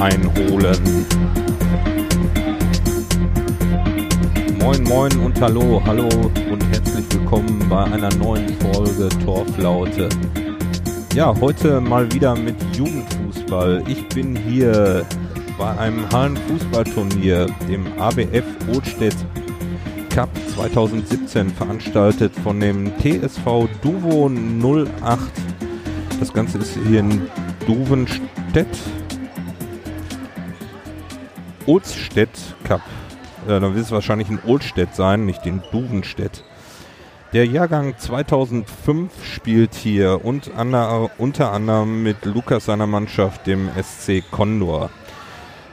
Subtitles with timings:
[0.00, 1.06] Einholen.
[4.58, 6.06] Moin, moin und hallo, hallo
[6.50, 10.10] und herzlich willkommen bei einer neuen Folge Torflaute.
[11.14, 13.84] Ja, heute mal wieder mit Jugendfußball.
[13.88, 15.06] Ich bin hier
[15.56, 19.16] bei einem Hallenfußballturnier, dem ABF Oldstedt
[20.10, 25.20] Cup 2017, veranstaltet von dem TSV Duvo 08.
[26.20, 27.22] Das Ganze ist hier in
[27.66, 28.68] Duvenstedt.
[31.66, 32.30] Olstedt
[32.64, 32.82] Cup.
[33.48, 36.44] Ja, dann wird es wahrscheinlich in Oldstedt sein, nicht in Duvenstedt.
[37.32, 44.22] Der Jahrgang 2005 spielt hier und ander, unter anderem mit Lukas seiner Mannschaft, dem SC
[44.30, 44.90] Condor.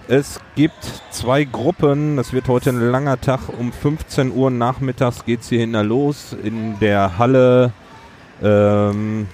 [0.08, 2.20] Es gibt zwei Gruppen.
[2.20, 3.48] Es wird heute ein langer Tag.
[3.58, 7.72] Um 15 Uhr nachmittags geht es hier hinter los in der Halle.
[8.42, 9.28] Ähm,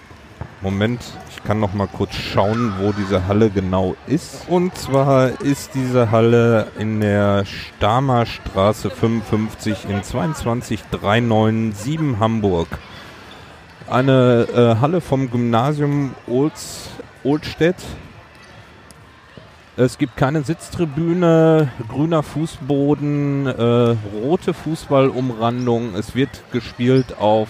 [0.61, 1.01] Moment,
[1.39, 4.47] ich kann noch mal kurz schauen, wo diese Halle genau ist.
[4.49, 12.67] Und zwar ist diese Halle in der Stamer Straße 55 in 22397 Hamburg.
[13.89, 16.89] Eine äh, Halle vom Gymnasium Olds,
[17.23, 17.77] Oldstedt.
[19.77, 25.95] Es gibt keine Sitztribüne, grüner Fußboden, äh, rote Fußballumrandung.
[25.95, 27.47] Es wird gespielt auf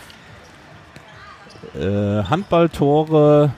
[1.76, 3.52] äh, Handballtore,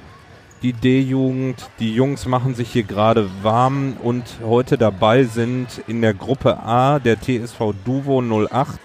[0.61, 1.69] die D-Jugend.
[1.79, 6.99] Die Jungs machen sich hier gerade warm und heute dabei sind in der Gruppe A
[6.99, 8.79] der TSV Duvo 08.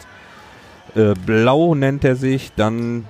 [0.95, 3.07] Äh, Blau nennt er sich, dann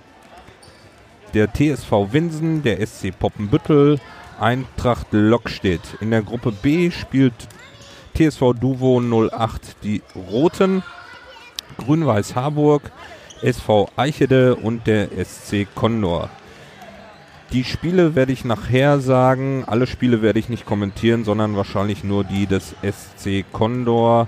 [1.34, 4.00] der TSV Winsen, der SC Poppenbüttel,
[4.41, 5.80] Eintracht Lockstedt.
[6.01, 7.34] In der Gruppe B spielt
[8.14, 10.83] TSV Duvo 08 die Roten,
[11.79, 12.90] Grün-Weiß Harburg,
[13.42, 16.30] SV Eichede und der SC Condor.
[17.52, 19.64] Die Spiele werde ich nachher sagen.
[19.67, 24.27] Alle Spiele werde ich nicht kommentieren, sondern wahrscheinlich nur die des SC Condor.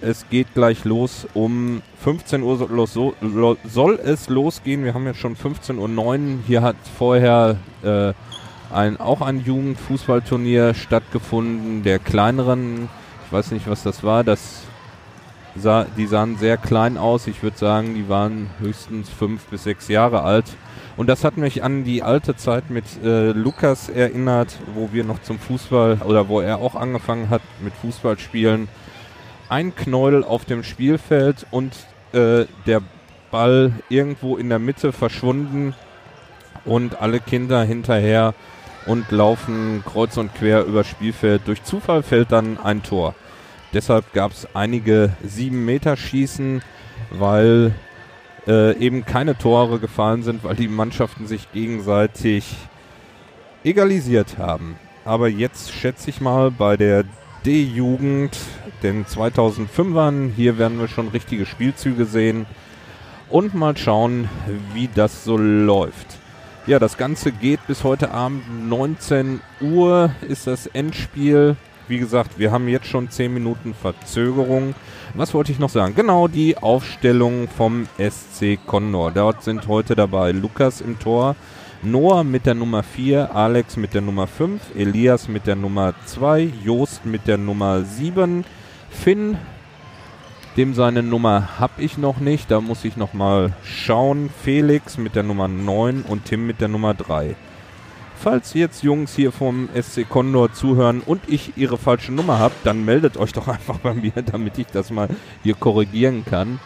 [0.00, 1.28] Es geht gleich los.
[1.34, 2.56] Um 15 Uhr
[2.86, 4.82] soll, soll es losgehen.
[4.82, 6.38] Wir haben jetzt schon 15.09 Uhr.
[6.46, 8.14] Hier hat vorher äh,
[8.72, 12.88] ein, auch ein Jugendfußballturnier stattgefunden, der kleineren.
[13.26, 14.24] Ich weiß nicht, was das war.
[14.24, 14.62] Das
[15.54, 17.26] sah, die sahen sehr klein aus.
[17.26, 20.46] Ich würde sagen, die waren höchstens fünf bis sechs Jahre alt.
[20.96, 25.22] Und das hat mich an die alte Zeit mit äh, Lukas erinnert, wo wir noch
[25.22, 28.68] zum Fußball oder wo er auch angefangen hat mit Fußballspielen.
[29.48, 31.74] Ein Knäuel auf dem Spielfeld und
[32.12, 32.82] äh, der
[33.30, 35.74] Ball irgendwo in der Mitte verschwunden
[36.64, 38.34] und alle Kinder hinterher
[38.86, 41.42] und laufen kreuz und quer über Spielfeld.
[41.46, 43.14] Durch Zufall fällt dann ein Tor.
[43.72, 46.62] Deshalb gab es einige 7 Meter Schießen,
[47.10, 47.72] weil
[48.46, 52.56] äh, eben keine Tore gefallen sind, weil die Mannschaften sich gegenseitig
[53.64, 54.76] egalisiert haben.
[55.04, 57.04] Aber jetzt schätze ich mal bei der
[57.44, 58.36] D-Jugend,
[58.82, 62.46] den 2005ern, hier werden wir schon richtige Spielzüge sehen
[63.30, 64.28] und mal schauen,
[64.74, 66.18] wie das so läuft.
[66.66, 71.56] Ja, das Ganze geht bis heute Abend 19 Uhr ist das Endspiel.
[71.88, 74.74] Wie gesagt, wir haben jetzt schon 10 Minuten Verzögerung.
[75.14, 75.94] Was wollte ich noch sagen?
[75.96, 79.10] Genau, die Aufstellung vom SC Condor.
[79.10, 81.34] Dort sind heute dabei Lukas im Tor,
[81.82, 86.52] Noah mit der Nummer 4, Alex mit der Nummer 5, Elias mit der Nummer 2,
[86.64, 88.44] Joost mit der Nummer 7,
[88.88, 89.36] Finn,
[90.56, 95.16] dem seine Nummer habe ich noch nicht, da muss ich noch mal schauen, Felix mit
[95.16, 97.34] der Nummer 9 und Tim mit der Nummer 3.
[98.22, 102.84] Falls jetzt Jungs hier vom SC Condor zuhören und ich ihre falsche Nummer habe, dann
[102.84, 105.08] meldet euch doch einfach bei mir, damit ich das mal
[105.42, 106.60] hier korrigieren kann.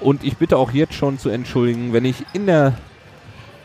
[0.00, 2.72] Und ich bitte auch jetzt schon zu entschuldigen, wenn ich in der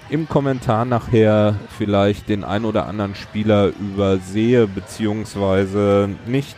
[0.09, 6.57] im Kommentar nachher vielleicht den ein oder anderen Spieler übersehe beziehungsweise nicht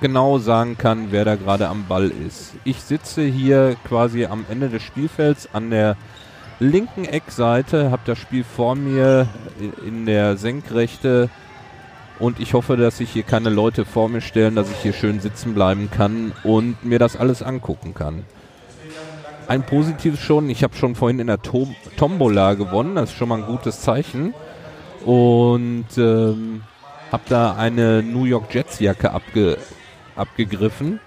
[0.00, 2.54] genau sagen kann, wer da gerade am Ball ist.
[2.64, 5.96] Ich sitze hier quasi am Ende des Spielfelds an der
[6.62, 9.28] linken Eckseite, habe das Spiel vor mir
[9.86, 11.28] in der Senkrechte
[12.18, 15.20] und ich hoffe, dass sich hier keine Leute vor mir stellen, dass ich hier schön
[15.20, 18.24] sitzen bleiben kann und mir das alles angucken kann.
[19.48, 23.28] Ein positives schon, ich habe schon vorhin in der Tom Tombola gewonnen, das ist schon
[23.28, 24.34] mal ein gutes Zeichen
[25.04, 26.62] und ähm,
[27.10, 29.58] habe da eine New York Jets Jacke abge
[30.14, 31.00] abgegriffen.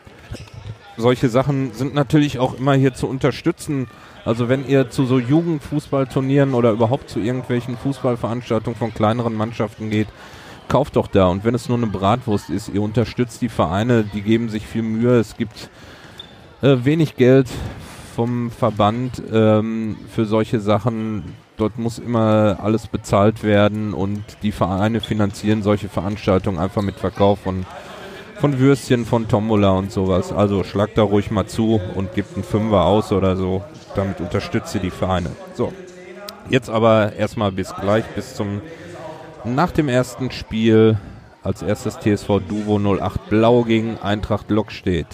[0.98, 3.88] Solche Sachen sind natürlich auch immer hier zu unterstützen
[4.26, 10.08] also wenn ihr zu so Jugendfußballturnieren oder überhaupt zu irgendwelchen Fußballveranstaltungen von kleineren Mannschaften geht,
[10.68, 11.28] kauft doch da.
[11.28, 14.82] Und wenn es nur eine Bratwurst ist, ihr unterstützt die Vereine, die geben sich viel
[14.82, 15.20] Mühe.
[15.20, 15.70] Es gibt
[16.64, 17.48] äh, wenig Geld
[18.16, 21.36] vom Verband ähm, für solche Sachen.
[21.58, 27.42] Dort muss immer alles bezahlt werden und die Vereine finanzieren solche Veranstaltungen einfach mit Verkauf
[27.42, 27.64] von,
[28.40, 30.32] von Würstchen, von Tombola und sowas.
[30.32, 33.64] Also schlag da ruhig mal zu und gebt einen Fünfer aus oder so.
[33.96, 35.32] Damit unterstütze die Vereine.
[35.54, 35.72] So,
[36.50, 38.62] jetzt aber erstmal bis gleich, bis zum
[39.44, 40.98] nach dem ersten Spiel
[41.44, 45.08] als erstes TSV Duvo 08 Blau gegen Eintracht Lok steht.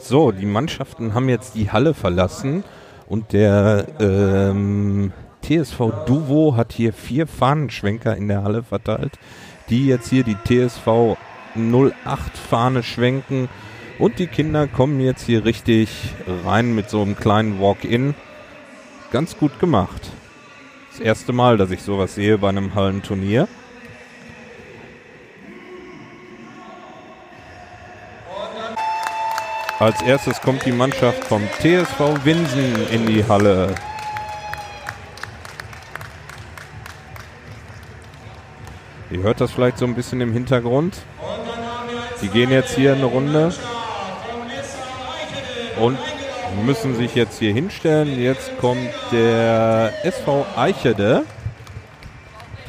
[0.00, 2.64] So, die Mannschaften haben jetzt die Halle verlassen
[3.06, 5.12] und der ähm,
[5.42, 9.18] TSV Duvo hat hier vier Fahnenschwenker in der Halle verteilt,
[9.70, 11.16] die jetzt hier die TSV
[11.56, 13.48] 08 Fahne schwenken
[13.98, 15.90] und die Kinder kommen jetzt hier richtig
[16.44, 18.14] rein mit so einem kleinen Walk-in.
[19.12, 20.10] Ganz gut gemacht.
[20.90, 23.48] Das erste Mal, dass ich sowas sehe bei einem Hallenturnier.
[29.78, 33.74] Als erstes kommt die Mannschaft vom TSV Winsen in die Halle.
[39.10, 40.98] Ihr hört das vielleicht so ein bisschen im Hintergrund.
[42.22, 43.52] Die gehen jetzt hier eine Runde
[45.80, 45.98] und
[46.64, 48.20] müssen sich jetzt hier hinstellen.
[48.20, 51.24] Jetzt kommt der SV Eichede.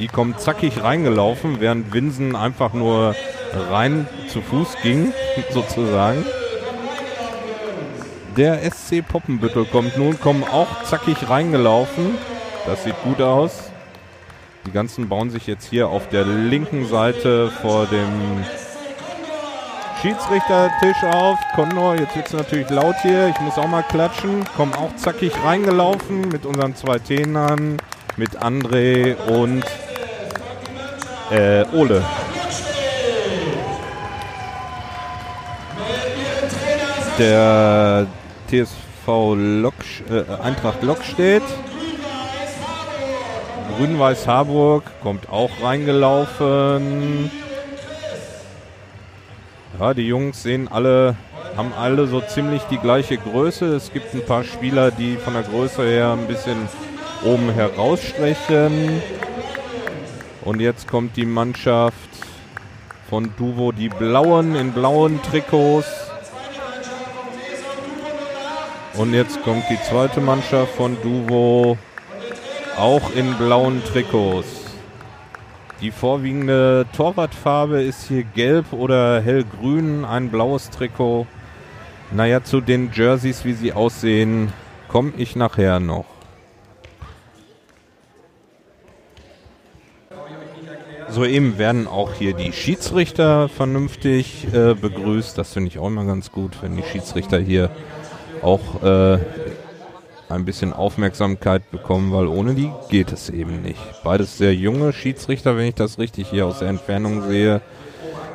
[0.00, 3.14] Die kommen zackig reingelaufen, während Winsen einfach nur
[3.70, 5.12] rein zu Fuß ging,
[5.50, 6.24] sozusagen.
[8.36, 12.16] Der SC Poppenbüttel kommt nun, kommen auch zackig reingelaufen.
[12.66, 13.71] Das sieht gut aus.
[14.66, 18.44] Die ganzen bauen sich jetzt hier auf der linken Seite vor dem
[20.00, 21.38] Schiedsrichtertisch auf.
[21.54, 23.28] Condor, jetzt wird es natürlich laut hier.
[23.28, 24.44] Ich muss auch mal klatschen.
[24.56, 27.78] Kommen auch zackig reingelaufen mit unseren zwei Tenern,
[28.16, 29.64] mit André und
[31.30, 32.02] äh, Ole.
[37.18, 38.06] Der
[38.48, 39.06] TSV
[39.36, 39.74] Lok,
[40.08, 41.42] äh, Eintracht Lok steht.
[43.76, 47.30] Grün-Weiß Harburg kommt auch reingelaufen.
[49.78, 51.16] Ja, die Jungs sehen alle,
[51.56, 53.74] haben alle so ziemlich die gleiche Größe.
[53.74, 56.68] Es gibt ein paar Spieler, die von der Größe her ein bisschen
[57.24, 59.02] oben herausstechen.
[60.44, 61.96] Und jetzt kommt die Mannschaft
[63.08, 65.86] von Duvo, die Blauen in blauen Trikots.
[68.94, 71.78] Und jetzt kommt die zweite Mannschaft von Duvo,
[72.76, 74.62] auch in blauen Trikots.
[75.80, 81.26] Die vorwiegende Torwartfarbe ist hier gelb oder hellgrün, ein blaues Trikot.
[82.12, 84.52] Naja, zu den Jerseys, wie sie aussehen,
[84.88, 86.04] komme ich nachher noch.
[91.08, 95.36] Soeben werden auch hier die Schiedsrichter vernünftig äh, begrüßt.
[95.36, 97.70] Das finde ich auch immer ganz gut, wenn die Schiedsrichter hier
[98.40, 99.18] auch äh,
[100.32, 103.80] ein bisschen Aufmerksamkeit bekommen, weil ohne die geht es eben nicht.
[104.02, 107.60] Beides sehr junge Schiedsrichter, wenn ich das richtig hier aus der Entfernung sehe.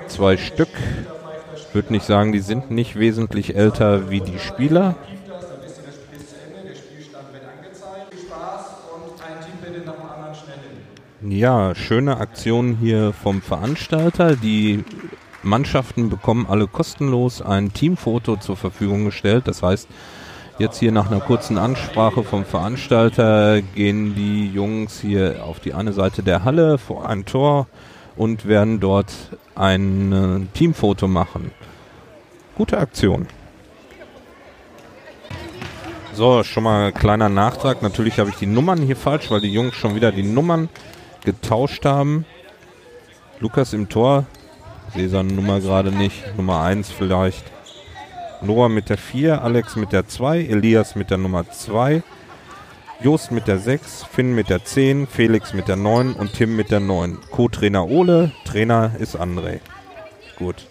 [0.08, 0.70] Zwei Stück.
[1.56, 4.96] Ich würde nicht sagen, die sind nicht wesentlich älter wie die Spieler.
[11.22, 14.36] Ja, schöne Aktion hier vom Veranstalter.
[14.36, 14.86] Die
[15.44, 19.48] Mannschaften bekommen alle kostenlos ein Teamfoto zur Verfügung gestellt.
[19.48, 19.88] Das heißt,
[20.60, 25.94] jetzt hier nach einer kurzen Ansprache vom Veranstalter gehen die Jungs hier auf die eine
[25.94, 27.68] Seite der Halle vor ein Tor
[28.16, 29.14] und werden dort
[29.56, 31.52] ein äh, Teamfoto machen.
[32.56, 33.28] Gute Aktion.
[36.14, 37.84] So, schon mal ein kleiner Nachtrag.
[37.84, 40.70] Natürlich habe ich die Nummern hier falsch, weil die Jungs schon wieder die Nummern
[41.24, 42.26] getauscht haben.
[43.40, 44.26] Lukas im Tor
[44.96, 46.36] sehe seine Nummer gerade nicht.
[46.36, 47.44] Nummer 1 vielleicht.
[48.42, 52.04] Noah mit der 4, Alex mit der 2, Elias mit der Nummer 2,
[53.02, 56.72] Jost mit der 6, Finn mit der 10, Felix mit der 9 und Tim mit
[56.72, 57.18] der 9.
[57.32, 59.60] Co-Trainer Ole, Trainer ist André.
[60.38, 60.68] Gut.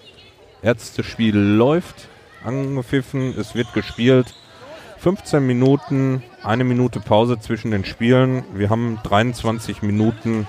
[0.62, 2.08] Erstes Spiel läuft,
[2.44, 4.34] angepfiffen, es wird gespielt.
[4.98, 8.44] 15 Minuten, eine Minute Pause zwischen den Spielen.
[8.54, 10.46] Wir haben 23 Minuten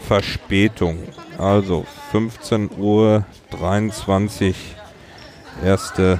[0.00, 0.98] Verspätung.
[1.38, 4.56] Also 15 Uhr 23
[5.62, 6.18] erste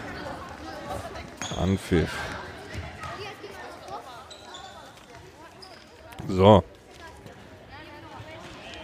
[1.58, 2.10] Anpfiff.
[6.28, 6.64] So.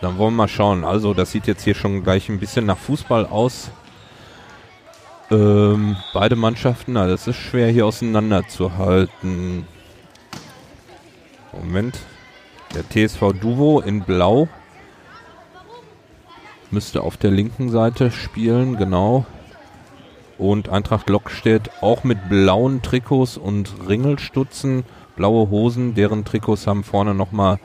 [0.01, 0.85] Dann wollen wir mal schauen.
[0.85, 3.71] Also das sieht jetzt hier schon gleich ein bisschen nach Fußball aus.
[5.31, 9.67] Ähm, beide Mannschaften, na, das ist schwer hier auseinanderzuhalten.
[11.53, 11.99] Moment.
[12.75, 14.49] Der TSV Duvo in Blau
[16.71, 19.27] müsste auf der linken Seite spielen, genau.
[20.41, 27.15] Und Eintracht Lockstedt auch mit blauen Trikots und Ringelstutzen, blaue Hosen, deren Trikots haben vorne
[27.15, 27.61] nochmal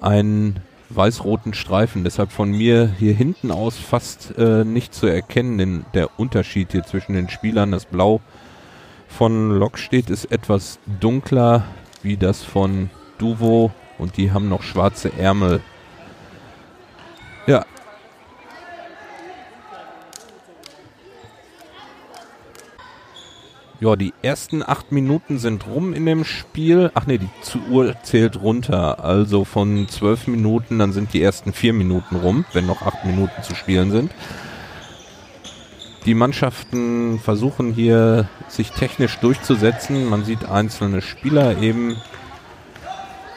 [0.00, 2.04] einen weiß-roten Streifen.
[2.04, 6.84] Deshalb von mir hier hinten aus fast äh, nicht zu erkennen, denn der Unterschied hier
[6.84, 7.72] zwischen den Spielern.
[7.72, 8.22] Das Blau
[9.06, 11.64] von Lockstedt ist etwas dunkler
[12.02, 12.88] wie das von
[13.18, 15.60] Duvo und die haben noch schwarze Ärmel.
[17.46, 17.66] Ja.
[23.80, 26.90] Ja, die ersten acht Minuten sind rum in dem Spiel.
[26.94, 29.04] Ach nee, die Uhr zählt runter.
[29.04, 33.42] Also von zwölf Minuten, dann sind die ersten vier Minuten rum, wenn noch acht Minuten
[33.42, 34.10] zu spielen sind.
[36.06, 40.08] Die Mannschaften versuchen hier sich technisch durchzusetzen.
[40.08, 41.96] Man sieht einzelne Spieler eben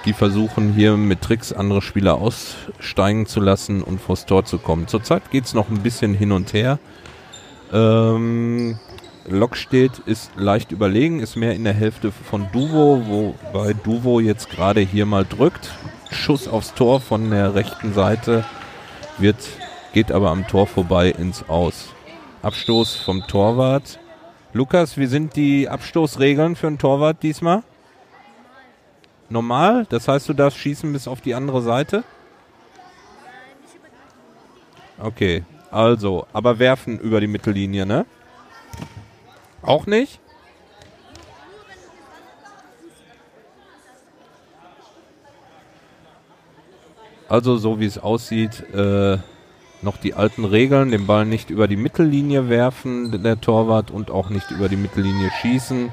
[0.05, 4.87] die versuchen hier mit Tricks andere Spieler aussteigen zu lassen und vors Tor zu kommen.
[4.87, 6.79] Zurzeit geht es noch ein bisschen hin und her.
[7.71, 8.79] Ähm,
[9.27, 14.81] Lockstedt ist leicht überlegen, ist mehr in der Hälfte von Duvo, wobei Duvo jetzt gerade
[14.81, 15.71] hier mal drückt.
[16.11, 18.43] Schuss aufs Tor von der rechten Seite
[19.17, 19.37] wird,
[19.93, 21.93] geht aber am Tor vorbei ins Aus.
[22.41, 23.99] Abstoß vom Torwart.
[24.53, 27.63] Lukas, wie sind die Abstoßregeln für einen Torwart diesmal?
[29.31, 29.85] normal?
[29.89, 32.03] Das heißt, du darfst schießen bis auf die andere Seite?
[34.99, 38.05] Okay, also, aber werfen über die Mittellinie, ne?
[39.61, 40.19] Auch nicht?
[47.29, 49.17] Also, so wie es aussieht, äh,
[49.81, 54.29] noch die alten Regeln, den Ball nicht über die Mittellinie werfen, der Torwart, und auch
[54.29, 55.91] nicht über die Mittellinie schießen.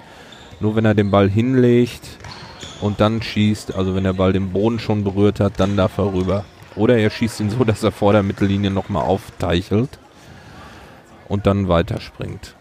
[0.61, 2.19] Nur wenn er den Ball hinlegt,
[2.81, 6.13] und dann schießt, also wenn der Ball den Boden schon berührt hat, dann darf er
[6.13, 6.45] rüber.
[6.77, 9.99] Oder er schießt ihn so, dass er vor der Mittellinie nochmal aufteichelt
[11.29, 12.55] und dann weiterspringt.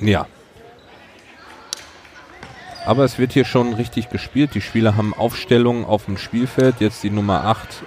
[0.00, 0.26] Ja.
[2.86, 4.54] Aber es wird hier schon richtig gespielt.
[4.54, 6.76] Die Spieler haben Aufstellungen auf dem Spielfeld.
[6.80, 7.82] Jetzt die Nummer 8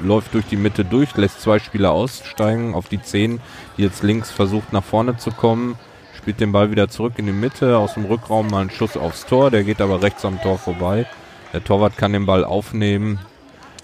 [0.00, 3.40] läuft durch die Mitte durch, lässt zwei Spieler aussteigen auf die 10,
[3.76, 5.76] die jetzt links versucht nach vorne zu kommen
[6.26, 9.26] spielt den Ball wieder zurück in die Mitte, aus dem Rückraum mal einen Schuss aufs
[9.26, 11.06] Tor, der geht aber rechts am Tor vorbei.
[11.52, 13.20] Der Torwart kann den Ball aufnehmen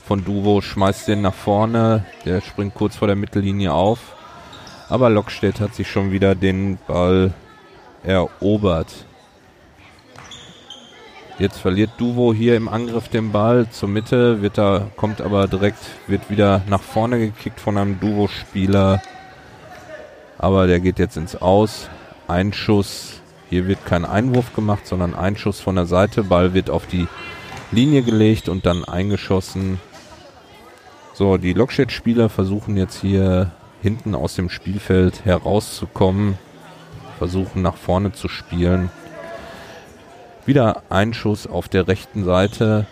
[0.05, 4.01] von Duvo, schmeißt den nach vorne, der springt kurz vor der Mittellinie auf.
[4.93, 7.33] Aber Lockstedt hat sich schon wieder den Ball
[8.05, 9.07] erobert.
[11.39, 15.79] Jetzt verliert Duvo hier im Angriff den Ball zur Mitte, wird da, kommt aber direkt,
[16.09, 19.01] wird wieder nach vorne gekickt von einem Duvo-Spieler.
[20.37, 21.89] Aber der geht jetzt ins Aus.
[22.29, 23.23] Einschuss.
[23.49, 26.23] Hier wird kein Einwurf gemacht, sondern Einschuss von der Seite.
[26.23, 27.09] Ball wird auf die
[27.71, 29.81] Linie gelegt und dann eingeschossen.
[31.15, 33.53] So, die Lockstedt-Spieler versuchen jetzt hier
[33.83, 36.39] hinten aus dem Spielfeld herauszukommen.
[37.19, 38.91] Versuchen nach vorne zu spielen.
[40.47, 42.87] Wieder Einschuss auf der rechten Seite.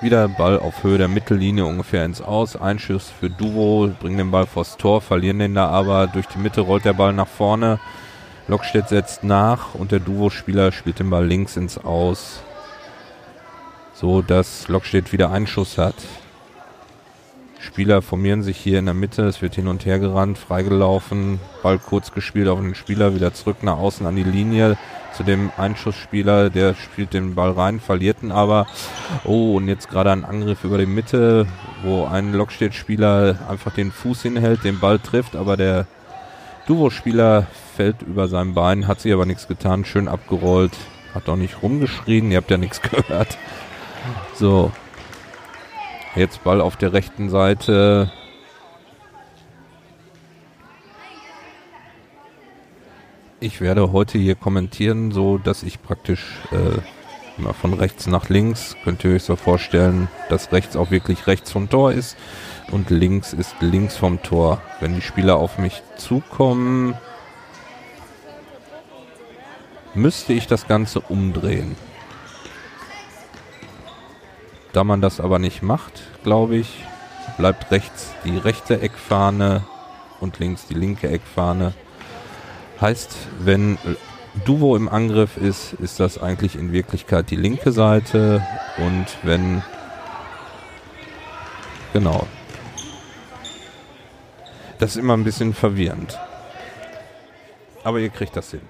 [0.00, 2.56] Wieder Ball auf Höhe der Mittellinie ungefähr ins Aus.
[2.56, 6.06] Einschuss für Duvo, bringen den Ball vors Tor, verlieren den da aber.
[6.06, 7.78] Durch die Mitte rollt der Ball nach vorne.
[8.48, 12.42] Lockstedt setzt nach und der Duvo-Spieler spielt den Ball links ins Aus.
[13.92, 15.94] So dass Lockstedt wieder Einschuss hat.
[17.60, 21.78] Spieler formieren sich hier in der Mitte, es wird hin und her gerannt, freigelaufen, Ball
[21.78, 24.78] kurz gespielt auf den Spieler, wieder zurück nach außen an die Linie
[25.12, 28.66] zu dem Einschussspieler, der spielt den Ball rein, verliert ihn aber.
[29.24, 31.46] Oh, und jetzt gerade ein Angriff über die Mitte,
[31.82, 35.86] wo ein Lockstedt-Spieler einfach den Fuß hinhält, den Ball trifft, aber der
[36.66, 40.72] Duvo-Spieler fällt über sein Bein, hat sich aber nichts getan, schön abgerollt,
[41.14, 43.36] hat auch nicht rumgeschrien, ihr habt ja nichts gehört.
[44.34, 44.72] So,
[46.16, 48.10] Jetzt Ball auf der rechten Seite.
[53.38, 56.80] Ich werde heute hier kommentieren, so dass ich praktisch äh,
[57.38, 61.52] immer von rechts nach links, könnt ihr euch so vorstellen, dass rechts auch wirklich rechts
[61.52, 62.16] vom Tor ist
[62.72, 64.60] und links ist links vom Tor.
[64.80, 66.94] Wenn die Spieler auf mich zukommen,
[69.94, 71.76] müsste ich das Ganze umdrehen.
[74.72, 76.84] Da man das aber nicht macht, glaube ich,
[77.36, 79.64] bleibt rechts die rechte Eckfahne
[80.20, 81.74] und links die linke Eckfahne.
[82.80, 83.78] Heißt, wenn
[84.44, 88.46] Duvo im Angriff ist, ist das eigentlich in Wirklichkeit die linke Seite
[88.78, 89.62] und wenn
[91.92, 92.26] genau.
[94.78, 96.18] Das ist immer ein bisschen verwirrend.
[97.82, 98.62] Aber ihr kriegt das hin.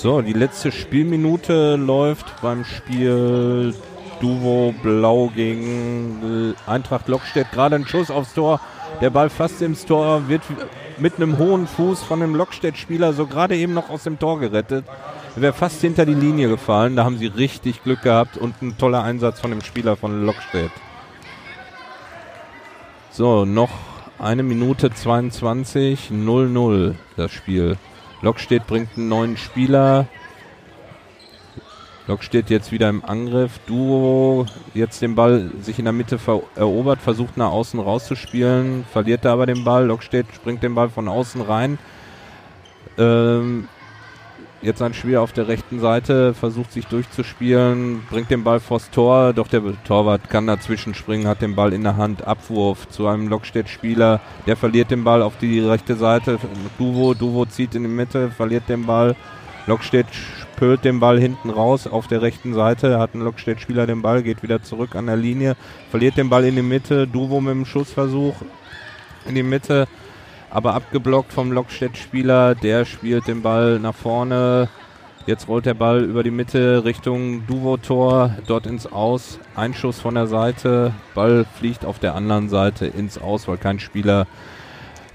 [0.00, 3.74] So, die letzte Spielminute läuft beim Spiel
[4.20, 7.50] Duvo Blau gegen Eintracht Lockstedt.
[7.50, 8.60] Gerade ein Schuss aufs Tor.
[9.00, 10.42] Der Ball fast ins Tor, wird
[10.98, 14.84] mit einem hohen Fuß von dem Lockstedt-Spieler so gerade eben noch aus dem Tor gerettet.
[15.34, 16.94] Er wäre fast hinter die Linie gefallen.
[16.94, 20.70] Da haben sie richtig Glück gehabt und ein toller Einsatz von dem Spieler von Lockstedt.
[23.10, 23.70] So, noch
[24.20, 27.76] eine Minute 22, 0-0 das Spiel.
[28.20, 30.06] Lockstedt bringt einen neuen Spieler.
[32.08, 33.60] Lockstedt jetzt wieder im Angriff.
[33.66, 36.18] Duo jetzt den Ball sich in der Mitte
[36.56, 39.86] erobert, versucht nach außen rauszuspielen, verliert da aber den Ball.
[39.86, 41.78] Lockstedt springt den Ball von außen rein.
[42.96, 43.68] Ähm,
[44.60, 49.32] Jetzt ein Spiel auf der rechten Seite, versucht sich durchzuspielen, bringt den Ball vors Tor,
[49.32, 53.28] doch der Torwart kann dazwischen springen, hat den Ball in der Hand, Abwurf zu einem
[53.28, 56.40] Lockstedt-Spieler, der verliert den Ball auf die rechte Seite,
[56.76, 59.14] Duvo, Duvo zieht in die Mitte, verliert den Ball,
[59.68, 64.24] Lockstedt spült den Ball hinten raus auf der rechten Seite, hat ein Lockstedt-Spieler den Ball,
[64.24, 65.54] geht wieder zurück an der Linie,
[65.88, 68.34] verliert den Ball in die Mitte, Duvo mit dem Schussversuch
[69.28, 69.86] in die Mitte,
[70.50, 72.54] aber abgeblockt vom Lockstedt-Spieler.
[72.54, 74.68] Der spielt den Ball nach vorne.
[75.26, 79.38] Jetzt rollt der Ball über die Mitte Richtung Duvo-Tor, dort ins Aus.
[79.56, 80.94] Einschuss von der Seite.
[81.14, 84.26] Ball fliegt auf der anderen Seite ins Aus, weil kein Spieler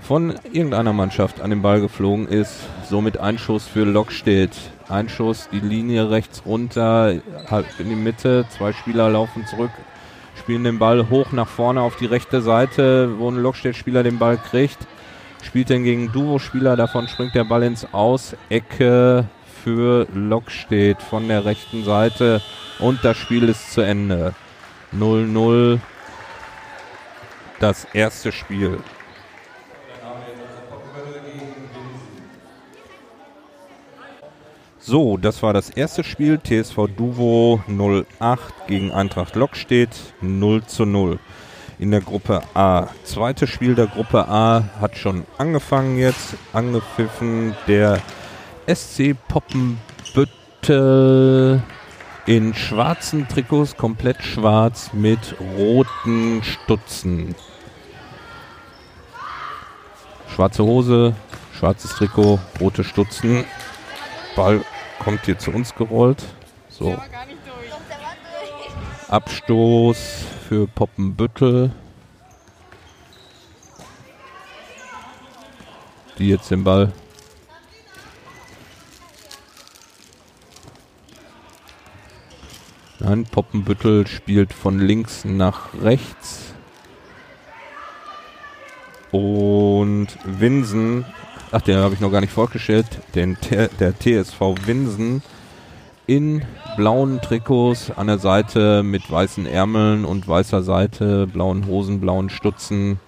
[0.01, 2.59] von irgendeiner Mannschaft an den Ball geflogen ist.
[2.87, 4.55] Somit Einschuss für Lockstedt.
[4.87, 7.15] Einschuss, die Linie rechts runter,
[7.49, 8.45] halt in die Mitte.
[8.49, 9.71] Zwei Spieler laufen zurück,
[10.37, 14.37] spielen den Ball hoch nach vorne auf die rechte Seite, wo ein Lockstedt-Spieler den Ball
[14.37, 14.85] kriegt
[15.43, 19.25] spielt dann gegen Duo-Spieler, davon springt der Ball ins Aus, Ecke
[19.63, 22.41] für Lockstedt von der rechten Seite
[22.79, 24.33] und das Spiel ist zu Ende.
[24.93, 25.79] 0-0
[27.59, 28.79] das erste Spiel.
[34.79, 36.39] So, das war das erste Spiel.
[36.39, 37.63] TSV Duvo
[38.19, 41.19] 08 gegen Eintracht Lockstedt 0 zu 0
[41.79, 42.87] in der Gruppe A.
[43.03, 47.99] Zweites Spiel der Gruppe A hat schon angefangen jetzt, angepfiffen der
[48.67, 51.61] SC Poppenbüttel
[52.25, 57.35] in schwarzen Trikots, komplett schwarz mit roten Stutzen.
[60.33, 61.13] Schwarze Hose,
[61.57, 63.45] schwarzes Trikot, rote Stutzen.
[64.35, 64.63] Ball
[64.99, 66.23] kommt hier zu uns gerollt.
[66.69, 66.97] So.
[69.09, 71.71] Abstoß für Poppenbüttel.
[76.17, 76.91] Die jetzt den Ball.
[82.99, 86.53] Nein, Poppenbüttel spielt von links nach rechts.
[89.11, 91.05] Und Winsen,
[91.51, 95.21] ach, den habe ich noch gar nicht vorgestellt, den, der TSV Winsen
[96.07, 102.29] in blauen Trikots an der Seite mit weißen Ärmeln und weißer Seite, blauen Hosen, blauen
[102.29, 102.99] Stutzen.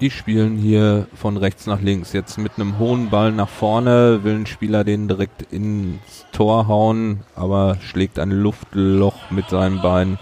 [0.00, 2.12] Die spielen hier von rechts nach links.
[2.12, 7.20] Jetzt mit einem hohen Ball nach vorne will ein Spieler den direkt ins Tor hauen,
[7.34, 10.18] aber schlägt ein Luftloch mit seinem Bein.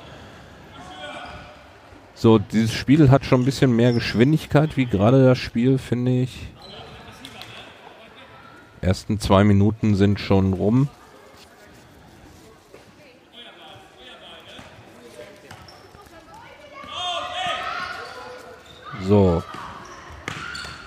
[2.15, 6.49] So, dieses Spiel hat schon ein bisschen mehr Geschwindigkeit wie gerade das Spiel, finde ich
[8.83, 10.89] ersten zwei Minuten sind schon rum.
[19.07, 19.43] So.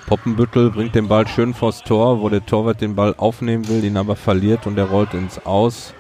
[0.05, 3.97] Poppenbüttel bringt den Ball schön vors Tor, wo der Torwart den Ball aufnehmen will, ihn
[3.97, 5.93] aber verliert und er rollt ins Aus.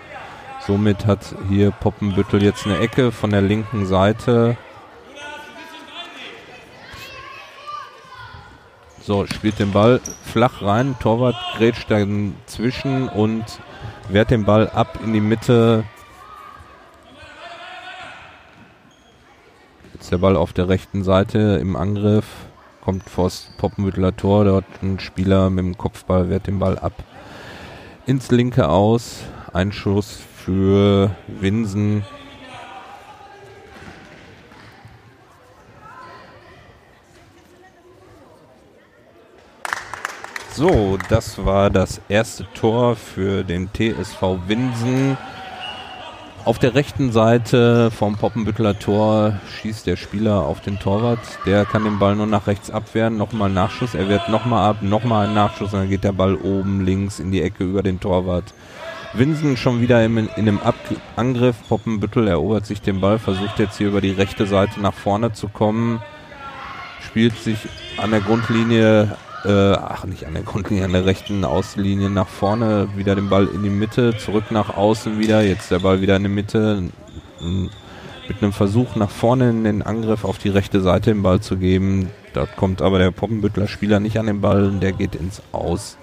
[0.67, 4.57] Somit hat hier Poppenbüttel jetzt eine Ecke von der linken Seite.
[9.03, 10.95] So, spielt den Ball flach rein.
[10.99, 13.43] Torwart grätscht dann zwischen und
[14.09, 15.85] wehrt den Ball ab in die Mitte.
[19.93, 22.25] Jetzt der Ball auf der rechten Seite im Angriff.
[22.81, 24.45] Kommt vors Poppenbütteler Tor.
[24.45, 26.93] Dort ein Spieler mit dem Kopfball wehrt den Ball ab.
[28.05, 29.23] Ins linke Aus.
[29.51, 32.05] Ein Schuss für Winsen.
[40.53, 45.17] So, das war das erste Tor für den TSV Winsen.
[46.43, 51.19] Auf der rechten Seite vom Poppenbütteler Tor schießt der Spieler auf den Torwart.
[51.45, 53.15] Der kann den Ball nur nach rechts abwehren.
[53.15, 53.93] Nochmal Nachschuss.
[53.93, 54.81] Er wehrt nochmal ab.
[54.81, 55.73] Nochmal ein Nachschuss.
[55.73, 58.53] Und dann geht der Ball oben links in die Ecke über den Torwart.
[59.13, 60.75] Winsen schon wieder im, in einem Ab
[61.15, 61.55] Angriff.
[61.69, 63.19] Poppenbüttel erobert sich den Ball.
[63.19, 66.01] Versucht jetzt hier über die rechte Seite nach vorne zu kommen.
[67.07, 67.57] Spielt sich
[67.97, 72.89] an der Grundlinie äh, ach nicht an der Grundlinie, an der rechten Außenlinie nach vorne,
[72.95, 76.23] wieder den Ball in die Mitte, zurück nach außen wieder, jetzt der Ball wieder in
[76.23, 76.83] die Mitte,
[78.27, 81.57] mit einem Versuch nach vorne in den Angriff auf die rechte Seite den Ball zu
[81.57, 82.09] geben.
[82.33, 85.97] Dort kommt aber der Poppenbüttler Spieler nicht an den Ball, der geht ins Aus.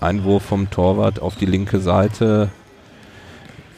[0.00, 2.50] Einwurf vom Torwart auf die linke Seite.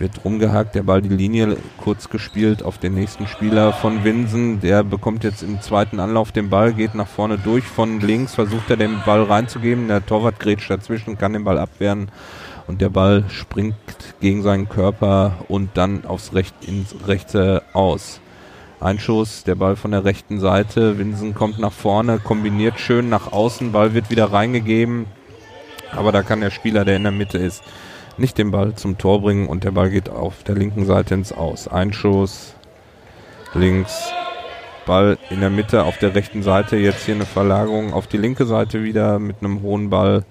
[0.00, 4.58] Wird rumgehakt, der Ball die Linie kurz gespielt auf den nächsten Spieler von Winsen.
[4.62, 7.64] Der bekommt jetzt im zweiten Anlauf den Ball, geht nach vorne durch.
[7.64, 9.88] Von links versucht er den Ball reinzugeben.
[9.88, 12.08] Der Torwart grätscht dazwischen, kann den Ball abwehren.
[12.66, 13.74] Und der Ball springt
[14.22, 18.22] gegen seinen Körper und dann aufs Recht, ins rechte Aus.
[18.80, 20.96] Einschuss, der Ball von der rechten Seite.
[20.96, 23.70] Winsen kommt nach vorne, kombiniert schön nach außen.
[23.70, 25.04] Ball wird wieder reingegeben.
[25.94, 27.62] Aber da kann der Spieler, der in der Mitte ist,
[28.20, 31.32] nicht den Ball zum Tor bringen und der Ball geht auf der linken Seite ins
[31.32, 31.66] Aus.
[31.66, 32.54] Einschuss,
[33.54, 34.12] links,
[34.86, 36.76] Ball in der Mitte auf der rechten Seite.
[36.76, 40.24] Jetzt hier eine Verlagerung auf die linke Seite wieder mit einem hohen Ball.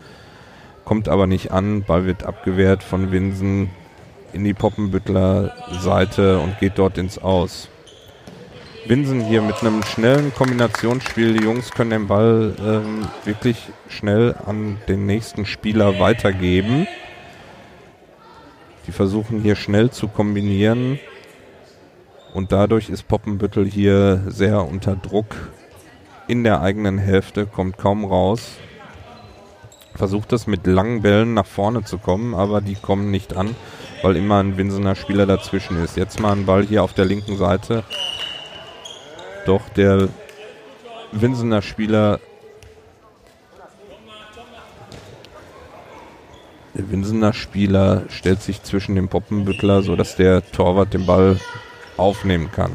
[0.86, 1.84] Kommt aber nicht an.
[1.84, 3.70] Ball wird abgewehrt von Winsen
[4.34, 7.70] in die Poppenbüttler Seite und geht dort ins Aus.
[8.86, 11.34] Winsen hier mit einem schnellen Kombinationsspiel.
[11.34, 16.88] Die Jungs können den Ball ähm, wirklich schnell an den nächsten Spieler weitergeben.
[18.90, 20.98] Die versuchen hier schnell zu kombinieren.
[22.34, 25.36] Und dadurch ist Poppenbüttel hier sehr unter Druck
[26.28, 28.58] in der eigenen Hälfte, kommt kaum raus.
[29.94, 33.56] Versucht es mit langen Bällen nach vorne zu kommen, aber die kommen nicht an,
[34.02, 35.96] weil immer ein Winsener Spieler dazwischen ist.
[35.96, 37.84] Jetzt mal ein Ball hier auf der linken Seite
[39.46, 40.10] doch der
[41.12, 42.20] Winsener Spieler
[46.76, 51.40] der Winsener Spieler stellt sich zwischen dem Poppenbüttler, sodass der Torwart den Ball
[51.98, 52.72] aufnehmen kann.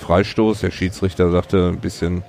[0.00, 2.22] Freistoß, der Schiedsrichter sagte ein bisschen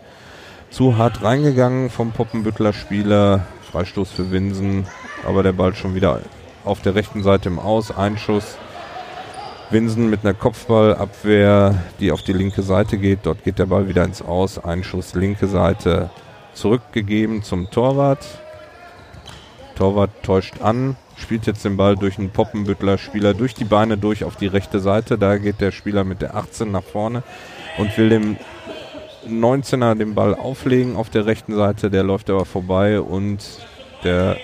[0.69, 3.45] zu hart reingegangen vom Poppenbüttler Spieler.
[3.71, 4.87] Freistoß für Winsen,
[5.25, 6.21] aber der Ball schon wieder
[6.63, 7.95] auf der rechten Seite im Aus.
[7.95, 8.57] Einschuss
[9.71, 13.19] Winsen mit einer Kopfballabwehr, die auf die linke Seite geht.
[13.23, 14.63] Dort geht der Ball wieder ins Aus.
[14.63, 16.09] Einschuss linke Seite
[16.53, 18.25] zurückgegeben zum Torwart.
[19.75, 24.23] Torwart täuscht an, spielt jetzt den Ball durch einen Poppenbüttler Spieler durch die Beine durch
[24.23, 25.17] auf die rechte Seite.
[25.17, 27.23] Da geht der Spieler mit der 18 nach vorne
[27.77, 28.37] und will dem
[29.27, 31.89] 19er den Ball auflegen auf der rechten Seite.
[31.89, 33.43] Der läuft aber vorbei und
[34.03, 34.37] der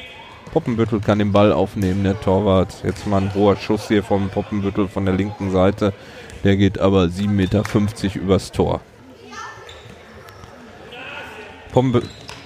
[0.51, 2.75] Poppenbüttel kann den Ball aufnehmen, der Torwart.
[2.83, 5.93] Jetzt mal ein hoher Schuss hier vom Poppenbüttel von der linken Seite.
[6.43, 7.63] Der geht aber 7,50 Meter
[8.15, 8.81] übers Tor.
[11.71, 12.01] Pombe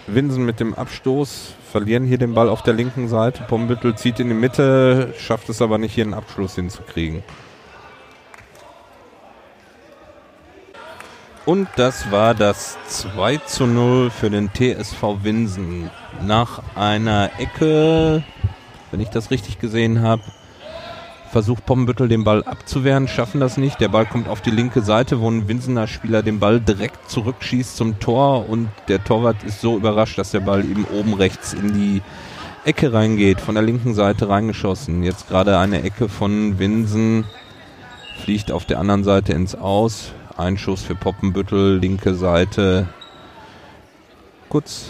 [0.07, 3.43] Winsen mit dem Abstoß verlieren hier den Ball auf der linken Seite.
[3.49, 7.21] Pombüttel zieht in die Mitte, schafft es aber nicht, hier einen Abschluss hinzukriegen.
[11.45, 15.89] Und das war das 2 zu 0 für den TSV Winsen.
[16.21, 18.23] Nach einer Ecke,
[18.91, 20.23] wenn ich das richtig gesehen habe,
[21.35, 23.81] versucht Pommenbüttel den Ball abzuwehren, schaffen das nicht.
[23.81, 27.75] Der Ball kommt auf die linke Seite, wo ein Winsener Spieler den Ball direkt zurückschießt
[27.75, 31.73] zum Tor und der Torwart ist so überrascht, dass der Ball eben oben rechts in
[31.73, 32.01] die
[32.63, 35.03] Ecke reingeht, von der linken Seite reingeschossen.
[35.03, 37.25] Jetzt gerade eine Ecke von Winsen,
[38.23, 40.13] fliegt auf der anderen Seite ins Aus.
[40.37, 42.87] Einschuss für Poppenbüttel, linke Seite.
[44.47, 44.85] Kurz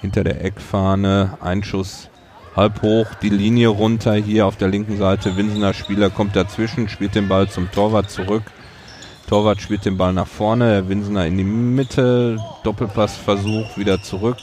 [0.00, 1.38] hinter der Eckfahne.
[1.40, 2.09] Einschuss
[2.56, 5.36] halb hoch, die Linie runter hier auf der linken Seite.
[5.36, 8.42] Winsener Spieler kommt dazwischen, spielt den Ball zum Torwart zurück.
[9.28, 14.38] Torwart spielt den Ball nach vorne, Winsener in die Mitte, Doppelpassversuch wieder zurück.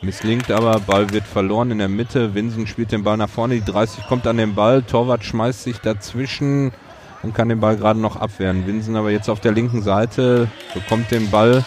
[0.00, 2.32] Misslingt aber, Ball wird verloren in der Mitte.
[2.34, 5.78] Winsen spielt den Ball nach vorne, die 30 kommt an den Ball, Torwart schmeißt sich
[5.78, 6.72] dazwischen
[7.22, 8.66] und kann den Ball gerade noch abwehren.
[8.66, 11.64] Winsen aber jetzt auf der linken Seite, bekommt den Ball,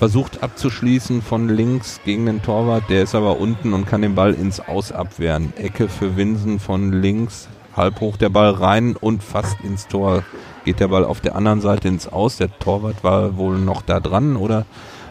[0.00, 4.32] versucht abzuschließen von links gegen den Torwart, der ist aber unten und kann den Ball
[4.32, 5.52] ins Aus abwehren.
[5.58, 10.24] Ecke für Winsen von links, halb hoch der Ball rein und fast ins Tor.
[10.64, 12.38] Geht der Ball auf der anderen Seite ins Aus.
[12.38, 14.64] Der Torwart war wohl noch da dran oder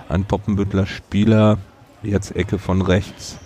[0.09, 1.59] ein Poppenbüttler Spieler.
[2.01, 3.37] Jetzt Ecke von rechts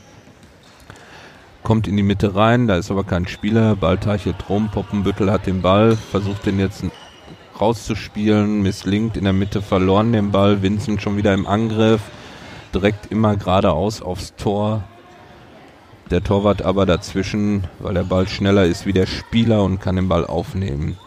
[1.62, 5.47] kommt in die Mitte rein, da ist aber kein Spieler, Ball teichelt rum, Poppenbüttel hat
[5.47, 6.84] den Ball, versucht den jetzt
[7.63, 12.02] rauszuspielen, misslingt, in der Mitte verloren den Ball, Vincent schon wieder im Angriff,
[12.73, 14.84] direkt immer geradeaus aufs Tor.
[16.12, 20.10] Der Torwart aber dazwischen, weil der Ball schneller ist wie der Spieler und kann den
[20.10, 20.97] Ball aufnehmen.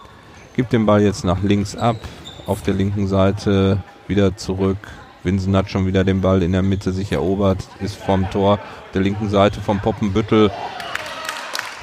[0.54, 1.96] Gibt den Ball jetzt nach links ab,
[2.46, 4.78] auf der linken Seite wieder zurück,
[5.26, 8.58] Winsen hat schon wieder den Ball in der Mitte sich erobert, ist vorm Tor
[8.94, 10.50] der linken Seite vom Poppenbüttel.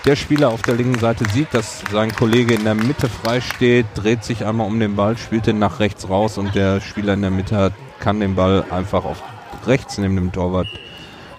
[0.05, 3.85] Der Spieler auf der linken Seite sieht, dass sein Kollege in der Mitte frei steht,
[3.95, 7.21] dreht sich einmal um den Ball, spielt den nach rechts raus und der Spieler in
[7.21, 9.23] der Mitte kann den Ball einfach auf
[9.65, 10.67] rechts neben dem Torwart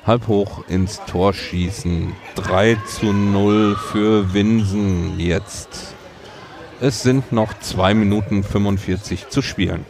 [0.07, 2.15] halb hoch ins Tor schießen.
[2.37, 5.95] 3 zu 0 für Winsen jetzt.
[6.81, 9.85] Es sind noch 2 Minuten 45 zu spielen.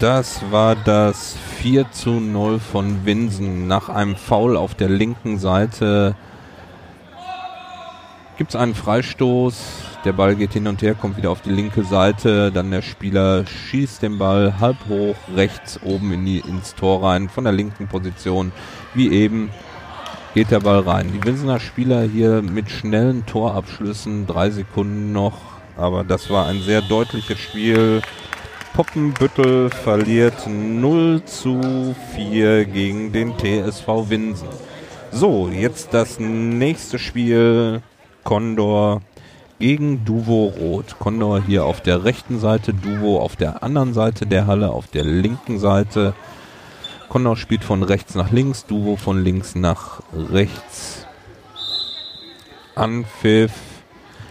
[0.00, 3.66] Das war das 4 zu 0 von Winsen.
[3.66, 6.14] Nach einem Foul auf der linken Seite
[8.38, 9.62] gibt es einen Freistoß.
[10.06, 12.50] Der Ball geht hin und her, kommt wieder auf die linke Seite.
[12.50, 17.28] Dann der Spieler schießt den Ball halb hoch, rechts oben in die, ins Tor rein,
[17.28, 18.52] von der linken Position.
[18.94, 19.50] Wie eben
[20.32, 21.12] geht der Ball rein.
[21.12, 25.36] Die Winsener Spieler hier mit schnellen Torabschlüssen, drei Sekunden noch.
[25.76, 28.00] Aber das war ein sehr deutliches Spiel.
[28.74, 34.48] Poppenbüttel verliert 0 zu 4 gegen den TSV Winsen.
[35.10, 37.82] So, jetzt das nächste Spiel.
[38.22, 39.02] Condor
[39.58, 40.98] gegen Duvo Rot.
[40.98, 45.04] Condor hier auf der rechten Seite, Duvo auf der anderen Seite der Halle, auf der
[45.04, 46.14] linken Seite.
[47.08, 51.06] Condor spielt von rechts nach links, Duvo von links nach rechts.
[52.76, 53.52] Anpfiff.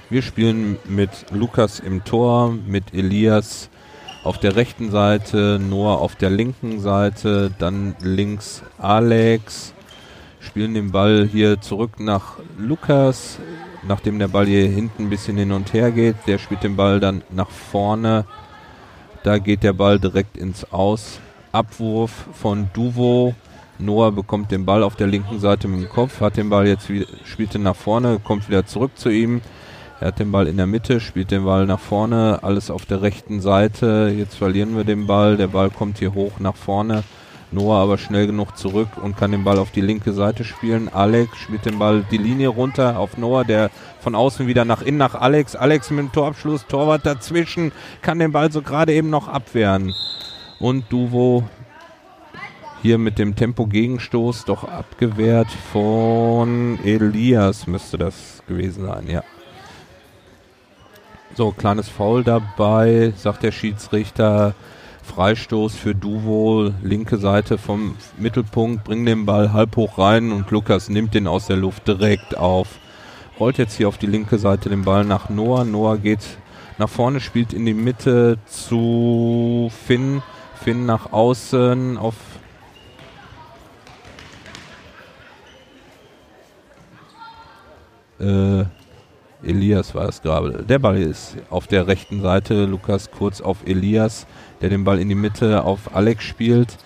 [0.10, 3.70] Wir spielen mit Lukas im Tor, mit Elias
[4.30, 9.74] auf der rechten Seite, Noah auf der linken Seite, dann links Alex,
[10.40, 13.40] spielen den Ball hier zurück nach Lukas,
[13.88, 17.00] nachdem der Ball hier hinten ein bisschen hin und her geht, der spielt den Ball
[17.00, 18.26] dann nach vorne,
[19.24, 21.20] da geht der Ball direkt ins Aus,
[21.52, 23.34] Abwurf von Duvo,
[23.80, 26.88] Noah bekommt den Ball auf der linken Seite mit dem Kopf, hat den Ball jetzt
[26.88, 29.42] wieder, spielt ihn nach vorne, kommt wieder zurück zu ihm,
[30.00, 33.02] er hat den Ball in der Mitte, spielt den Ball nach vorne, alles auf der
[33.02, 34.14] rechten Seite.
[34.16, 35.36] Jetzt verlieren wir den Ball.
[35.36, 37.04] Der Ball kommt hier hoch nach vorne.
[37.52, 40.88] Noah aber schnell genug zurück und kann den Ball auf die linke Seite spielen.
[40.88, 45.00] Alex spielt den Ball die Linie runter auf Noah, der von außen wieder nach innen
[45.00, 45.56] nach Alex.
[45.56, 49.94] Alex mit dem Torabschluss, Torwart dazwischen, kann den Ball so gerade eben noch abwehren.
[50.60, 51.44] Und Duvo
[52.82, 59.24] hier mit dem Tempo-Gegenstoß doch abgewehrt von Elias müsste das gewesen sein, ja.
[61.36, 64.56] So, kleines Foul dabei, sagt der Schiedsrichter.
[65.04, 70.90] Freistoß für Duvo, linke Seite vom Mittelpunkt, bringt den Ball halb hoch rein und Lukas
[70.90, 72.68] nimmt den aus der Luft direkt auf.
[73.40, 75.64] Rollt jetzt hier auf die linke Seite den Ball nach Noah.
[75.64, 76.20] Noah geht
[76.78, 80.22] nach vorne, spielt in die Mitte zu Finn.
[80.56, 82.16] Finn nach außen auf
[88.20, 88.66] äh,
[89.44, 90.64] Elias war es gerade.
[90.64, 92.66] Der Ball ist auf der rechten Seite.
[92.66, 94.28] Lukas kurz auf Elias,
[94.62, 96.78] der den Ball in die Mitte auf Alex spielt.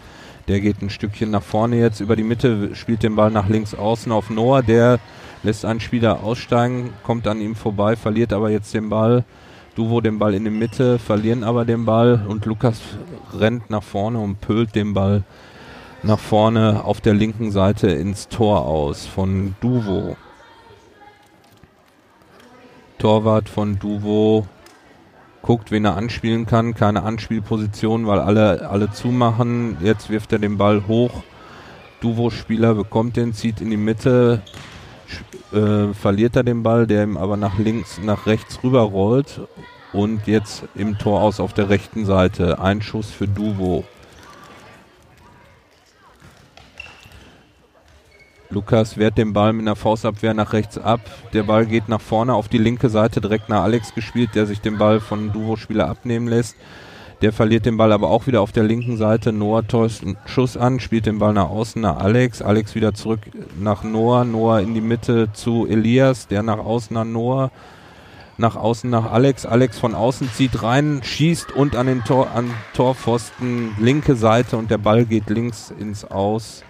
[0.48, 3.74] Der geht ein Stückchen nach vorne jetzt über die Mitte, spielt den Ball nach links
[3.74, 4.62] außen auf Noah.
[4.62, 5.00] Der
[5.42, 9.24] lässt einen Spieler aussteigen, kommt an ihm vorbei, verliert aber jetzt den Ball.
[9.76, 12.80] Duvo den Ball in die Mitte, verlieren aber den Ball und Lukas
[13.34, 15.24] rennt nach vorne und pölt den Ball
[16.04, 20.16] nach vorne auf der linken Seite ins Tor aus von Duvo.
[23.04, 24.48] Torwart von Duvo
[25.42, 26.74] guckt, wen er anspielen kann.
[26.74, 29.76] Keine Anspielposition, weil alle, alle zumachen.
[29.82, 31.22] Jetzt wirft er den Ball hoch.
[32.00, 34.42] Duvo-Spieler bekommt den, zieht in die Mitte,
[35.52, 39.42] äh, verliert er den Ball, der ihm aber nach links, nach rechts rüber rollt.
[39.92, 42.60] Und jetzt im Tor aus auf der rechten Seite.
[42.60, 43.84] Ein Schuss für Duvo.
[48.54, 51.02] Lukas wehrt den Ball mit einer Faustabwehr nach rechts ab.
[51.34, 54.62] Der Ball geht nach vorne auf die linke Seite, direkt nach Alex gespielt, der sich
[54.62, 56.56] den Ball von Duvo-Spieler abnehmen lässt.
[57.22, 59.32] Der verliert den Ball aber auch wieder auf der linken Seite.
[59.32, 62.42] Noah täuscht einen Schuss an, spielt den Ball nach außen nach Alex.
[62.42, 63.22] Alex wieder zurück
[63.60, 64.26] nach Noah.
[64.26, 67.50] Noah in die Mitte zu Elias, der nach außen nach Noah.
[68.38, 69.46] Nach außen nach Alex.
[69.46, 74.70] Alex von außen zieht rein, schießt und an den Tor, an Torpfosten linke Seite und
[74.70, 76.64] der Ball geht links ins Aus.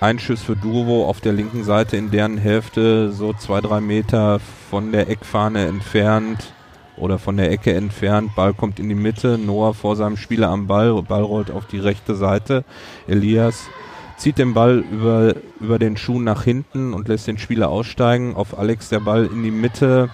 [0.00, 4.40] Ein Schuss für Duvo auf der linken Seite in deren Hälfte so zwei, drei Meter
[4.70, 6.54] von der Eckfahne entfernt
[6.96, 8.34] oder von der Ecke entfernt.
[8.34, 9.36] Ball kommt in die Mitte.
[9.36, 11.02] Noah vor seinem Spieler am Ball.
[11.02, 12.64] Ball rollt auf die rechte Seite.
[13.08, 13.68] Elias
[14.16, 18.34] zieht den Ball über, über den Schuh nach hinten und lässt den Spieler aussteigen.
[18.36, 20.08] Auf Alex der Ball in die Mitte.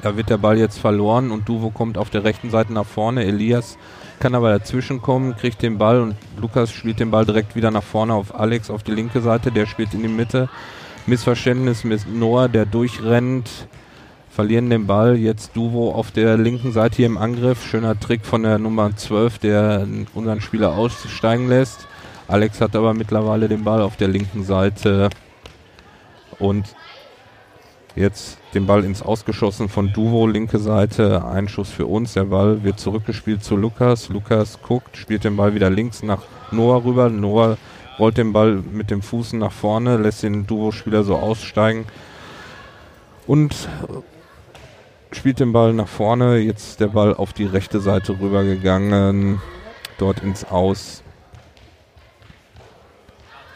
[0.00, 3.24] Da wird der Ball jetzt verloren und Duvo kommt auf der rechten Seite nach vorne.
[3.24, 3.78] Elias
[4.18, 7.82] kann aber dazwischen kommen, kriegt den Ball und Lukas spielt den Ball direkt wieder nach
[7.82, 10.48] vorne auf Alex auf die linke Seite, der spielt in die Mitte.
[11.06, 13.48] Missverständnis mit Noah, der durchrennt,
[14.30, 15.16] verlieren den Ball.
[15.16, 17.66] Jetzt Duvo auf der linken Seite hier im Angriff.
[17.66, 21.88] Schöner Trick von der Nummer 12, der unseren Spieler aussteigen lässt.
[22.28, 25.08] Alex hat aber mittlerweile den Ball auf der linken Seite
[26.38, 26.74] und
[27.98, 32.12] Jetzt den Ball ins Ausgeschossen von Duvo, linke Seite, ein Schuss für uns.
[32.12, 34.08] Der Ball wird zurückgespielt zu Lukas.
[34.08, 37.08] Lukas guckt, spielt den Ball wieder links nach Noah rüber.
[37.08, 37.58] Noah
[37.98, 41.86] rollt den Ball mit dem Fuß nach vorne, lässt den Duvo-Spieler so aussteigen
[43.26, 43.68] und
[45.10, 46.38] spielt den Ball nach vorne.
[46.38, 49.42] Jetzt der Ball auf die rechte Seite rübergegangen,
[49.98, 51.02] dort ins Aus.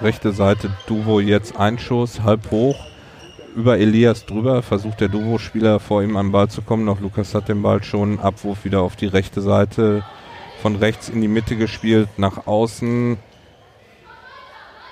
[0.00, 2.91] Rechte Seite Duvo jetzt Einschuss, halb hoch
[3.54, 6.84] über Elias drüber, versucht der Duvo-Spieler vor ihm am Ball zu kommen.
[6.84, 10.04] Noch Lukas hat den Ball schon, Abwurf wieder auf die rechte Seite,
[10.60, 13.18] von rechts in die Mitte gespielt, nach außen.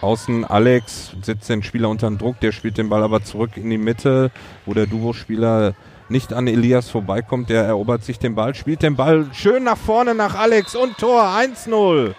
[0.01, 3.69] Außen Alex setzt den Spieler unter den Druck, der spielt den Ball aber zurück in
[3.69, 4.31] die Mitte,
[4.65, 5.75] wo der Duvo-Spieler
[6.09, 7.51] nicht an Elias vorbeikommt.
[7.51, 11.23] Der erobert sich den Ball, spielt den Ball schön nach vorne nach Alex und Tor
[11.23, 12.15] 1-0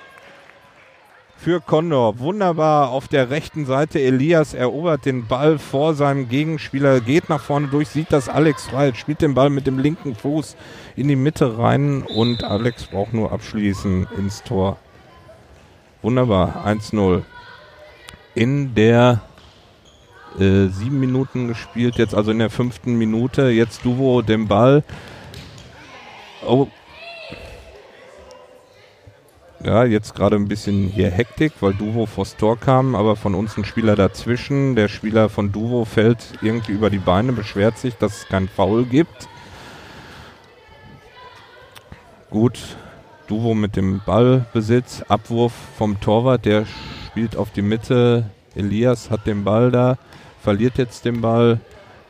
[1.44, 2.20] für Condor.
[2.20, 4.00] Wunderbar auf der rechten Seite.
[4.00, 8.94] Elias erobert den Ball vor seinem Gegenspieler, geht nach vorne durch, sieht das Alex frei,
[8.94, 10.56] spielt den Ball mit dem linken Fuß
[10.96, 14.78] in die Mitte rein und Alex braucht nur abschließen ins Tor.
[16.04, 17.24] Wunderbar, 1-0.
[18.36, 19.22] In der
[20.40, 23.50] äh, sieben Minuten gespielt, jetzt also in der fünften Minute.
[23.50, 24.84] Jetzt Duvo den Ball.
[26.46, 26.68] Oh,
[29.64, 33.58] ja, jetzt gerade ein bisschen hier Hektik, weil Duvo vors Tor kam, aber von uns
[33.58, 34.76] ein Spieler dazwischen.
[34.76, 38.86] Der Spieler von Duvo fällt irgendwie über die Beine, beschwert sich, dass es kein Foul
[38.86, 39.28] gibt.
[42.30, 42.60] Gut,
[43.28, 46.66] Duvo mit dem Ballbesitz, Abwurf vom Torwart, der
[47.08, 48.30] spielt auf die Mitte.
[48.56, 49.98] Elias hat den Ball da,
[50.42, 51.60] verliert jetzt den Ball.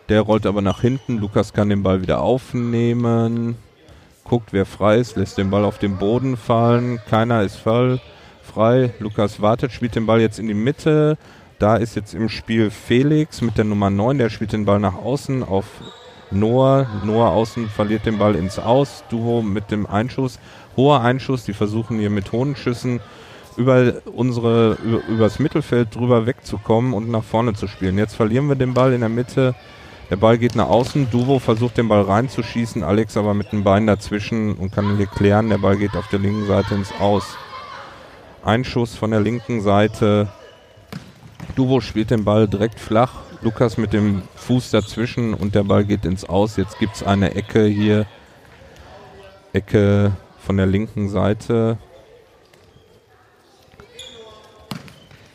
[0.09, 1.17] Der rollt aber nach hinten.
[1.17, 3.55] Lukas kann den Ball wieder aufnehmen
[4.31, 7.01] guckt, wer frei ist, lässt den Ball auf den Boden fallen.
[7.09, 7.99] Keiner ist voll
[8.41, 8.93] frei.
[8.99, 11.17] Lukas wartet, spielt den Ball jetzt in die Mitte.
[11.59, 14.95] Da ist jetzt im Spiel Felix mit der Nummer 9, der spielt den Ball nach
[14.95, 15.65] außen auf
[16.31, 16.87] Noah.
[17.03, 19.03] Noah außen verliert den Ball ins Aus.
[19.09, 20.39] Duo mit dem Einschuss.
[20.77, 23.01] Hoher Einschuss, die versuchen hier mit hohen Schüssen
[23.57, 27.97] über unsere, über, übers Mittelfeld drüber wegzukommen und nach vorne zu spielen.
[27.97, 29.55] Jetzt verlieren wir den Ball in der Mitte.
[30.11, 31.09] Der Ball geht nach außen.
[31.09, 32.83] Duvo versucht den Ball reinzuschießen.
[32.83, 35.49] Alex aber mit dem Bein dazwischen und kann hier klären.
[35.49, 37.37] Der Ball geht auf der linken Seite ins Aus.
[38.43, 40.27] Einschuss von der linken Seite.
[41.55, 43.21] Duvo spielt den Ball direkt flach.
[43.41, 46.57] Lukas mit dem Fuß dazwischen und der Ball geht ins Aus.
[46.57, 48.05] Jetzt gibt es eine Ecke hier.
[49.53, 51.77] Ecke von der linken Seite.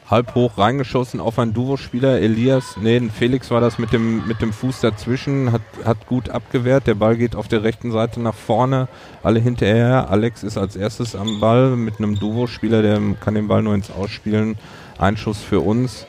[0.08, 2.20] Halb hoch reingeschossen auf einen Duo-Spieler.
[2.20, 6.86] Elias, nee, Felix war das mit dem, mit dem Fuß dazwischen, hat, hat gut abgewehrt.
[6.86, 8.88] Der Ball geht auf der rechten Seite nach vorne,
[9.22, 10.10] alle hinterher.
[10.10, 13.90] Alex ist als erstes am Ball mit einem Duo-Spieler, der kann den Ball nur ins
[13.90, 14.56] Ausspielen.
[14.98, 16.06] Einschuss für uns.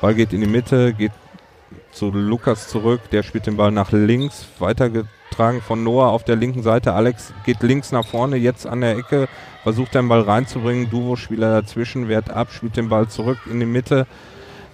[0.00, 1.12] Ball geht in die Mitte, geht
[1.92, 4.46] zu Lukas zurück, der spielt den Ball nach links,
[5.34, 6.92] weitergetragen von Noah auf der linken Seite.
[6.92, 9.28] Alex geht links nach vorne, jetzt an der Ecke,
[9.62, 10.90] versucht den Ball reinzubringen.
[10.90, 14.06] Duvo-Spieler dazwischen, wehrt ab, spielt den Ball zurück in die Mitte.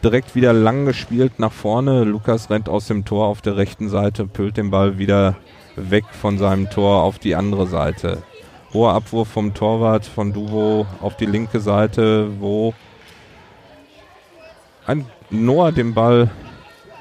[0.02, 2.04] Direkt wieder lang gespielt nach vorne.
[2.04, 5.36] Lukas rennt aus dem Tor auf der rechten Seite, pölt den Ball wieder
[5.76, 8.22] weg von seinem Tor auf die andere Seite.
[8.72, 12.72] Hoher Abwurf vom Torwart von Duvo auf die linke Seite, wo
[14.86, 16.30] ein Noah den Ball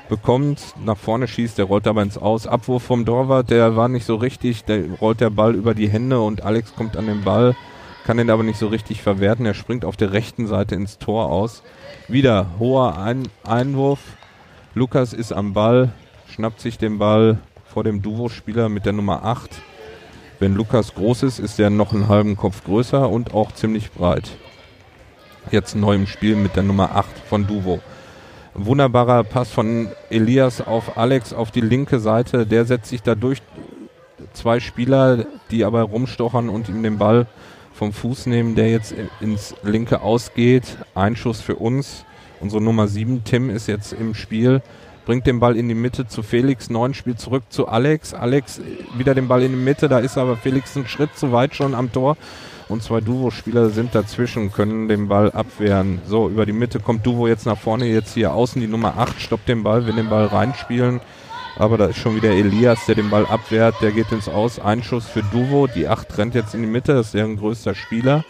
[0.09, 2.47] bekommt, nach vorne schießt, der rollt aber ins Aus.
[2.47, 6.19] Abwurf vom Torwart, der war nicht so richtig, der rollt der Ball über die Hände
[6.19, 7.55] und Alex kommt an den Ball,
[8.05, 9.45] kann den aber nicht so richtig verwerten.
[9.45, 11.63] Er springt auf der rechten Seite ins Tor aus.
[12.07, 13.99] Wieder hoher Ein Einwurf.
[14.73, 15.93] Lukas ist am Ball,
[16.27, 19.61] schnappt sich den Ball vor dem Duo-Spieler mit der Nummer 8.
[20.39, 24.31] Wenn Lukas groß ist, ist er noch einen halben Kopf größer und auch ziemlich breit.
[25.51, 27.79] Jetzt neu im Spiel mit der Nummer 8 von Duvo.
[28.53, 32.45] Wunderbarer Pass von Elias auf Alex auf die linke Seite.
[32.45, 33.41] Der setzt sich da durch.
[34.33, 37.25] Zwei Spieler, die aber rumstochern und ihm den Ball
[37.73, 40.77] vom Fuß nehmen, der jetzt ins linke ausgeht.
[40.93, 42.05] Einschuss für uns.
[42.39, 44.61] Unsere Nummer 7, Tim, ist jetzt im Spiel.
[45.05, 46.69] Bringt den Ball in die Mitte zu Felix.
[46.69, 48.13] Neun spielt zurück zu Alex.
[48.13, 48.61] Alex
[48.97, 49.89] wieder den Ball in die Mitte.
[49.89, 52.17] Da ist aber Felix einen Schritt zu weit schon am Tor
[52.69, 56.01] und zwei Duvo-Spieler sind dazwischen, können den Ball abwehren.
[56.05, 59.19] So, über die Mitte kommt Duvo jetzt nach vorne, jetzt hier außen die Nummer 8,
[59.19, 61.01] stoppt den Ball, will den Ball reinspielen.
[61.57, 64.59] Aber da ist schon wieder Elias, der den Ball abwehrt, der geht ins Aus.
[64.59, 68.23] Einschuss für Duvo, die 8 rennt jetzt in die Mitte, das ist deren größter Spieler.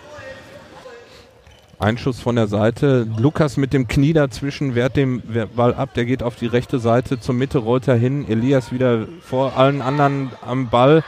[1.78, 3.08] Einschuss von der Seite.
[3.18, 5.22] Lukas mit dem Knie dazwischen wehrt den
[5.56, 5.94] Ball ab.
[5.94, 8.28] Der geht auf die rechte Seite zur Mitte, rollt er hin.
[8.28, 11.04] Elias wieder vor allen anderen am Ball,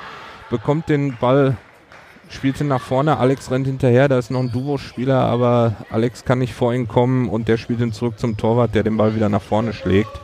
[0.49, 1.57] bekommt den Ball
[2.31, 6.39] spielt ihn nach vorne, Alex rennt hinterher, da ist noch ein Duo-Spieler, aber Alex kann
[6.39, 9.29] nicht vor ihn kommen und der spielt ihn zurück zum Torwart, der den Ball wieder
[9.29, 10.19] nach vorne schlägt.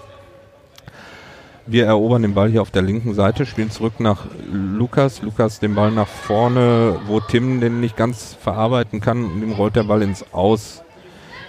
[1.67, 5.21] wir erobern den Ball hier auf der linken Seite, spielen zurück nach Lukas.
[5.21, 9.75] Lukas den Ball nach vorne, wo Tim den nicht ganz verarbeiten kann und ihm rollt
[9.75, 10.81] der Ball ins Aus.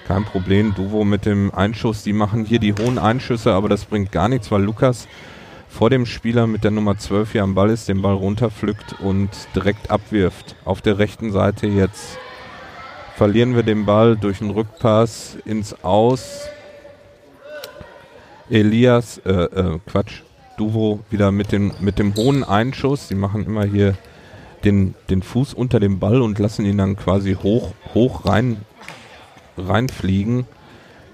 [0.09, 0.75] Kein Problem.
[0.75, 2.03] Duvo mit dem Einschuss.
[2.03, 5.07] Die machen hier die hohen Einschüsse, aber das bringt gar nichts, weil Lukas
[5.69, 9.31] vor dem Spieler mit der Nummer 12 hier am Ball ist, den Ball runterpflückt und
[9.55, 10.57] direkt abwirft.
[10.64, 12.19] Auf der rechten Seite jetzt
[13.16, 16.49] verlieren wir den Ball durch einen Rückpass ins Aus.
[18.51, 20.23] Elias, äh, äh, Quatsch,
[20.57, 23.09] Duvo wieder mit dem, mit dem hohen Einschuss.
[23.09, 23.95] Sie machen immer hier
[24.64, 28.59] den, den Fuß unter dem Ball und lassen ihn dann quasi hoch, hoch rein,
[29.57, 30.47] reinfliegen.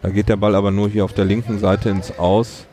[0.03, 2.67] Da geht der Ball aber nur hier auf der linken Seite ins Aus.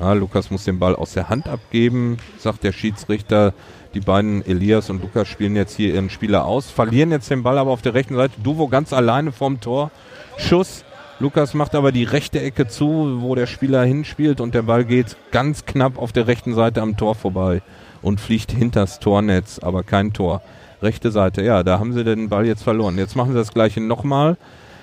[0.00, 3.52] Ja, Lukas muss den Ball aus der Hand abgeben, sagt der Schiedsrichter.
[3.92, 7.58] Die beiden Elias und Lukas spielen jetzt hier ihren Spieler aus, verlieren jetzt den Ball
[7.58, 8.40] aber auf der rechten Seite.
[8.42, 9.90] Duvo ganz alleine vorm Tor.
[10.38, 10.84] Schuss.
[11.18, 15.18] Lukas macht aber die rechte Ecke zu, wo der Spieler hinspielt und der Ball geht
[15.32, 17.60] ganz knapp auf der rechten Seite am Tor vorbei
[18.00, 20.40] und fliegt hinters Tornetz, aber kein Tor.
[20.80, 22.96] Rechte Seite, ja, da haben sie den Ball jetzt verloren.
[22.96, 24.38] Jetzt machen sie das gleiche nochmal.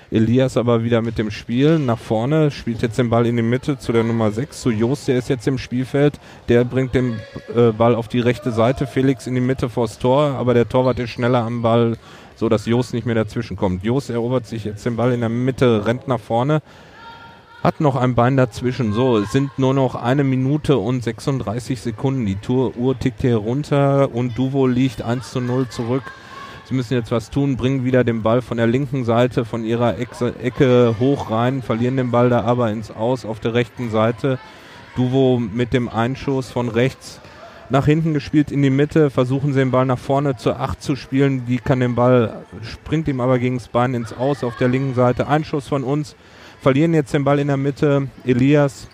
[0.09, 3.77] Elias aber wieder mit dem Spiel nach vorne, spielt jetzt den Ball in die Mitte
[3.77, 6.19] zu der Nummer 6, zu Jost, der ist jetzt im Spielfeld.
[6.47, 7.19] Der bringt den
[7.53, 10.99] äh, Ball auf die rechte Seite, Felix in die Mitte vors Tor, aber der Torwart
[10.99, 11.97] ist schneller am Ball,
[12.35, 13.83] so dass Jost nicht mehr dazwischen kommt.
[13.83, 16.61] Jost erobert sich jetzt den Ball in der Mitte, rennt nach vorne,
[17.61, 18.93] hat noch ein Bein dazwischen.
[18.93, 22.25] So, es sind nur noch eine Minute und 36 Sekunden.
[22.25, 26.03] Die Tour Uhr tickt hier runter und Duvo liegt 1 zu 0 zurück.
[26.67, 29.97] Sie müssen jetzt was tun, bringen wieder den Ball von der linken Seite, von ihrer
[29.97, 34.37] Ecke hoch rein, verlieren den Ball da aber ins Aus auf der rechten Seite.
[34.97, 37.21] Duvo mit dem Einschuss von rechts
[37.69, 40.97] nach hinten gespielt in die Mitte, versuchen sie den Ball nach vorne zur 8 zu
[40.97, 41.45] spielen.
[41.45, 44.93] Die kann den Ball, springt ihm aber gegen das Bein ins Aus auf der linken
[44.93, 45.27] Seite.
[45.27, 46.17] Einschuss von uns,
[46.59, 48.09] verlieren jetzt den Ball in der Mitte.
[48.25, 48.89] Elias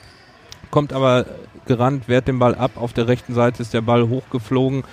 [0.69, 1.25] kommt aber
[1.65, 2.73] gerannt, wehrt den Ball ab.
[2.75, 4.83] Auf der rechten Seite ist der Ball hochgeflogen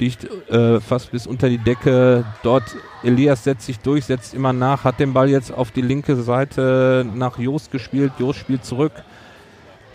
[0.00, 2.24] fliegt äh, fast bis unter die Decke.
[2.42, 6.16] Dort Elias setzt sich durch, setzt immer nach, hat den Ball jetzt auf die linke
[6.16, 8.12] Seite nach Jost gespielt.
[8.18, 8.92] Jost spielt zurück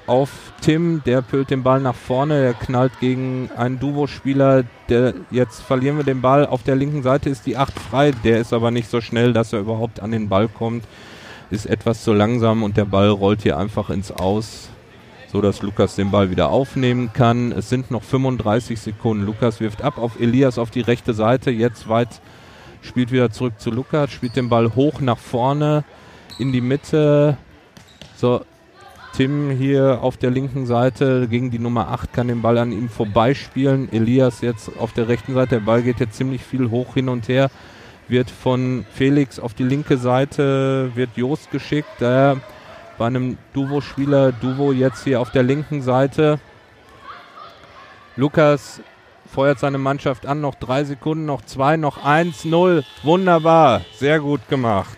[0.06, 0.30] auf
[0.62, 5.98] Tim, der pölt den Ball nach vorne, der knallt gegen einen Duvo-Spieler, der jetzt verlieren
[5.98, 6.46] wir den Ball.
[6.46, 9.54] Auf der linken Seite ist die 8 frei, der ist aber nicht so schnell, dass
[9.54, 10.84] er überhaupt an den Ball kommt.
[11.50, 14.70] Ist etwas zu langsam und der Ball rollt hier einfach ins Aus
[15.36, 17.52] so dass Lukas den Ball wieder aufnehmen kann.
[17.52, 19.26] Es sind noch 35 Sekunden.
[19.26, 21.52] Lukas wirft ab auf Elias auf die rechte Seite.
[21.52, 22.22] Jetzt weit
[22.82, 25.84] spielt wieder zurück zu Lukas, spielt den Ball hoch nach vorne
[26.40, 27.36] in die Mitte.
[28.16, 28.46] So,
[29.12, 32.88] Tim hier auf der linken Seite gegen die Nummer 8 kann den Ball an ihm
[32.88, 33.92] vorbeispielen.
[33.92, 35.56] Elias jetzt auf der rechten Seite.
[35.56, 37.52] Der Ball geht jetzt ziemlich viel hoch hin und her.
[38.08, 41.90] Wird von Felix auf die linke Seite, wird Jost geschickt.
[42.00, 42.38] Der
[42.98, 44.32] bei einem Duvo-Spieler.
[44.32, 46.40] Duvo jetzt hier auf der linken Seite.
[48.16, 48.82] Lukas
[49.26, 50.42] feuert seine Mannschaft an.
[50.42, 52.84] Noch drei Sekunden, noch zwei, noch eins, null.
[53.04, 53.82] Wunderbar.
[53.98, 54.98] Sehr gut gemacht.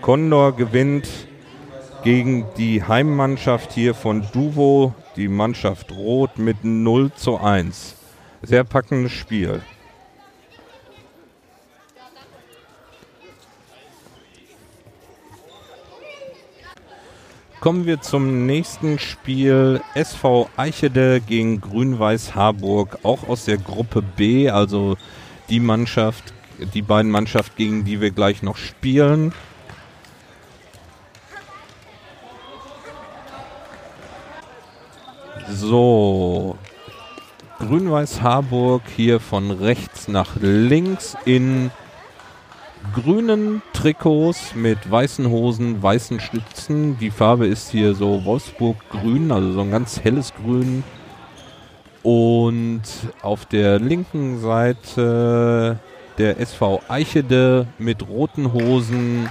[0.00, 1.08] Condor gewinnt
[2.02, 7.96] gegen die Heimmannschaft hier von Duvo, die Mannschaft Rot mit 0 zu 1.
[8.42, 9.62] Sehr packendes Spiel.
[17.62, 19.80] Kommen wir zum nächsten Spiel.
[19.94, 24.96] SV Eichede gegen Grün-Weiß Harburg, auch aus der Gruppe B, also
[25.48, 26.34] die Mannschaft,
[26.74, 29.32] die beiden Mannschaften, gegen die wir gleich noch spielen.
[35.48, 36.58] So,
[37.60, 41.70] Grün-Weiß Harburg hier von rechts nach links in
[42.92, 46.98] grünen Trikots mit weißen Hosen, weißen Stützen.
[46.98, 50.84] Die Farbe ist hier so Wolfsburg-Grün, also so ein ganz helles Grün.
[52.02, 52.82] Und
[53.22, 55.78] auf der linken Seite
[56.18, 59.28] der SV Eichede mit roten Hosen,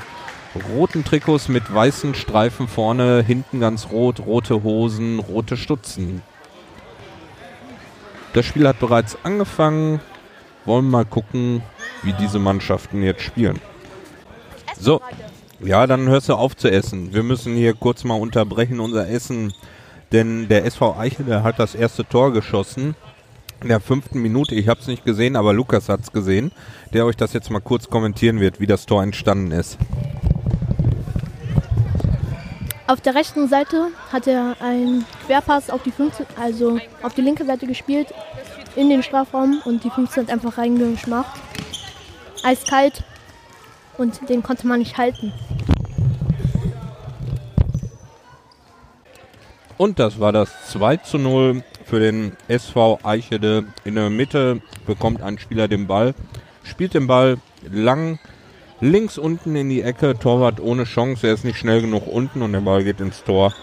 [0.73, 6.21] roten Trikots mit weißen Streifen vorne, hinten ganz rot, rote Hosen, rote Stutzen.
[8.33, 9.99] Das Spiel hat bereits angefangen.
[10.65, 11.63] Wollen wir mal gucken,
[12.03, 13.59] wie diese Mannschaften jetzt spielen.
[14.79, 15.01] So,
[15.59, 17.13] ja, dann hörst du auf zu essen.
[17.13, 19.53] Wir müssen hier kurz mal unterbrechen unser Essen,
[20.11, 22.95] denn der SV Eichel, hat das erste Tor geschossen.
[23.61, 26.51] In der fünften Minute, ich habe es nicht gesehen, aber Lukas hat es gesehen,
[26.93, 29.77] der euch das jetzt mal kurz kommentieren wird, wie das Tor entstanden ist.
[32.87, 37.45] Auf der rechten Seite hat er einen Querpass auf die 15, also auf die linke
[37.45, 38.07] Seite gespielt
[38.75, 41.39] in den Strafraum und die 15 hat einfach reingeschmacht.
[42.43, 43.03] Eiskalt
[43.97, 45.33] und den konnte man nicht halten.
[49.77, 53.65] Und das war das 2 zu 0 für den SV Eichede.
[53.83, 56.13] In der Mitte bekommt ein Spieler den Ball,
[56.63, 57.37] spielt den Ball
[57.69, 58.19] lang
[58.79, 60.17] links unten in die Ecke.
[60.17, 63.53] Torwart ohne Chance, er ist nicht schnell genug unten und der Ball geht ins Tor.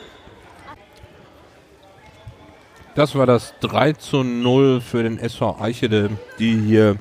[2.98, 6.96] Das war das 3 zu 0 für den SV Eichede, die hier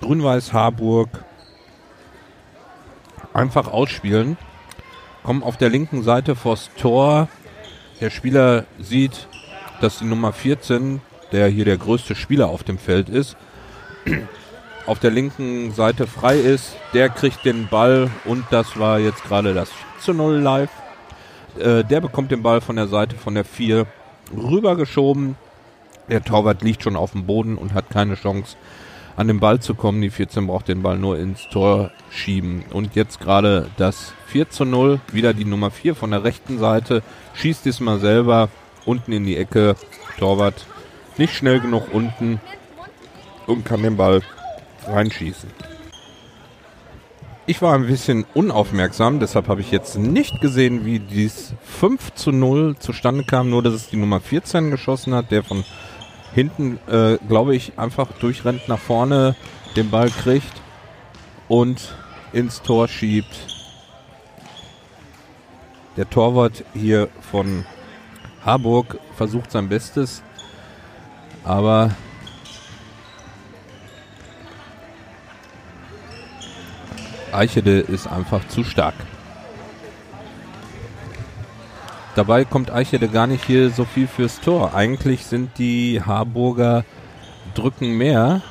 [0.00, 1.10] Grün-Weiß Harburg
[3.34, 4.38] einfach ausspielen.
[5.24, 7.28] Kommen auf der linken Seite vors Tor.
[8.00, 9.28] Der Spieler sieht,
[9.82, 11.02] dass die Nummer 14,
[11.32, 13.36] der hier der größte Spieler auf dem Feld ist,
[14.86, 16.76] auf der linken Seite frei ist.
[16.94, 20.70] Der kriegt den Ball und das war jetzt gerade das 4 zu 0 live.
[21.58, 23.86] Äh, der bekommt den Ball von der Seite von der 4
[24.36, 25.36] rübergeschoben.
[26.08, 28.56] Der Torwart liegt schon auf dem Boden und hat keine Chance
[29.16, 30.00] an den Ball zu kommen.
[30.02, 32.64] Die 14 braucht den Ball nur ins Tor schieben.
[32.72, 35.00] Und jetzt gerade das 4 zu 0.
[35.12, 37.02] Wieder die Nummer 4 von der rechten Seite.
[37.34, 38.48] Schießt diesmal selber
[38.84, 39.76] unten in die Ecke.
[40.18, 40.66] Torwart
[41.18, 42.40] nicht schnell genug unten
[43.46, 44.22] und kann den Ball
[44.86, 45.50] reinschießen.
[47.44, 52.30] Ich war ein bisschen unaufmerksam, deshalb habe ich jetzt nicht gesehen, wie dies 5 zu
[52.30, 55.64] 0 zustande kam, nur dass es die Nummer 14 geschossen hat, der von
[56.34, 59.34] hinten, äh, glaube ich, einfach durchrennt nach vorne,
[59.74, 60.52] den Ball kriegt
[61.48, 61.96] und
[62.32, 63.34] ins Tor schiebt.
[65.96, 67.64] Der Torwart hier von
[68.46, 70.22] Harburg versucht sein Bestes,
[71.42, 71.90] aber
[77.34, 78.94] Eichede ist einfach zu stark.
[82.14, 84.74] Dabei kommt Eichede gar nicht hier so viel fürs Tor.
[84.74, 86.84] Eigentlich sind die Harburger
[87.54, 88.42] drücken mehr.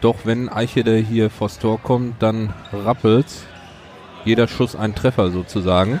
[0.00, 3.44] Doch wenn Eichede hier vors Tor kommt, dann rappelt's.
[4.24, 6.00] Jeder Schuss ein Treffer sozusagen.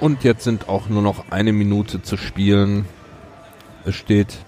[0.00, 2.86] Und jetzt sind auch nur noch eine Minute zu spielen.
[3.84, 4.38] Es steht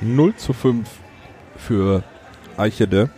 [0.00, 0.88] 0 zu 5
[1.56, 2.02] für
[2.56, 3.10] Eichede.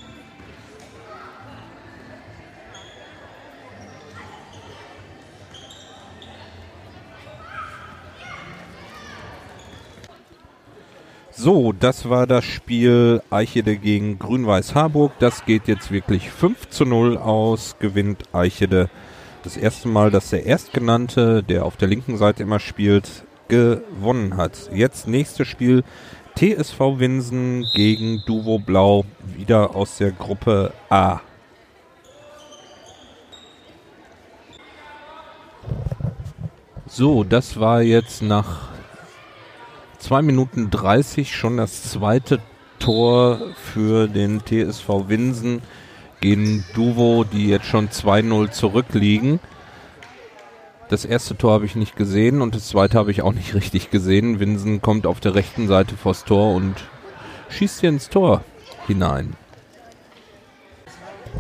[11.41, 15.13] So, das war das Spiel Eichede gegen Grün-Weiß Harburg.
[15.21, 18.91] Das geht jetzt wirklich 5 zu 0 aus, gewinnt Eichede.
[19.45, 24.69] Das erste Mal, dass der Erstgenannte, der auf der linken Seite immer spielt, gewonnen hat.
[24.75, 25.85] Jetzt nächstes Spiel
[26.39, 29.05] TSV Winsen gegen Duvo Blau,
[29.37, 31.19] wieder aus der Gruppe A.
[36.87, 38.69] So, das war jetzt nach
[39.99, 42.39] 2 Minuten 30 schon das zweite
[42.79, 45.61] Tor für den TSV Winsen
[46.21, 49.41] gegen Duvo, die jetzt schon 2-0 zurückliegen.
[50.89, 53.91] Das erste Tor habe ich nicht gesehen und das zweite habe ich auch nicht richtig
[53.91, 54.41] gesehen.
[54.41, 56.75] Winsen kommt auf der rechten Seite vors Tor und
[57.51, 58.43] schießt hier ins Tor
[58.87, 59.35] hinein.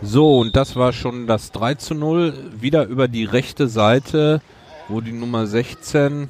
[0.02, 2.52] So, und das war schon das 3 zu 0.
[2.60, 4.42] Wieder über die rechte Seite,
[4.88, 6.28] wo die Nummer 16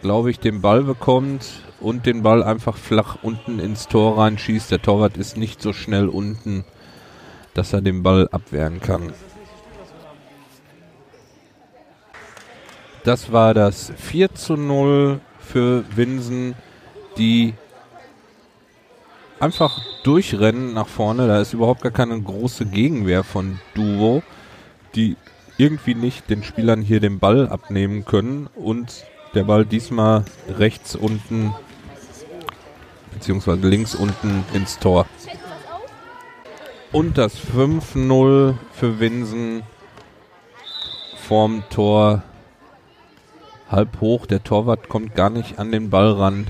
[0.00, 1.46] glaube ich, den Ball bekommt
[1.80, 4.70] und den Ball einfach flach unten ins Tor reinschießt.
[4.70, 6.64] Der Torwart ist nicht so schnell unten,
[7.54, 9.12] dass er den Ball abwehren kann.
[13.04, 16.54] Das war das 4 zu 0 für Winsen,
[17.16, 17.54] die
[19.38, 21.26] einfach durchrennen nach vorne.
[21.26, 24.22] Da ist überhaupt gar keine große Gegenwehr von Duo,
[24.94, 25.16] die
[25.56, 30.24] irgendwie nicht den Spielern hier den Ball abnehmen können und der Ball diesmal
[30.58, 31.54] rechts unten
[33.12, 35.06] beziehungsweise links unten ins Tor.
[36.92, 39.62] Und das 5-0 für Winsen
[41.16, 42.22] vorm Tor
[43.70, 44.26] halb hoch.
[44.26, 46.46] Der Torwart kommt gar nicht an den Ball ran.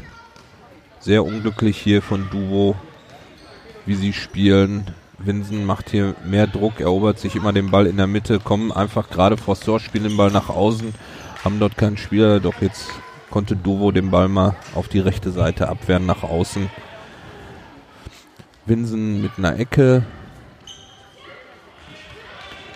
[0.98, 2.74] Sehr unglücklich hier von Duo,
[3.86, 4.90] wie sie spielen.
[5.18, 9.10] Winsen macht hier mehr Druck, erobert sich immer den Ball in der Mitte, kommen einfach
[9.10, 10.94] gerade vor Tor, spielen den Ball nach außen
[11.44, 12.90] haben dort keinen Spieler, doch jetzt
[13.30, 16.68] konnte Dovo den Ball mal auf die rechte Seite abwehren nach außen.
[18.66, 20.04] Winsen mit einer Ecke.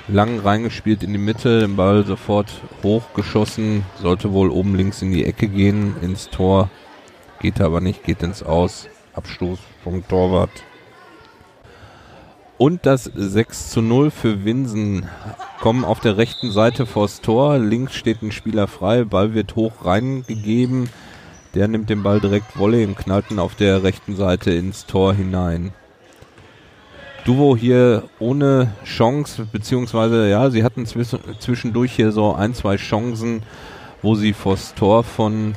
[0.06, 2.52] Lang reingespielt in die Mitte, den Ball sofort
[2.82, 3.86] hochgeschossen.
[4.02, 6.68] Sollte wohl oben links in die Ecke gehen, ins Tor.
[7.40, 8.86] Geht aber nicht, geht ins Aus.
[9.14, 10.50] Abstoß vom Torwart.
[12.58, 15.08] Und das 6 zu 0 für Winsen.
[15.60, 17.58] Kommen auf der rechten Seite vors Tor.
[17.58, 19.04] Links steht ein Spieler frei.
[19.04, 20.90] Ball wird hoch reingegeben.
[21.54, 25.14] Der nimmt den Ball direkt Volley und knallt ihn auf der rechten Seite ins Tor
[25.14, 25.72] hinein.
[27.24, 33.42] Duo hier ohne Chance, beziehungsweise ja, sie hatten zwischendurch hier so ein, zwei Chancen,
[34.02, 35.54] wo sie vors Tor von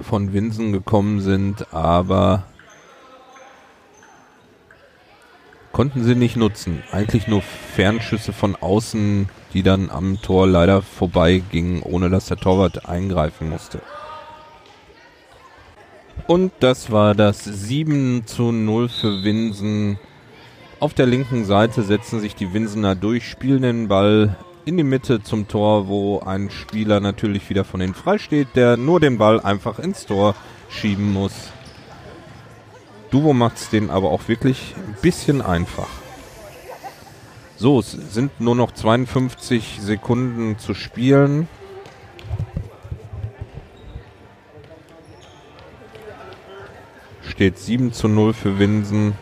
[0.00, 2.44] von Winsen gekommen sind, aber
[5.72, 6.82] konnten sie nicht nutzen.
[6.90, 12.88] Eigentlich nur Fernschüsse von außen, die dann am Tor leider vorbeigingen, ohne dass der Torwart
[12.88, 13.80] eingreifen musste.
[16.26, 19.98] Und das war das 7 zu 0 für Winsen.
[20.78, 25.22] Auf der linken Seite setzen sich die Winsener durch, spielen den Ball in die Mitte
[25.22, 29.40] zum Tor, wo ein Spieler natürlich wieder von ihnen frei steht, der nur den Ball
[29.40, 30.34] einfach ins Tor
[30.68, 31.32] schieben muss.
[33.10, 35.88] Duvo macht es den aber auch wirklich ein bisschen einfach.
[37.56, 41.48] So, es sind nur noch 52 Sekunden zu spielen.
[47.40, 49.14] Steht 7 zu 0 für Winsen.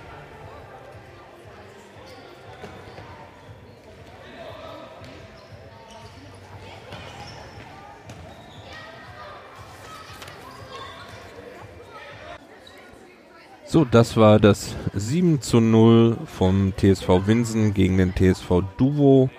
[13.65, 19.31] So, das war das 7 zu 0 vom TSV Winsen gegen den TSV Duvo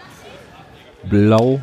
[1.04, 1.60] Blau.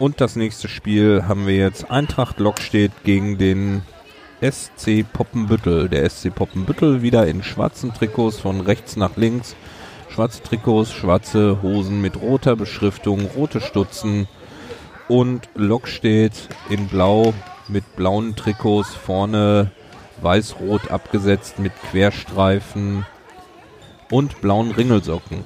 [0.00, 3.82] Und das nächste Spiel haben wir jetzt Eintracht Lockstedt gegen den
[4.40, 5.88] SC Poppenbüttel.
[5.88, 9.54] Der SC Poppenbüttel wieder in schwarzen Trikots von rechts nach links.
[10.08, 14.28] Schwarze Trikots, schwarze Hosen mit roter Beschriftung, rote Stutzen
[15.08, 17.34] und Lockstedt in blau
[17.68, 19.70] mit blauen Trikots vorne
[20.22, 23.06] weiß-rot abgesetzt mit Querstreifen
[24.10, 25.44] und blauen Ringelsocken.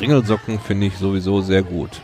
[0.00, 2.00] Ringelsocken finde ich sowieso sehr gut.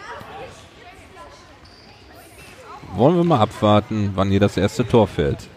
[2.95, 5.49] Wollen wir mal abwarten, wann hier das erste Tor fällt.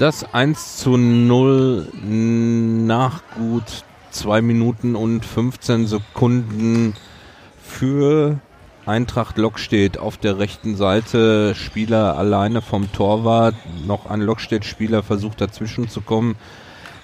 [0.00, 6.94] Das 1 zu 0 nach gut 2 Minuten und 15 Sekunden
[7.62, 8.38] für
[8.86, 13.54] Eintracht Lockstedt auf der rechten Seite, Spieler alleine vom Torwart,
[13.86, 16.36] noch ein Lockstedt-Spieler versucht dazwischen zu kommen.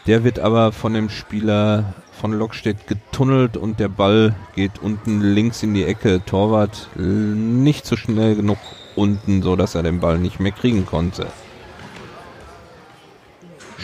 [0.06, 5.62] Der wird aber von dem Spieler von Lockstedt getunnelt und der Ball geht unten links
[5.62, 6.22] in die Ecke.
[6.24, 8.56] Torwart nicht so schnell genug
[8.94, 11.26] unten, so dass er den Ball nicht mehr kriegen konnte.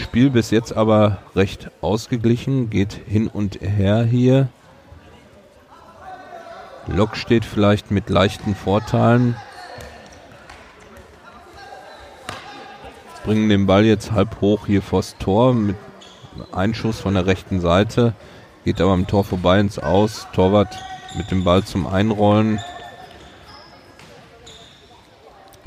[0.02, 4.48] Spiel bis jetzt aber recht ausgeglichen, geht hin und her hier.
[6.86, 9.36] Lok steht vielleicht mit leichten Vorteilen.
[13.24, 15.76] Bringen den Ball jetzt halb hoch hier vors Tor mit
[16.50, 18.14] Einschuss von der rechten Seite.
[18.64, 20.26] Geht aber am Tor vorbei ins Aus.
[20.32, 20.76] Torwart
[21.16, 22.60] mit dem Ball zum Einrollen.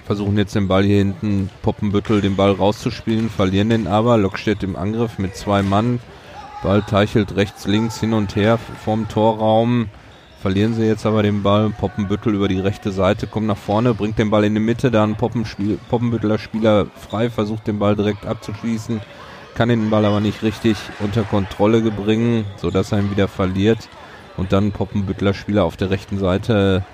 [0.06, 4.18] Versuchen jetzt den Ball hier hinten, Poppenbüttel den Ball rauszuspielen, verlieren den aber.
[4.18, 6.00] Lok steht im Angriff mit zwei Mann.
[6.62, 9.90] Ball teichelt rechts, links hin und her vorm Torraum.
[10.42, 11.72] Verlieren sie jetzt aber den Ball.
[11.72, 15.16] Poppenbüttel über die rechte Seite, kommt nach vorne, bringt den Ball in die Mitte, dann
[15.16, 19.02] Poppenbütteler Spieler frei, versucht den Ball direkt abzuschließen,
[19.56, 23.90] kann den Ball aber nicht richtig unter Kontrolle bringen, sodass er ihn wieder verliert.
[24.38, 26.86] Und dann Poppenbüttler Spieler auf der rechten Seite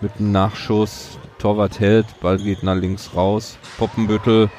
[0.00, 1.18] mit einem Nachschuss.
[1.38, 3.58] Torwart hält, Ball geht nach links raus.
[3.78, 4.50] Poppenbüttel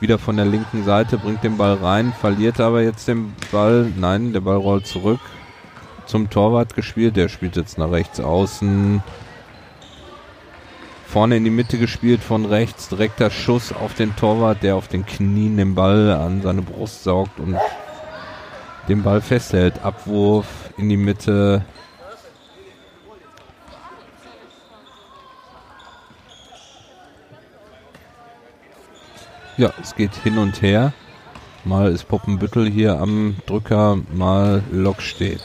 [0.00, 3.90] wieder von der linken Seite, bringt den Ball rein, verliert aber jetzt den Ball.
[3.96, 5.20] Nein, der Ball rollt zurück
[6.06, 7.16] zum Torwart gespielt.
[7.16, 9.02] Der spielt jetzt nach rechts außen.
[11.06, 12.88] Vorne in die Mitte gespielt von rechts.
[12.88, 17.38] Direkter Schuss auf den Torwart, der auf den Knien den Ball an seine Brust saugt
[17.38, 17.56] und
[18.88, 19.82] den Ball festhält.
[19.82, 21.64] Abwurf in die Mitte.
[29.58, 30.92] Ja, es geht hin und her.
[31.64, 35.40] Mal ist Poppenbüttel hier am Drücker, mal Lok steht.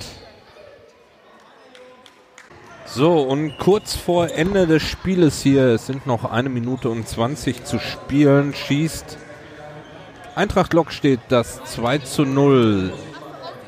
[2.85, 7.63] So, und kurz vor Ende des Spieles hier, es sind noch eine Minute und 20
[7.63, 9.17] zu spielen, schießt
[10.35, 12.91] Eintracht Lok steht das 2 zu 0.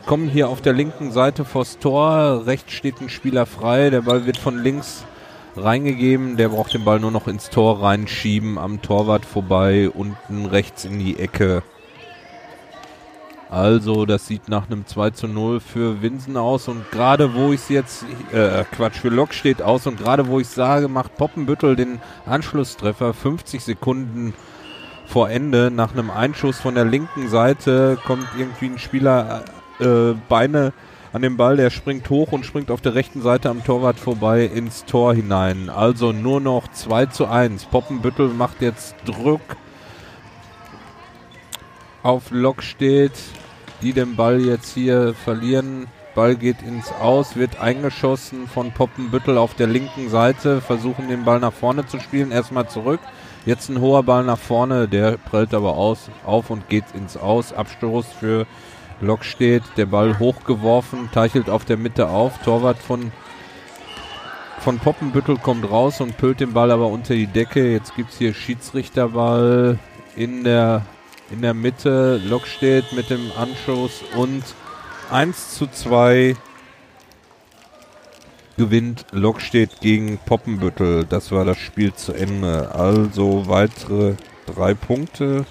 [0.06, 4.26] Kommen hier auf der linken Seite vors Tor, rechts steht ein Spieler frei, der Ball
[4.26, 5.06] wird von links
[5.56, 10.86] reingegeben, der braucht den Ball nur noch ins Tor reinschieben, am Torwart vorbei, unten rechts
[10.86, 11.64] in die Ecke.
[13.54, 16.68] Also, das sieht nach einem 2 zu 0 für Winsen aus.
[16.68, 19.86] Und gerade wo ich es jetzt, äh, Quatsch, für Lok steht aus.
[19.86, 24.34] Und gerade wo ich sage, macht Poppenbüttel den Anschlusstreffer 50 Sekunden
[25.06, 25.70] vor Ende.
[25.70, 29.44] Nach einem Einschuss von der linken Seite kommt irgendwie ein Spieler
[29.80, 30.74] äh, Beine
[31.14, 34.46] an dem Ball, der springt hoch und springt auf der rechten Seite am Torwart vorbei
[34.46, 35.70] ins Tor hinein.
[35.70, 37.66] Also nur noch 2 zu 1.
[37.66, 39.42] Poppenbüttel macht jetzt Druck
[42.04, 43.14] auf Lok steht
[43.82, 45.88] die den Ball jetzt hier verlieren.
[46.16, 51.40] Ball geht ins Aus, wird eingeschossen von Poppenbüttel auf der linken Seite, versuchen den Ball
[51.40, 53.00] nach vorne zu spielen, erstmal zurück.
[53.46, 57.52] Jetzt ein hoher Ball nach vorne, der prellt aber aus, auf und geht ins Aus.
[57.52, 58.48] Abstoß für
[59.02, 62.38] Lok steht, der Ball hochgeworfen, teichelt auf der Mitte auf.
[62.44, 63.12] Torwart von,
[64.60, 67.72] von Poppenbüttel kommt raus und pölt den Ball aber unter die Decke.
[67.72, 69.80] Jetzt gibt es hier Schiedsrichterball
[70.16, 70.86] in der
[71.32, 72.22] in der Mitte.
[72.24, 74.44] Lok steht mit dem Anschluss und
[75.12, 76.36] 1 zu 2
[78.58, 81.06] gewinnt Lok steht gegen Poppenbüttel.
[81.06, 82.74] Das war das Spiel zu Ende.
[82.74, 84.16] Also weitere
[84.46, 85.46] drei Punkte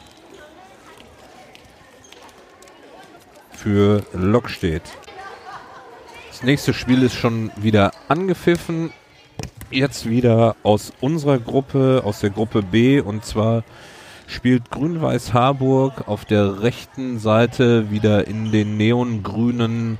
[3.62, 4.82] für Lokstedt.
[6.28, 8.90] Das nächste Spiel ist schon wieder angepfiffen.
[9.70, 13.62] Jetzt wieder aus unserer Gruppe, aus der Gruppe B und zwar
[14.26, 19.98] spielt Grün-Weiß Harburg auf der rechten Seite wieder in den neongrünen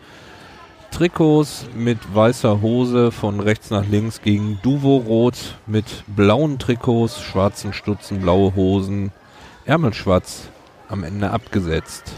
[0.91, 8.21] Trikots mit weißer Hose von rechts nach links gegen Duvo-Rot mit blauen Trikots, schwarzen Stutzen,
[8.23, 9.13] blaue Hosen,
[9.65, 10.49] Ärmelschwarz
[10.89, 12.13] am Ende abgesetzt.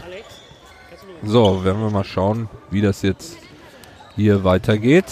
[1.27, 3.37] So, werden wir mal schauen, wie das jetzt
[4.15, 5.05] hier weitergeht.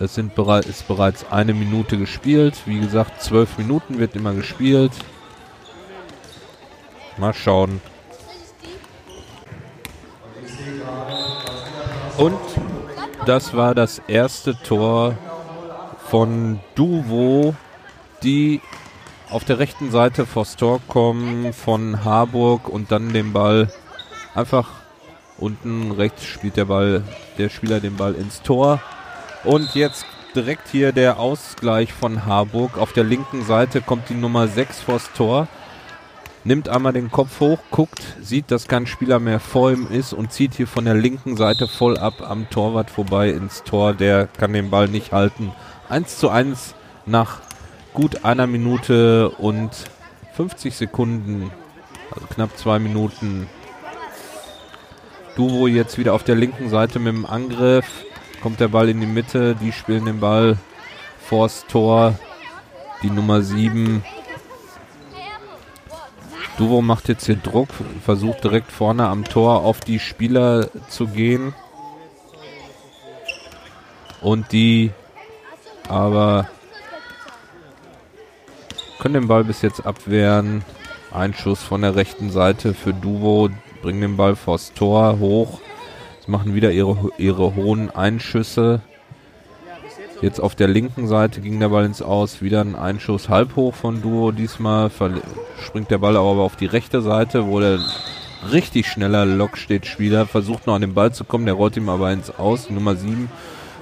[0.00, 2.54] Es sind bere ist bereits eine Minute gespielt.
[2.64, 4.92] Wie gesagt, zwölf Minuten wird immer gespielt.
[7.18, 7.82] Mal schauen.
[12.16, 12.38] Und
[13.26, 15.14] das war das erste Tor
[16.08, 17.54] von Duvo,
[18.22, 18.62] die
[19.30, 23.68] auf der rechten Seite vors Tor kommen von Harburg und dann den Ball
[24.34, 24.68] einfach
[25.38, 27.02] unten rechts spielt der Ball,
[27.38, 28.80] der Spieler den Ball ins Tor.
[29.44, 32.78] Und jetzt direkt hier der Ausgleich von Harburg.
[32.78, 35.48] Auf der linken Seite kommt die Nummer 6 vors Tor.
[36.44, 40.32] Nimmt einmal den Kopf hoch, guckt, sieht, dass kein Spieler mehr vor ihm ist und
[40.32, 43.94] zieht hier von der linken Seite voll ab am Torwart vorbei ins Tor.
[43.94, 45.50] Der kann den Ball nicht halten.
[45.88, 46.74] 1 zu 1
[47.04, 47.40] nach
[47.96, 49.70] gut einer Minute und
[50.34, 51.50] 50 Sekunden,
[52.14, 53.48] also knapp zwei Minuten.
[55.34, 57.86] Duvo jetzt wieder auf der linken Seite mit dem Angriff
[58.42, 60.58] kommt der Ball in die Mitte, die spielen den Ball
[61.18, 62.14] vors Tor,
[63.02, 64.04] die Nummer 7.
[66.58, 67.70] Duvo macht jetzt hier Druck,
[68.04, 71.54] versucht direkt vorne am Tor auf die Spieler zu gehen.
[74.20, 74.92] Und die
[75.88, 76.48] aber
[78.98, 80.64] können den Ball bis jetzt abwehren.
[81.12, 83.48] Ein Schuss von der rechten Seite für Duvo,
[83.82, 85.60] bringen den Ball vors Tor hoch
[86.28, 88.80] machen wieder ihre, ihre hohen Einschüsse.
[90.22, 92.40] Jetzt auf der linken Seite ging der Ball ins Aus.
[92.40, 94.32] Wieder ein Einschuss halb hoch von Duo.
[94.32, 94.90] Diesmal
[95.62, 97.78] springt der Ball aber auf die rechte Seite, wo der
[98.50, 101.44] richtig schneller Lokstedt-Spieler versucht noch an den Ball zu kommen.
[101.44, 102.70] Der rollt ihm aber ins Aus.
[102.70, 103.28] Nummer 7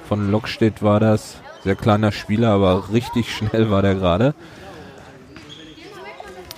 [0.07, 1.37] von Lokstedt war das.
[1.63, 4.35] Sehr kleiner Spieler, aber richtig schnell war der gerade.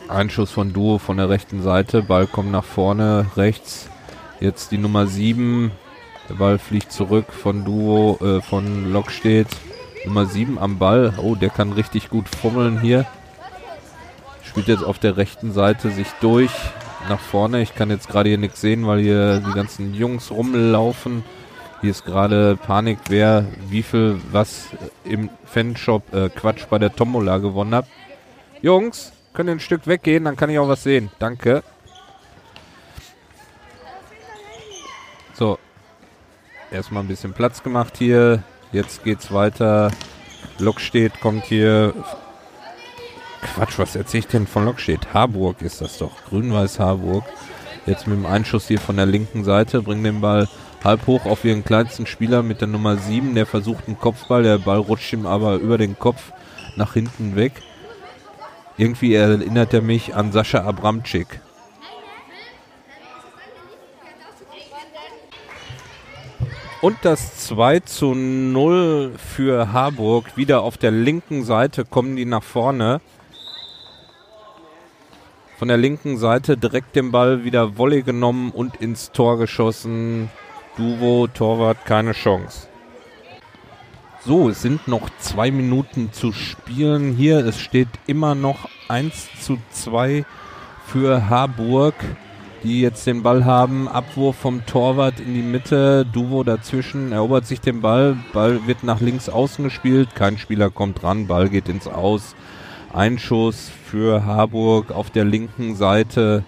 [0.09, 2.01] Einschuss von Duo von der rechten Seite.
[2.01, 3.89] Ball kommt nach vorne, rechts.
[4.39, 5.71] Jetzt die Nummer 7.
[6.29, 9.47] Der Ball fliegt zurück von Duo, äh, von Lokstedt.
[10.05, 11.13] Nummer 7 am Ball.
[11.17, 13.05] Oh, der kann richtig gut fummeln hier.
[14.43, 16.51] Spielt jetzt auf der rechten Seite sich durch
[17.09, 17.61] nach vorne.
[17.61, 21.23] Ich kann jetzt gerade hier nichts sehen, weil hier die ganzen Jungs rumlaufen.
[21.81, 24.69] Hier ist gerade Panik, wer wie viel was
[25.03, 27.87] im Fanshop äh, Quatsch bei der Tombola gewonnen hat.
[28.61, 31.11] Jungs, können ein Stück weggehen, dann kann ich auch was sehen.
[31.19, 31.61] Danke.
[35.35, 35.59] So.
[36.71, 38.41] Erstmal ein bisschen Platz gemacht hier.
[38.71, 39.91] Jetzt geht's weiter.
[40.57, 41.93] Lokstedt kommt hier.
[43.53, 45.13] Quatsch, was erzähle ich denn von Lokstedt?
[45.13, 46.13] Harburg ist das doch.
[46.29, 47.23] Grün-Weiß Harburg.
[47.85, 49.83] Jetzt mit dem Einschuss hier von der linken Seite.
[49.83, 50.49] Bringen den Ball
[50.83, 53.35] halb hoch auf ihren kleinsten Spieler mit der Nummer 7.
[53.35, 54.41] Der versucht einen Kopfball.
[54.41, 56.31] Der Ball rutscht ihm aber über den Kopf
[56.75, 57.61] nach hinten weg.
[58.77, 61.41] Irgendwie erinnert er mich an Sascha Abramczyk.
[66.81, 70.37] Und das 2 zu 0 für Harburg.
[70.37, 73.01] Wieder auf der linken Seite kommen die nach vorne.
[75.57, 80.29] von der linken Seite direkt den Ball wieder Volley genommen und ins Tor geschossen.
[80.77, 82.67] Duvo, Torwart, keine Chance.
[84.27, 87.45] So, es sind noch zwei Minuten zu spielen hier.
[87.45, 90.25] Es steht immer noch 1 zu 2
[90.85, 91.95] für Harburg,
[92.61, 93.87] die jetzt den Ball haben.
[93.87, 96.05] Abwurf vom Torwart in die Mitte.
[96.05, 98.17] Duvo dazwischen erobert sich den Ball.
[98.33, 100.13] Ball wird nach links außen gespielt.
[100.13, 101.27] Kein Spieler kommt ran.
[101.27, 102.35] Ball geht ins Aus.
[102.91, 106.43] Einschuss für Harburg auf der linken Seite.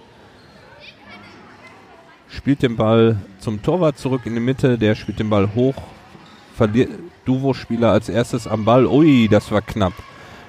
[2.28, 4.78] Spielt den Ball zum Torwart zurück in die Mitte.
[4.78, 5.76] Der spielt den Ball hoch
[6.60, 6.90] verliert
[7.30, 8.88] Duvo-Spieler als erstes am Ball.
[8.88, 9.94] Ui, das war knapp.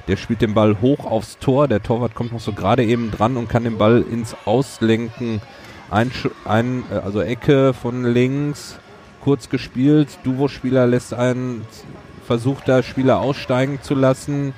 [0.09, 1.68] Der spielt den Ball hoch aufs Tor.
[1.68, 5.43] Der Torwart kommt noch so gerade eben dran und kann den Ball ins Auslenken.
[5.91, 6.11] Ein,
[6.47, 8.78] ein, äh, also Ecke von links,
[9.22, 10.09] kurz gespielt.
[10.24, 11.66] Duvo-Spieler lässt einen,
[12.26, 14.55] versucht da Spieler aussteigen zu lassen.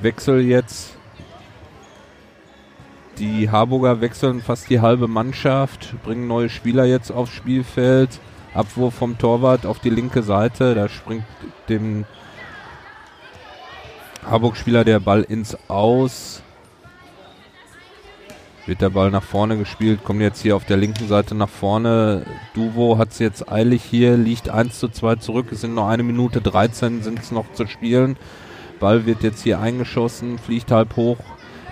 [0.00, 0.96] Wechsel jetzt.
[3.18, 8.20] Die Harburger wechseln fast die halbe Mannschaft, bringen neue Spieler jetzt aufs Spielfeld.
[8.54, 10.74] Abwurf vom Torwart auf die linke Seite.
[10.74, 11.24] Da springt
[11.68, 12.04] dem
[14.24, 16.42] Harburg-Spieler der Ball ins Aus.
[18.66, 22.26] Wird der Ball nach vorne gespielt, kommt jetzt hier auf der linken Seite nach vorne.
[22.52, 25.46] Duvo hat es jetzt eilig hier, liegt 1 zu 2 zurück.
[25.50, 28.18] Es sind noch eine Minute 13 sind es noch zu spielen.
[28.78, 31.16] Ball wird jetzt hier eingeschossen, fliegt halb hoch,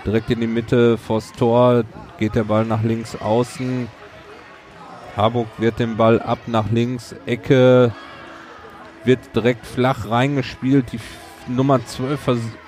[0.07, 1.83] direkt in die Mitte vors Tor.
[2.17, 3.87] Geht der Ball nach links außen.
[5.17, 7.91] Harburg wird den Ball ab nach links, Ecke
[9.03, 10.93] wird direkt flach reingespielt.
[10.93, 10.99] Die
[11.51, 12.19] Nummer 12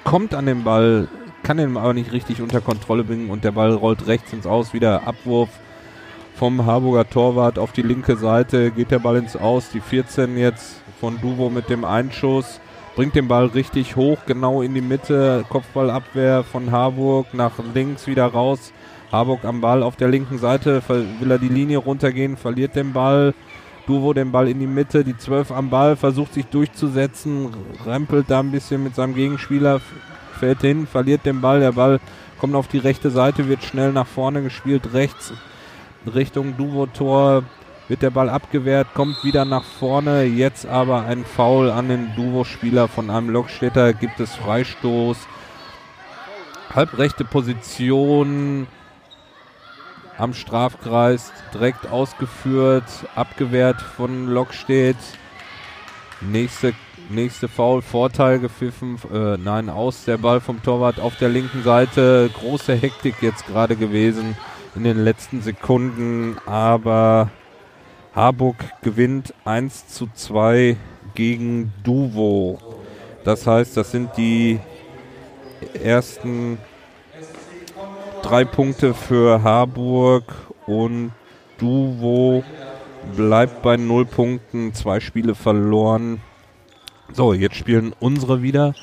[0.03, 1.07] kommt an den Ball,
[1.43, 4.73] kann den aber nicht richtig unter Kontrolle bringen und der Ball rollt rechts ins Aus.
[4.73, 5.49] Wieder Abwurf
[6.35, 9.69] vom Harburger Torwart auf die linke Seite, geht der Ball ins Aus.
[9.69, 12.59] Die 14 jetzt von Duvo mit dem Einschuss,
[12.95, 15.45] bringt den Ball richtig hoch, genau in die Mitte.
[15.49, 18.73] Kopfballabwehr von Harburg nach links wieder raus.
[19.11, 23.33] Harburg am Ball auf der linken Seite, will er die Linie runtergehen, verliert den Ball.
[23.87, 27.49] Duvo den Ball in die Mitte, die 12 am Ball, versucht sich durchzusetzen,
[27.85, 29.81] rempelt da ein bisschen mit seinem Gegenspieler,
[30.39, 31.59] fällt hin, verliert den Ball.
[31.59, 31.99] Der Ball
[32.39, 35.33] kommt auf die rechte Seite, wird schnell nach vorne gespielt, rechts
[36.13, 37.43] Richtung Duvo-Tor.
[37.87, 40.23] Wird der Ball abgewehrt, kommt wieder nach vorne.
[40.23, 43.93] Jetzt aber ein Foul an den Duvo-Spieler von einem Lokstädter.
[43.93, 45.17] Gibt es Freistoß.
[46.75, 48.67] Halbrechte Position
[50.19, 52.83] am Strafkreis direkt ausgeführt,
[53.15, 54.97] abgewehrt von Lockstedt.
[56.21, 56.73] Nächste,
[57.09, 62.29] nächste Foul, Vorteil gepfiffen, äh, nein, aus der Ball vom Torwart auf der linken Seite.
[62.33, 64.35] Große Hektik jetzt gerade gewesen
[64.75, 67.31] in den letzten Sekunden, aber
[68.13, 70.75] Harburg gewinnt 1 zu 2
[71.15, 72.59] gegen Duvo.
[73.23, 74.59] Das heißt, das sind die
[75.73, 76.57] ersten
[78.21, 80.33] drei Punkte für Harburg
[80.65, 81.11] und
[81.57, 82.43] Duvo
[83.15, 86.21] bleibt bei null Punkten, zwei Spiele verloren.
[87.13, 88.73] So, jetzt spielen unsere wieder.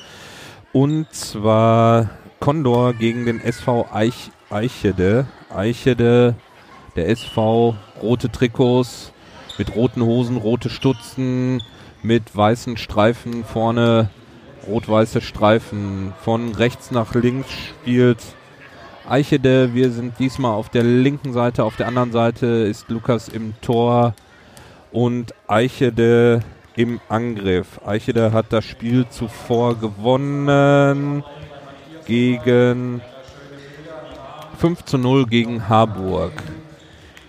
[0.73, 2.09] Und zwar
[2.39, 5.27] Condor gegen den SV Eich, Eichede.
[5.55, 6.35] Eichede,
[6.95, 9.11] der SV, rote Trikots
[9.57, 11.63] mit roten Hosen, rote Stutzen,
[12.03, 14.09] mit weißen Streifen vorne,
[14.67, 16.13] rot-weiße Streifen.
[16.23, 18.19] Von rechts nach links spielt
[19.09, 23.53] Eichede, wir sind diesmal auf der linken Seite, auf der anderen Seite ist Lukas im
[23.61, 24.13] Tor
[24.91, 26.41] und Eichede
[26.75, 27.79] im Angriff.
[27.85, 31.23] Eichede hat das Spiel zuvor gewonnen
[32.05, 33.01] gegen
[34.57, 36.33] 5 zu 0 gegen Harburg,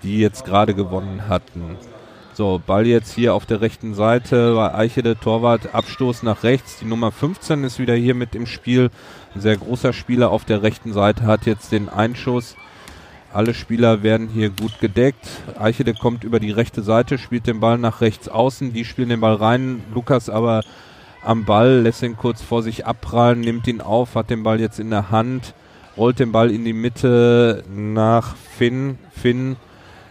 [0.02, 1.76] die jetzt gerade gewonnen hatten.
[2.38, 6.78] So, Ball jetzt hier auf der rechten Seite bei Eichede, Torwart, Abstoß nach rechts.
[6.78, 8.90] Die Nummer 15 ist wieder hier mit im Spiel.
[9.34, 12.56] Ein sehr großer Spieler auf der rechten Seite hat jetzt den Einschuss.
[13.32, 15.28] Alle Spieler werden hier gut gedeckt.
[15.58, 18.72] Eichede kommt über die rechte Seite, spielt den Ball nach rechts außen.
[18.72, 19.82] Die spielen den Ball rein.
[19.92, 20.62] Lukas aber
[21.22, 24.80] am Ball, lässt ihn kurz vor sich abprallen, nimmt ihn auf, hat den Ball jetzt
[24.80, 25.52] in der Hand,
[25.96, 28.98] rollt den Ball in die Mitte nach Finn.
[29.10, 29.56] Finn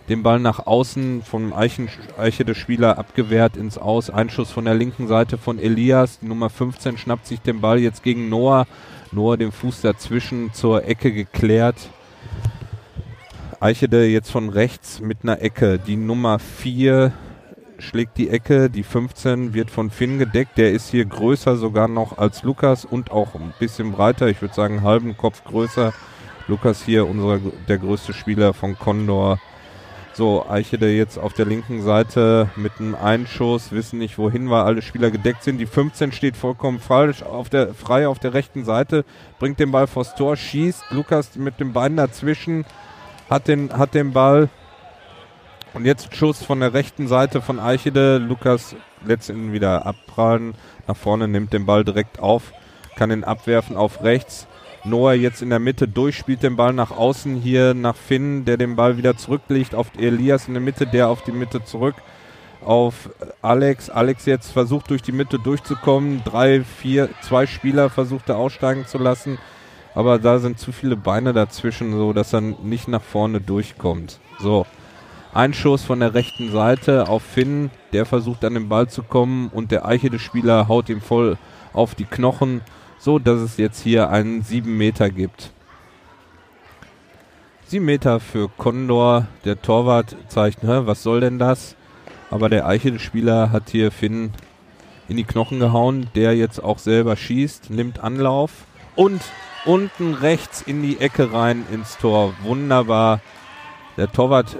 [0.09, 4.09] den Ball nach außen vom Eichen, Eiche des Spieler abgewehrt ins Aus.
[4.09, 6.19] Einschuss von der linken Seite von Elias.
[6.19, 8.67] Die Nummer 15 schnappt sich den Ball jetzt gegen Noah.
[9.11, 11.89] Noah den Fuß dazwischen zur Ecke geklärt.
[13.59, 15.79] Eichede jetzt von rechts mit einer Ecke.
[15.79, 17.11] Die Nummer 4
[17.79, 18.69] schlägt die Ecke.
[18.69, 20.57] Die 15 wird von Finn gedeckt.
[20.57, 24.27] Der ist hier größer sogar noch als Lukas und auch ein bisschen breiter.
[24.27, 25.93] Ich würde sagen, halben Kopf größer.
[26.47, 29.39] Lukas hier, unser, der größte Spieler von Condor
[30.17, 34.81] So, Eichede jetzt auf der linken Seite mit einem Einschuss, wissen nicht wohin, weil alle
[34.81, 35.59] Spieler gedeckt sind.
[35.59, 39.05] Die 15 steht vollkommen falsch, auf der, frei auf der rechten Seite,
[39.37, 40.85] bringt den Ball vors Tor, schießt.
[40.89, 42.65] Lukas mit dem Bein dazwischen,
[43.29, 44.49] hat den, hat den Ball.
[45.75, 48.17] Und jetzt Schuss von der rechten Seite von Eichede.
[48.17, 50.55] Lukas lässt ihn wieder abprallen.
[50.87, 52.53] Nach vorne nimmt den Ball direkt auf,
[52.95, 54.47] kann ihn abwerfen auf rechts
[54.89, 58.57] Noah jetzt in der Mitte durch, spielt den Ball nach außen hier nach Finn, der
[58.57, 61.95] den Ball wieder zurücklegt auf Elias in der Mitte, der auf die Mitte zurück
[62.67, 63.09] auf
[63.41, 63.89] Alex.
[63.89, 66.21] Alex jetzt versucht durch die Mitte durchzukommen.
[66.23, 69.37] Drei, vier, zwei Spieler versucht er aussteigen zu lassen.
[69.95, 74.19] Aber da sind zu viele Beine dazwischen, so dass er nicht nach vorne durchkommt.
[74.39, 74.65] So.
[75.33, 79.49] Ein Schuss von der rechten Seite auf Finn, der versucht an den Ball zu kommen
[79.53, 81.37] und der Eiche Spieler haut ihm voll
[81.73, 82.61] auf die Knochen
[82.99, 85.51] so dass es jetzt hier einen 7 Meter gibt.
[87.67, 89.27] 7 Meter für Condor.
[89.45, 91.75] Der Torwart zeigt, Hä, was soll denn das?
[92.29, 94.31] Aber der Eichel-Spieler hat hier Finn
[95.07, 98.51] in die Knochen gehauen, der jetzt auch selber schießt, nimmt Anlauf
[98.95, 99.21] und
[99.65, 102.33] unten rechts in die Ecke rein ins Tor.
[102.43, 103.21] Wunderbar.
[103.95, 104.57] Der Torwart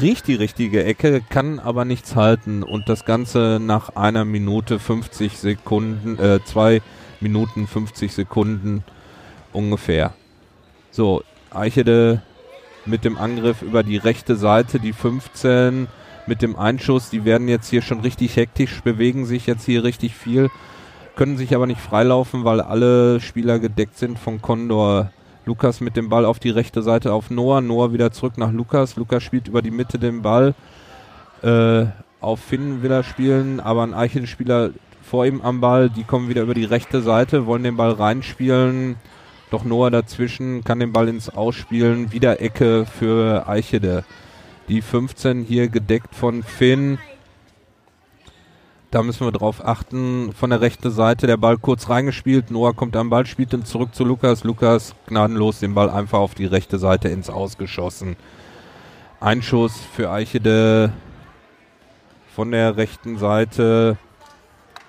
[0.00, 5.38] riecht die richtige Ecke, kann aber nichts halten und das Ganze nach einer Minute 50
[5.38, 6.82] Sekunden, äh, zwei
[7.22, 8.84] Minuten 50 Sekunden
[9.52, 10.14] ungefähr.
[10.90, 12.22] So, Eichede
[12.86, 15.88] mit dem Angriff über die rechte Seite, die 15
[16.26, 20.14] mit dem Einschuss, die werden jetzt hier schon richtig hektisch, bewegen sich jetzt hier richtig
[20.14, 20.50] viel,
[21.16, 25.10] können sich aber nicht freilaufen, weil alle Spieler gedeckt sind von Condor.
[25.44, 28.94] Lukas mit dem Ball auf die rechte Seite auf Noah, Noah wieder zurück nach Lukas,
[28.94, 30.54] Lukas spielt über die Mitte den Ball,
[31.42, 31.86] äh,
[32.20, 34.70] auf Finn will er spielen, aber ein Eichel-Spieler
[35.12, 35.90] vor ihm am Ball.
[35.90, 38.96] Die kommen wieder über die rechte Seite, wollen den Ball reinspielen.
[39.50, 42.12] Doch Noah dazwischen kann den Ball ins Ausspielen.
[42.12, 44.04] Wieder Ecke für Eichede.
[44.68, 46.98] Die 15 hier gedeckt von Finn.
[48.90, 50.32] Da müssen wir drauf achten.
[50.32, 52.50] Von der rechten Seite der Ball kurz reingespielt.
[52.50, 54.44] Noah kommt am Ball, spielt ihn zurück zu Lukas.
[54.44, 58.16] Lukas gnadenlos den Ball einfach auf die rechte Seite ins Ausgeschossen.
[59.20, 60.90] Einschuss für Eichede
[62.34, 63.98] von der rechten Seite.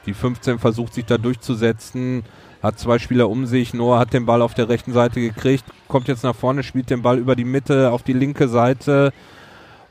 [0.06, 2.24] Die 15 versucht sich da durchzusetzen,
[2.62, 3.74] hat zwei Spieler um sich.
[3.74, 7.02] Noah hat den Ball auf der rechten Seite gekriegt, kommt jetzt nach vorne, spielt den
[7.02, 9.14] Ball über die Mitte auf die linke Seite.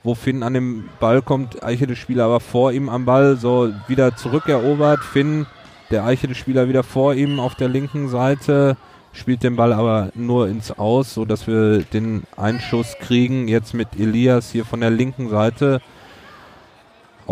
[0.05, 4.17] Wo Finn an den Ball kommt, Eichede Spieler aber vor ihm am Ball, so wieder
[4.17, 5.01] zurückerobert.
[5.01, 5.47] Finn,
[5.91, 8.77] der Eichede Spieler wieder vor ihm auf der linken Seite,
[9.13, 13.47] spielt den Ball aber nur ins Aus, so dass wir den Einschuss kriegen.
[13.47, 15.81] Jetzt mit Elias hier von der linken Seite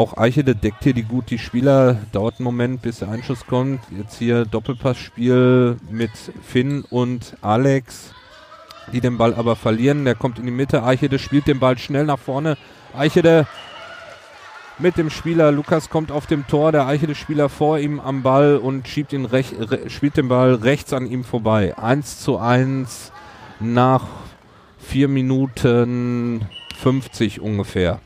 [0.01, 1.99] auch Eichede deckt hier die gut die Spieler.
[2.13, 3.81] Dauert einen Moment, bis der Einschuss kommt.
[3.95, 6.11] Jetzt hier Doppelpassspiel mit
[6.43, 8.15] Finn und Alex,
[8.95, 10.07] die den Ball aber verlieren.
[10.07, 10.85] Der kommt in die Mitte.
[10.85, 12.57] Eichede spielt den Ball schnell nach vorne.
[12.97, 13.47] Eichede
[14.79, 15.53] mit dem Spieler.
[15.53, 16.73] Lukas kommt auf dem Tor.
[16.73, 20.95] Der Eichede-Spieler vor ihm am Ball und schiebt ihn rech, re, spielt den Ball rechts
[20.95, 21.77] an ihm vorbei.
[21.77, 23.13] 1 zu 1
[23.61, 24.07] nach
[24.79, 26.47] 4 Minuten
[26.79, 28.01] 50 ungefähr.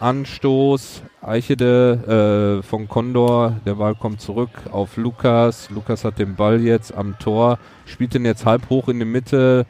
[0.00, 1.02] Anstoß.
[1.22, 5.68] Eichede äh, von Condor, der Ball kommt zurück auf Lukas.
[5.68, 9.66] Lukas hat den Ball jetzt am Tor, spielt ihn jetzt halb hoch in die Mitte,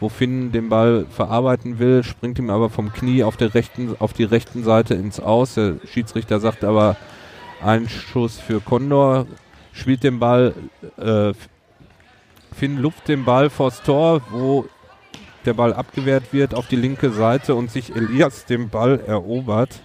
[0.00, 4.14] wo Finn den Ball verarbeiten will, springt ihm aber vom Knie auf, der rechten, auf
[4.14, 5.54] die rechten Seite ins Aus.
[5.54, 6.96] Der Schiedsrichter sagt aber
[7.62, 9.26] Einschuss für Condor,
[9.72, 10.54] spielt den Ball,
[10.96, 11.34] äh,
[12.54, 14.64] Finn luft den Ball vors Tor, wo
[15.44, 19.80] der Ball abgewehrt wird auf die linke Seite und sich Elias den Ball erobert.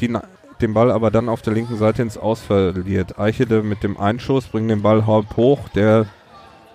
[0.00, 0.16] Die,
[0.60, 3.18] den Ball aber dann auf der linken Seite ins Aus verliert.
[3.18, 5.68] Eichede mit dem Einschuss bringt den Ball halb hoch.
[5.70, 6.06] Der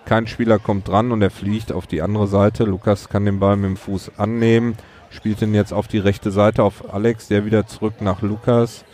[0.04, 2.64] kein Spieler kommt dran und er fliegt auf die andere Seite.
[2.64, 4.76] Lukas kann den Ball mit dem Fuß annehmen,
[5.10, 8.84] spielt ihn jetzt auf die rechte Seite auf Alex, der wieder zurück nach Lukas.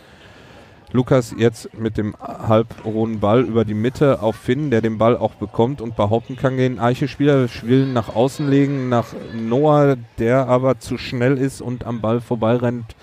[0.91, 5.35] Lukas jetzt mit dem halbhohen Ball über die Mitte auf Finn, der den Ball auch
[5.35, 7.47] bekommt und behaupten kann gegen Eiche-Spieler.
[7.61, 12.95] Will nach außen legen, nach Noah, der aber zu schnell ist und am Ball vorbeirennt.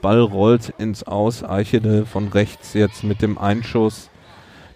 [0.00, 1.44] Ball rollt ins Aus.
[1.44, 4.08] Eichede von rechts jetzt mit dem Einschuss.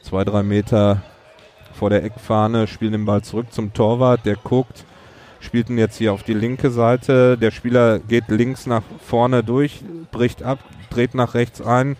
[0.02, 1.02] Zwei, drei Meter
[1.72, 4.84] vor der Eckfahne, spielt den Ball zurück zum Torwart, der guckt,
[5.40, 7.38] spielt ihn jetzt hier auf die linke Seite.
[7.38, 9.82] Der Spieler geht links nach vorne durch,
[10.12, 10.58] bricht ab,
[10.90, 11.96] dreht nach rechts ein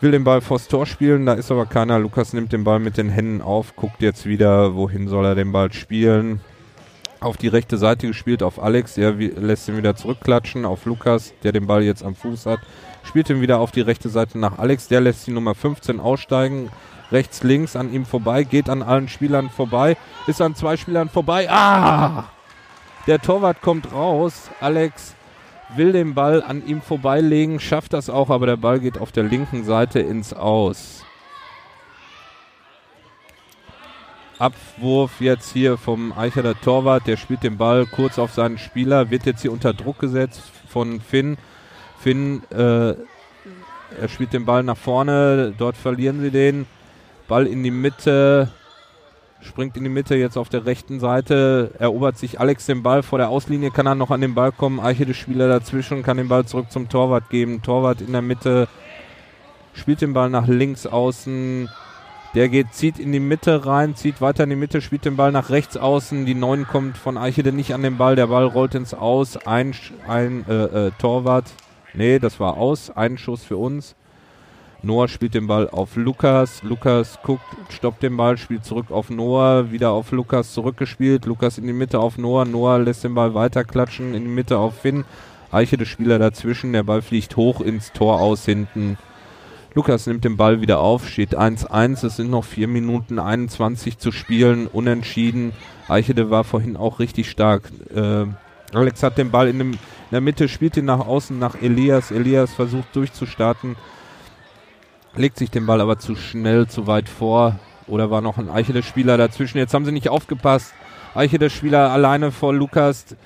[0.00, 1.98] will den Ball vors Tor spielen, da ist aber keiner.
[1.98, 5.52] Lukas nimmt den Ball mit den Händen auf, guckt jetzt wieder, wohin soll er den
[5.52, 6.40] Ball spielen.
[7.20, 11.52] Auf die rechte Seite gespielt, auf Alex, der lässt ihn wieder zurückklatschen, auf Lukas, der
[11.52, 12.60] den Ball jetzt am Fuß hat.
[13.02, 16.70] Spielt ihn wieder auf die rechte Seite nach Alex, der lässt die Nummer 15 aussteigen.
[17.12, 19.96] Rechts, links an ihm vorbei, geht an allen Spielern vorbei,
[20.26, 21.50] ist an zwei Spielern vorbei.
[21.50, 22.30] Ah!
[23.06, 24.50] Der Torwart kommt raus.
[24.60, 25.14] Alex
[25.76, 29.24] will den Ball an ihm vorbeilegen, schafft das auch, aber der Ball geht auf der
[29.24, 31.04] linken Seite ins Aus.
[34.38, 39.26] Abwurf jetzt hier vom Eicherter Torwart, der spielt den Ball kurz auf seinen Spieler, wird
[39.26, 41.36] jetzt hier unter Druck gesetzt von Finn.
[41.98, 46.66] Finn, äh, er spielt den Ball nach vorne, dort verlieren sie den.
[47.28, 48.50] Ball in die Mitte,
[49.40, 53.18] springt in die Mitte jetzt auf der rechten Seite, erobert sich Alex den Ball vor
[53.18, 56.28] der Auslinie, kann er noch an den Ball kommen, Eiche des Spieler dazwischen, kann den
[56.28, 57.62] Ball zurück zum Torwart geben.
[57.62, 58.68] Torwart in der Mitte,
[59.72, 61.68] spielt den Ball nach links außen,
[62.34, 65.32] der geht, zieht in die Mitte rein, zieht weiter in die Mitte, spielt den Ball
[65.32, 66.26] nach rechts außen.
[66.26, 68.14] Die Neun kommt von Eichede nicht an den Ball.
[68.14, 69.36] Der Ball rollt ins Aus.
[69.48, 69.74] Ein,
[70.06, 71.46] ein äh, äh, Torwart.
[71.92, 72.90] Nee, das war aus.
[72.90, 73.96] Ein Schuss für uns.
[74.82, 76.62] Noah spielt den Ball auf Lukas.
[76.62, 79.70] Lukas guckt, stoppt den Ball, spielt zurück auf Noah.
[79.70, 81.26] Wieder auf Lukas zurückgespielt.
[81.26, 82.44] Lukas in die Mitte auf Noah.
[82.44, 84.14] Noah lässt den Ball weiterklatschen.
[84.14, 85.04] In die Mitte auf Finn.
[85.52, 86.72] Eichede Spieler dazwischen.
[86.72, 88.96] Der Ball fliegt hoch ins Tor aus hinten.
[89.74, 92.04] Lukas nimmt den Ball wieder auf, steht 1-1.
[92.04, 95.52] Es sind noch 4 Minuten 21 zu spielen, unentschieden.
[95.88, 97.70] Eichede war vorhin auch richtig stark.
[97.94, 98.26] Äh,
[98.72, 99.78] Alex hat den Ball in, dem, in,
[100.10, 102.10] der Mitte, spielt ihn nach außen nach Elias.
[102.10, 103.76] Elias versucht durchzustarten,
[105.16, 107.58] legt sich den Ball aber zu schnell, zu weit vor.
[107.86, 109.58] Oder war noch ein Eichede-Spieler dazwischen?
[109.58, 110.72] Jetzt haben sie nicht aufgepasst.
[111.14, 113.16] Eichede-Spieler alleine vor Lukas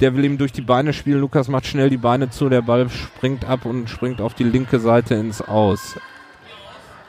[0.00, 1.20] der will ihm durch die Beine spielen.
[1.20, 2.48] Lukas macht schnell die Beine zu.
[2.48, 5.96] Der Ball springt ab und springt auf die linke Seite ins Aus.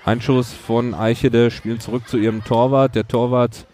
[0.05, 2.93] Einschuss von Eichede, spielt zurück zu ihrem Torwart.
[2.93, 3.65] Der Torwart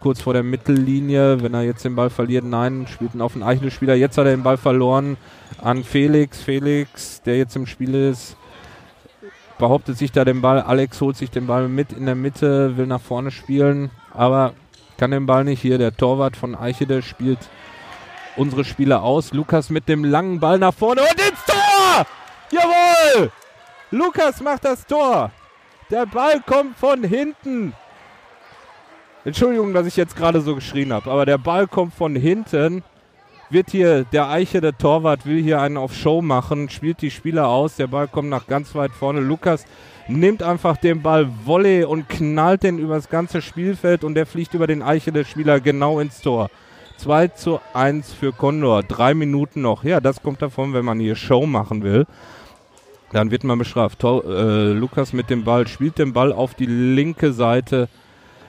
[0.00, 3.44] kurz vor der Mittellinie, wenn er jetzt den Ball verliert, nein, spielt ihn auf den
[3.44, 3.94] Eichede-Spieler.
[3.94, 5.16] Jetzt hat er den Ball verloren
[5.62, 6.42] an Felix.
[6.42, 8.36] Felix, der jetzt im Spiel ist,
[9.58, 10.60] behauptet sich da den Ball.
[10.60, 14.52] Alex holt sich den Ball mit in der Mitte, will nach vorne spielen, aber
[14.98, 15.60] kann den Ball nicht.
[15.62, 17.38] Hier der Torwart von Eichede spielt
[18.36, 19.32] unsere Spieler aus.
[19.32, 22.06] Lukas mit dem langen Ball nach vorne und ins Tor!
[22.50, 23.30] Jawohl!
[23.90, 25.30] Lukas macht das Tor.
[25.90, 27.72] Der Ball kommt von hinten.
[29.24, 32.84] Entschuldigung, dass ich jetzt gerade so geschrien habe, aber der Ball kommt von hinten.
[33.48, 37.46] Wird hier der Eiche, der Torwart, will hier einen auf Show machen, spielt die Spieler
[37.46, 37.76] aus.
[37.76, 39.20] Der Ball kommt nach ganz weit vorne.
[39.20, 39.64] Lukas
[40.08, 44.66] nimmt einfach den Ball Volley und knallt den übers ganze Spielfeld und der fliegt über
[44.66, 46.50] den Eiche der Spieler genau ins Tor.
[46.98, 48.82] 2 zu 1 für Condor.
[48.82, 49.84] Drei Minuten noch.
[49.84, 52.06] Ja, das kommt davon, wenn man hier Show machen will.
[53.12, 54.00] Dann wird man bestraft.
[54.00, 57.88] Tor, äh, Lukas mit dem Ball spielt den Ball auf die linke Seite.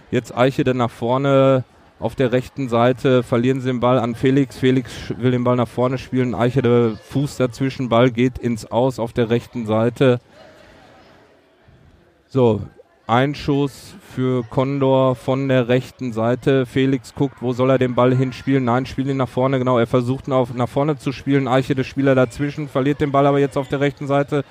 [0.10, 1.66] Jetzt Eiche dann nach vorne.
[2.00, 4.58] Auf der rechten Seite verlieren sie den Ball an Felix.
[4.58, 6.36] Felix will den Ball nach vorne spielen.
[6.36, 7.90] Eiche der Fuß dazwischen.
[7.90, 10.20] Ball geht ins Aus auf der rechten Seite.
[12.28, 12.62] So,
[13.08, 16.68] Einschuss für Condor von der rechten Seite.
[16.68, 18.66] Felix guckt, wo soll er den Ball hinspielen?
[18.66, 19.58] Nein, spielt ihn nach vorne.
[19.58, 21.48] Genau, er versucht nach vorne zu spielen.
[21.48, 24.46] Eiche, der Spieler dazwischen, verliert den Ball aber jetzt auf der rechten Seite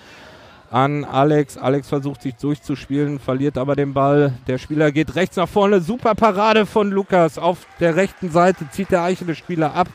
[0.70, 1.56] an Alex.
[1.56, 4.34] Alex versucht sich durchzuspielen, verliert aber den Ball.
[4.46, 5.80] Der Spieler geht rechts nach vorne.
[5.80, 7.38] Super Parade von Lukas.
[7.38, 9.88] Auf der rechten Seite zieht der Eiche, der Spieler ab.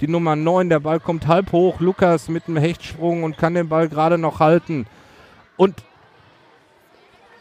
[0.00, 1.80] Die Nummer 9, der Ball kommt halb hoch.
[1.80, 4.86] Lukas mit einem Hechtsprung und kann den Ball gerade noch halten.
[5.56, 5.82] Und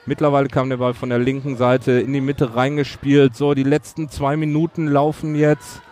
[0.10, 3.36] Mittlerweile kam der Ball von der linken Seite in die Mitte reingespielt.
[3.36, 5.84] So, die letzten zwei Minuten laufen jetzt.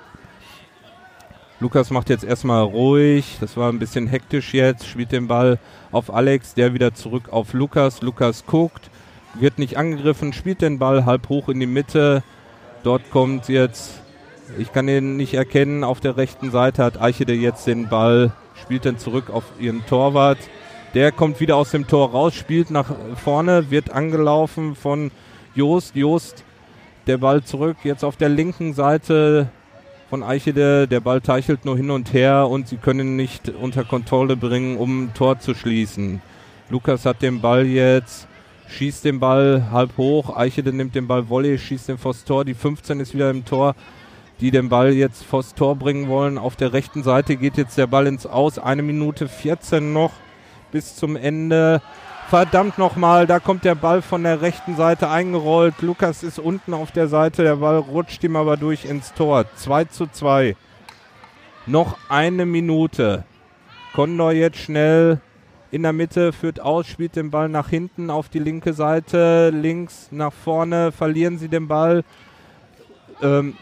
[1.60, 3.38] Lukas macht jetzt erstmal ruhig.
[3.41, 4.86] Das war ein bisschen hektisch jetzt.
[4.88, 5.58] Spielt den Ball
[5.91, 8.03] auf Alex, der wieder zurück auf Lukas.
[8.03, 8.91] Lukas guckt,
[9.34, 12.22] wird nicht angegriffen, spielt den Ball halb hoch in die Mitte.
[12.84, 14.01] Dort kommt jetzt,
[14.60, 18.86] ich kann ihn nicht erkennen, auf der rechten Seite hat Eichede jetzt den Ball, spielt
[18.86, 20.38] den zurück auf ihren Torwart.
[20.93, 25.09] Der kommt wieder aus dem Tor raus, spielt nach vorne, wird angelaufen von
[25.55, 25.96] Joost.
[25.96, 26.43] Joost,
[27.08, 29.50] der Ball zurück, jetzt auf der linken Seite
[30.09, 30.88] von Eichede.
[30.88, 35.05] Der Ball teichelt nur hin und her und sie können nicht unter Kontrolle bringen, um
[35.05, 36.21] ein Tor zu schließen.
[36.70, 38.28] Lukas hat den Ball jetzt,
[38.67, 40.36] schießt den Ball halb hoch.
[40.36, 42.46] Eichede nimmt den Ball Volley, schießt den vors Tor.
[42.46, 43.75] Die 15 ist wieder im Tor,
[44.39, 46.38] die den Ball jetzt vors Tor bringen wollen.
[46.38, 48.59] Auf der rechten Seite geht jetzt der Ball ins Aus.
[48.59, 50.13] Eine Minute 14 noch
[50.71, 51.82] bis zum Ende.
[52.29, 55.82] Verdammt nochmal, da kommt der Ball von der rechten Seite eingerollt.
[55.82, 59.45] Lukas ist unten auf der Seite, der Ball rutscht ihm aber durch ins Tor.
[59.55, 60.58] 2 zu 2.
[61.67, 63.24] Noch eine Minute.
[63.93, 65.21] Condor jetzt schnell
[65.71, 70.09] in der Mitte, führt aus, spielt den Ball nach hinten auf die linke Seite, links
[70.12, 72.04] nach vorne, verlieren sie den Ball.
[73.21, 73.55] Ähm,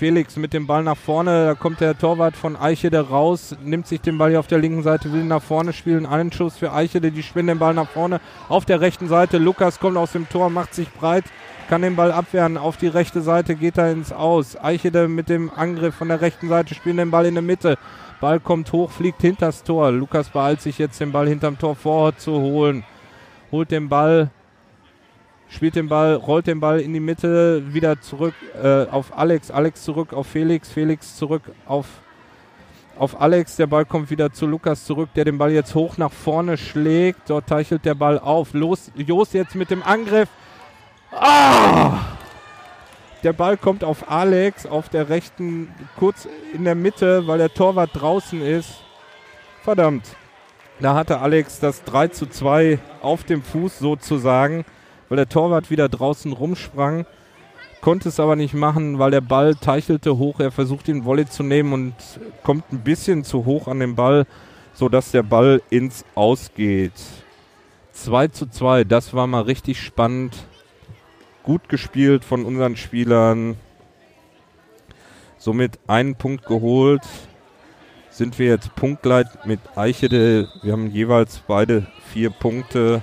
[0.00, 4.00] Felix mit dem Ball nach vorne, da kommt der Torwart von Eichede raus, nimmt sich
[4.00, 6.06] den Ball hier auf der linken Seite, will nach vorne spielen.
[6.06, 8.18] Einen Schuss für Eichede, die spinnen den Ball nach vorne.
[8.48, 11.24] Auf der rechten Seite, Lukas kommt aus dem Tor, macht sich breit,
[11.68, 12.56] kann den Ball abwehren.
[12.56, 14.56] Auf die rechte Seite geht er ins Aus.
[14.56, 17.76] Eichede mit dem Angriff von der rechten Seite spielen den Ball in der Mitte.
[18.22, 19.92] Ball kommt hoch, fliegt hinters Tor.
[19.92, 22.84] Lukas beeilt sich jetzt, den Ball hinterm Tor vorzuholen.
[23.52, 24.30] Holt den Ball,
[25.50, 29.50] spielt den Ball, rollt den Ball in die Mitte, wieder zurück äh, auf Alex.
[29.50, 30.70] Alex zurück auf Felix.
[30.70, 31.86] Felix zurück auf,
[32.96, 33.56] auf Alex.
[33.56, 37.28] Der Ball kommt wieder zu Lukas zurück, der den Ball jetzt hoch nach vorne schlägt.
[37.28, 38.54] Dort teichelt der Ball auf.
[38.54, 40.28] Los, Jos jetzt mit dem Angriff.
[41.12, 41.98] Ah!
[43.22, 45.68] Der Ball kommt auf Alex auf der rechten,
[45.98, 48.82] kurz in der Mitte, weil der Torwart draußen ist.
[49.62, 50.16] Verdammt.
[50.78, 54.64] Da hatte Alex das 3 zu 2 auf dem Fuß sozusagen,
[55.10, 57.04] weil der Torwart wieder draußen rumsprang.
[57.82, 60.38] Konnte es aber nicht machen, weil der Ball teichelte hoch.
[60.38, 61.94] Er versucht den Volley zu nehmen und
[62.42, 64.26] kommt ein bisschen zu hoch an den Ball,
[64.72, 66.92] sodass der Ball ins Ausgeht.
[67.92, 70.46] 2 zu 2, das war mal richtig spannend
[71.42, 73.56] gut gespielt von unseren Spielern.
[75.38, 77.02] Somit einen Punkt geholt.
[78.10, 80.48] Sind wir jetzt punktgleich mit Eichede.
[80.62, 83.02] Wir haben jeweils beide vier Punkte.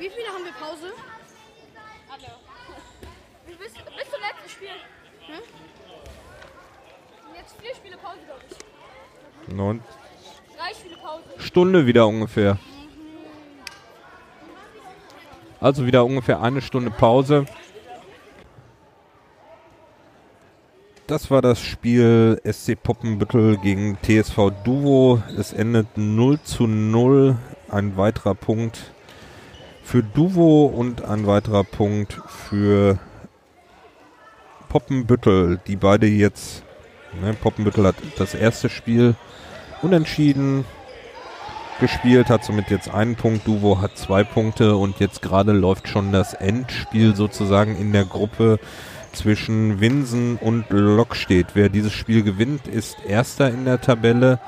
[0.00, 0.94] Wie viele haben wir Pause?
[2.08, 2.32] Alle.
[3.46, 4.70] Bis, bis zum letzten Spiel.
[5.26, 5.42] Hm?
[7.36, 8.40] Jetzt vier Spiele Pause, glaube
[11.02, 11.22] Pause.
[11.38, 12.58] Stunde wieder ungefähr.
[15.60, 17.44] Also wieder ungefähr eine Stunde Pause.
[21.06, 25.22] Das war das Spiel SC Poppenbüttel gegen TSV Duvo.
[25.36, 27.36] Es endet 0 zu 0.
[27.68, 28.92] Ein weiterer Punkt
[29.82, 32.98] für Duvo und ein weiterer Punkt für
[34.68, 36.62] Poppenbüttel, die beide jetzt,
[37.20, 39.16] ne, Poppenbüttel hat das erste Spiel
[39.82, 40.64] unentschieden
[41.80, 46.12] gespielt, hat somit jetzt einen Punkt, Duvo hat zwei Punkte und jetzt gerade läuft schon
[46.12, 48.58] das Endspiel sozusagen in der Gruppe
[49.12, 51.48] zwischen Winsen und Lokstedt.
[51.54, 54.38] Wer dieses Spiel gewinnt, ist Erster in der Tabelle.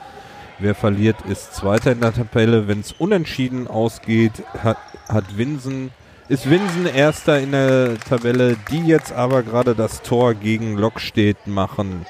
[0.59, 2.69] Wer verliert, ist Zweiter in der Tabelle.
[2.69, 4.77] Wenn es unentschieden ausgeht, hat,
[5.09, 5.91] hat Winsen
[6.29, 12.07] ist Winsen erster in der Tabelle, die jetzt aber gerade das Tor gegen Lokstedt machen.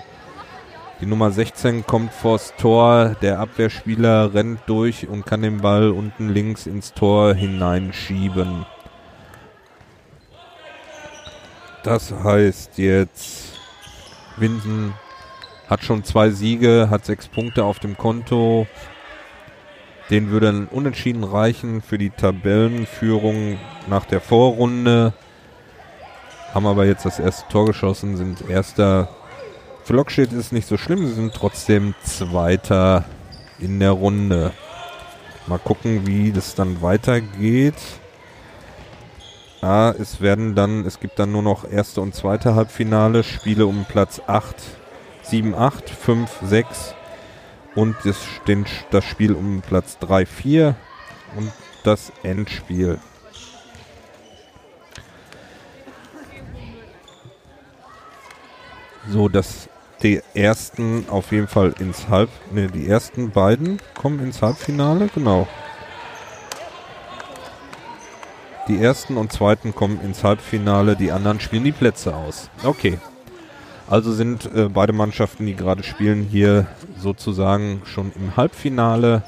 [1.02, 6.28] Die Nummer 16 kommt vors Tor, der Abwehrspieler rennt durch und kann den Ball unten
[6.28, 8.64] links ins Tor hineinschieben.
[11.82, 13.58] Das heißt jetzt,
[14.36, 14.94] Winsen
[15.68, 18.68] hat schon zwei Siege, hat sechs Punkte auf dem Konto.
[20.08, 23.58] Den würde ein Unentschieden reichen für die Tabellenführung
[23.88, 25.14] nach der Vorrunde.
[26.54, 29.08] Haben aber jetzt das erste Tor geschossen, sind erster.
[29.84, 33.04] Für Lokstedt ist es nicht so schlimm, sie sind trotzdem Zweiter
[33.58, 34.52] in der Runde.
[35.48, 37.74] Mal gucken, wie das dann weitergeht.
[39.60, 43.84] Ah, es werden dann, es gibt dann nur noch erste und zweite Halbfinale, Spiele um
[43.84, 44.54] Platz 8,
[45.22, 46.94] 7, 8, 5, 6
[47.74, 50.76] und das, den, das Spiel um Platz 3, 4
[51.36, 51.52] und
[51.82, 53.00] das Endspiel.
[59.08, 59.68] So, dass
[60.02, 65.46] die ersten auf jeden Fall ins Halb, ne, die ersten beiden kommen ins Halbfinale, genau.
[68.68, 72.48] Die ersten und zweiten kommen ins Halbfinale, die anderen spielen die Plätze aus.
[72.62, 72.98] Okay.
[73.88, 76.66] Also sind äh, beide Mannschaften, die gerade spielen, hier
[76.96, 79.22] sozusagen schon im Halbfinale.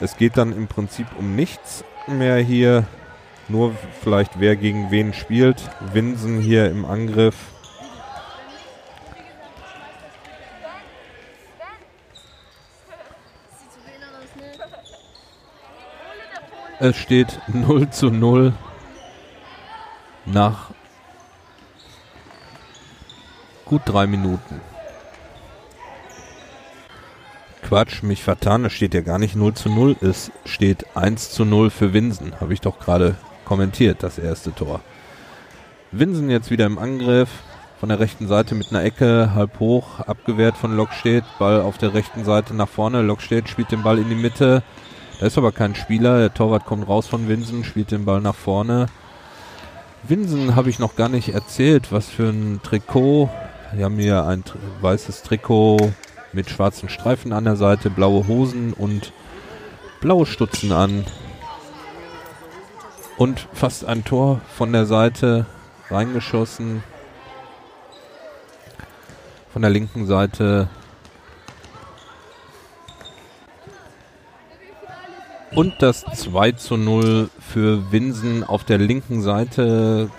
[0.00, 2.86] Es geht dann im Prinzip um nichts mehr hier.
[3.48, 5.68] Nur vielleicht wer gegen wen spielt.
[5.92, 7.34] Winsen hier im Angriff.
[16.82, 18.54] Es steht 0 zu 0
[20.24, 20.70] nach
[23.66, 24.62] gut drei Minuten.
[27.62, 31.44] Quatsch, mich vertan, es steht ja gar nicht 0 zu 0, es steht 1 zu
[31.44, 34.80] 0 für Winsen, habe ich doch gerade kommentiert, das erste Tor.
[35.92, 37.28] Winsen jetzt wieder im Angriff,
[37.78, 41.92] von der rechten Seite mit einer Ecke, halb hoch, abgewehrt von Lokstedt, Ball auf der
[41.92, 44.62] rechten Seite nach vorne, Lokstedt spielt den Ball in die Mitte,
[45.20, 48.34] da ist aber kein Spieler, der Torwart kommt raus von Winsen, spielt den Ball nach
[48.34, 48.86] vorne.
[50.02, 53.28] Winsen habe ich noch gar nicht erzählt, was für ein Trikot.
[53.76, 54.42] Die haben hier ein
[54.80, 55.92] weißes Trikot
[56.32, 59.12] mit schwarzen Streifen an der Seite, blaue Hosen und
[60.00, 61.04] blaue Stutzen an.
[63.18, 65.44] Und fast ein Tor von der Seite
[65.90, 66.82] reingeschossen.
[69.52, 70.68] von der linken Seite.
[75.54, 80.10] Und das 2 zu 0 für Winsen auf der linken Seite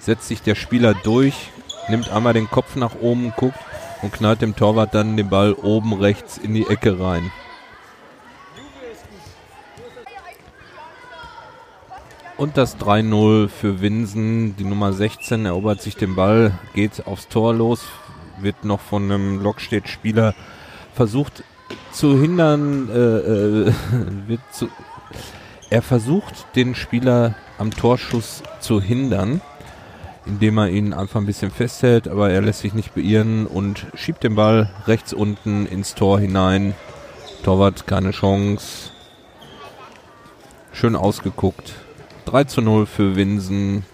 [0.00, 1.50] setzt sich der Spieler durch,
[1.88, 3.58] nimmt einmal den Kopf nach oben, guckt
[4.00, 7.30] und knallt dem Torwart dann den Ball oben rechts in die Ecke rein.
[12.38, 14.56] Und das 3-0 für Winsen.
[14.56, 17.82] Die Nummer 16 erobert sich den Ball, geht aufs Tor los,
[18.40, 20.34] wird noch von einem Lockstedt-Spieler
[20.94, 21.42] versucht
[21.92, 23.72] zu hindern, äh, äh,
[24.26, 24.68] wird zu,
[25.70, 29.40] er versucht den Spieler am Torschuss zu hindern,
[30.24, 34.22] indem er ihn einfach ein bisschen festhält, aber er lässt sich nicht beirren und schiebt
[34.22, 36.74] den Ball rechts unten ins Tor hinein.
[37.42, 38.90] Torwart keine Chance.
[40.72, 41.74] Schön ausgeguckt.
[42.26, 43.84] 3 zu 0 für Winsen.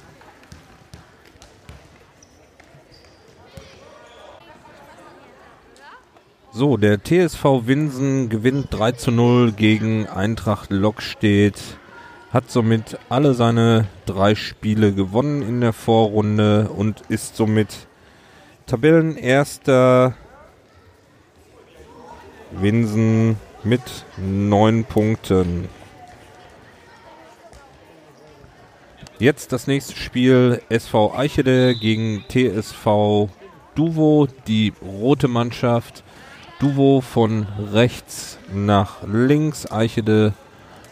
[6.56, 11.60] So, der TSV Winsen gewinnt 3 zu 0 gegen Eintracht Lockstedt.
[12.30, 17.88] Hat somit alle seine drei Spiele gewonnen in der Vorrunde und ist somit
[18.66, 20.14] Tabellenerster
[22.52, 25.68] Winsen mit neun Punkten.
[29.18, 33.28] Jetzt das nächste Spiel SV Eichede gegen TSV
[33.74, 36.04] Duvo, die rote Mannschaft.
[36.58, 39.70] Duvo von rechts nach links.
[39.70, 40.32] Eichede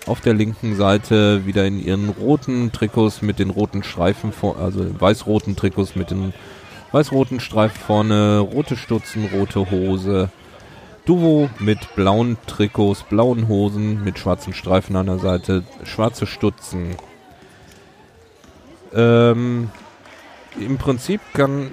[0.06, 4.84] auf der linken Seite wieder in ihren roten Trikots mit den roten Streifen, vor, also
[5.00, 6.34] weiß-roten Trikots mit den
[6.90, 10.30] weiß-roten Streifen vorne, rote Stutzen, rote Hose.
[11.04, 16.96] Duvo mit blauen Trikots, blauen Hosen mit schwarzen Streifen an der Seite, schwarze Stutzen.
[18.94, 19.70] Ähm,
[20.60, 21.72] Im Prinzip kann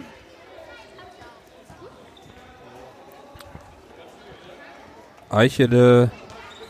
[5.29, 6.11] Eichede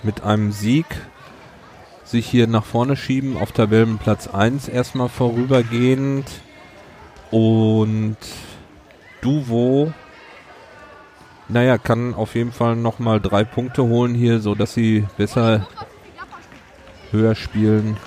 [0.04, 0.86] mit einem Sieg
[2.04, 6.26] sich hier nach vorne schieben, auf Tabellenplatz 1 erstmal vorübergehend.
[7.32, 8.18] Und
[9.22, 9.94] Duvo,
[11.48, 15.68] naja, kann auf jeden Fall nochmal drei Punkte holen hier, so dass sie besser
[17.12, 17.98] höher spielen.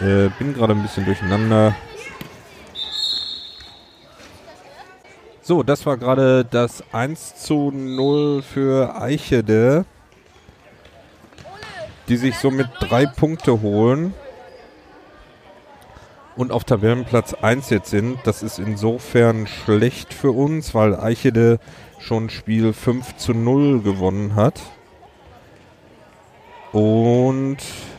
[0.00, 1.74] Äh, bin gerade ein bisschen durcheinander.
[5.46, 9.84] So, das war gerade das 1 zu 0 für Eichede,
[12.08, 14.12] die sich somit drei Punkte holen
[16.34, 18.18] und auf Tabellenplatz 1 jetzt sind.
[18.24, 21.60] Das ist insofern schlecht für uns, weil Eichede
[22.00, 24.60] schon Spiel 5 zu 0 gewonnen hat.
[26.72, 27.58] Und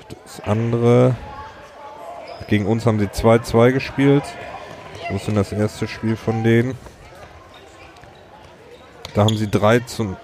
[0.10, 1.16] das andere,
[2.50, 4.24] gegen uns haben sie 2-2 gespielt.
[5.10, 6.76] Wo ist denn das erste Spiel von denen?
[9.18, 10.16] Da haben sie 3 zu.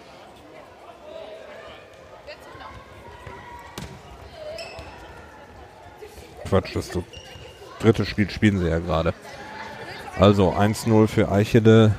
[6.47, 6.91] Quatsch, das
[7.79, 9.15] dritte Spiel spielen sie ja gerade.
[10.19, 11.95] Also 1-0 für Eichede.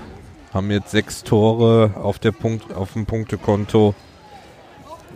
[0.52, 3.96] Haben jetzt sechs Tore auf, der Punkt, auf dem Punktekonto.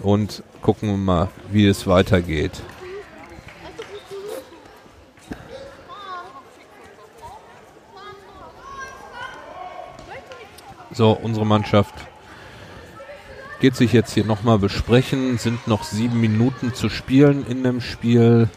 [0.03, 2.61] Und gucken wir mal, wie es weitergeht.
[10.90, 11.94] So, unsere Mannschaft
[13.60, 15.39] geht sich jetzt hier nochmal besprechen.
[15.39, 18.48] Sind noch sieben Minuten zu spielen in dem Spiel.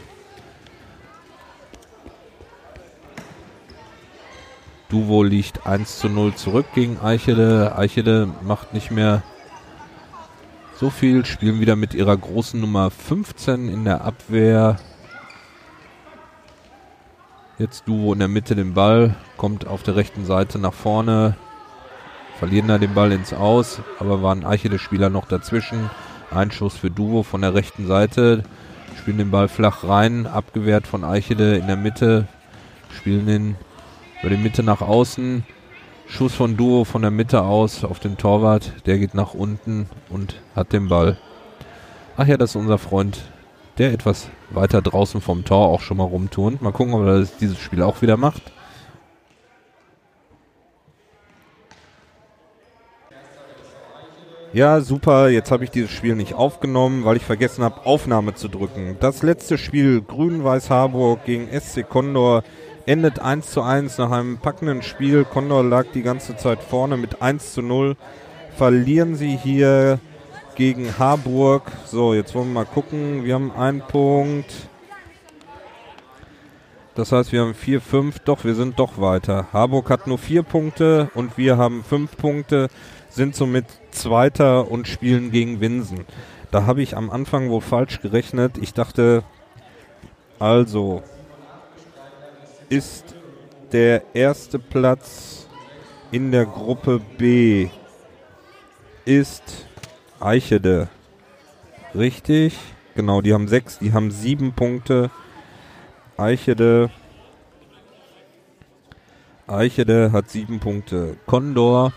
[4.89, 7.75] Duvo liegt 1 zu 0 zurück gegen Eichede.
[7.77, 9.23] Eichede macht nicht mehr
[10.75, 14.77] so viel, spielen wieder mit ihrer großen Nummer 15 in der Abwehr.
[17.57, 21.35] Jetzt Duvo in der Mitte den Ball, kommt auf der rechten Seite nach vorne,
[22.41, 25.91] verlieren da den Ball ins Aus, aber waren Eichele-Spieler noch dazwischen.
[26.31, 28.41] Einschuss für Duvo von der rechten Seite,
[28.97, 32.27] spielen den Ball flach rein, abgewehrt von Eichele in der Mitte,
[32.97, 33.55] spielen den
[34.21, 35.43] über die Mitte nach außen.
[36.07, 40.41] Schuss von Duo von der Mitte aus auf den Torwart, der geht nach unten und
[40.55, 41.17] hat den Ball.
[42.17, 43.21] Ach ja, das ist unser Freund,
[43.77, 46.63] der etwas weiter draußen vom Tor auch schon mal rumturnt.
[46.63, 48.41] Mal gucken, ob er dieses Spiel auch wieder macht.
[54.53, 55.29] Ja, super.
[55.29, 58.97] Jetzt habe ich dieses Spiel nicht aufgenommen, weil ich vergessen habe, Aufnahme zu drücken.
[58.99, 62.43] Das letzte Spiel Grün-Weiß Harburg gegen SC Condor
[62.85, 65.23] endet 1 zu 1 nach einem packenden Spiel.
[65.23, 67.95] Condor lag die ganze Zeit vorne mit 1 zu 0.
[68.57, 69.99] Verlieren sie hier
[70.55, 71.71] gegen Harburg.
[71.85, 73.23] So, jetzt wollen wir mal gucken.
[73.23, 74.51] Wir haben einen Punkt.
[76.93, 79.47] Das heißt, wir haben 4, 5, doch, wir sind doch weiter.
[79.53, 82.67] Harburg hat nur 4 Punkte und wir haben 5 Punkte,
[83.07, 86.05] sind somit Zweiter und spielen gegen Winsen.
[86.51, 88.57] Da habe ich am Anfang wohl falsch gerechnet.
[88.57, 89.23] Ich dachte,
[90.39, 91.03] also
[92.69, 93.15] ist
[93.71, 95.47] der erste Platz
[96.11, 97.69] in der Gruppe B
[99.05, 99.65] ist
[100.19, 100.89] Eichede.
[101.95, 102.57] Richtig?
[102.95, 105.09] Genau, die haben sechs, die haben sieben Punkte.
[106.17, 106.89] Eichede.
[109.47, 111.17] Eichede hat sieben Punkte.
[111.25, 111.93] Condor.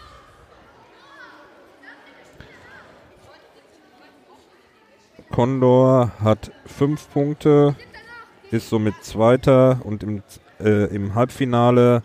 [5.34, 7.74] Condor hat fünf Punkte,
[8.52, 10.22] ist somit Zweiter und im,
[10.60, 12.04] äh, im Halbfinale.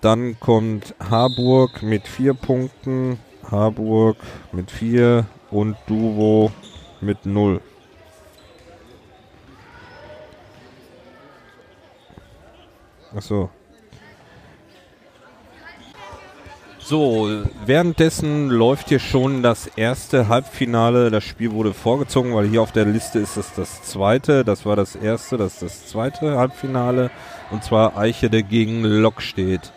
[0.00, 4.16] Dann kommt Harburg mit vier Punkten, Harburg
[4.50, 6.50] mit vier und Duvo
[7.00, 7.60] mit null.
[13.14, 13.50] Achso.
[16.86, 17.30] So,
[17.64, 21.10] währenddessen läuft hier schon das erste Halbfinale.
[21.10, 24.44] Das Spiel wurde vorgezogen, weil hier auf der Liste ist es das zweite.
[24.44, 27.10] Das war das erste, das ist das zweite Halbfinale.
[27.50, 29.72] Und zwar Eichede gegen Lockstedt.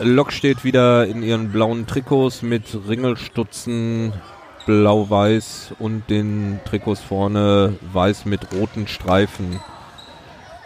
[0.00, 4.14] Lok steht wieder in ihren blauen Trikots mit Ringelstutzen
[4.66, 9.60] blau-weiß und den Trikots vorne weiß mit roten Streifen.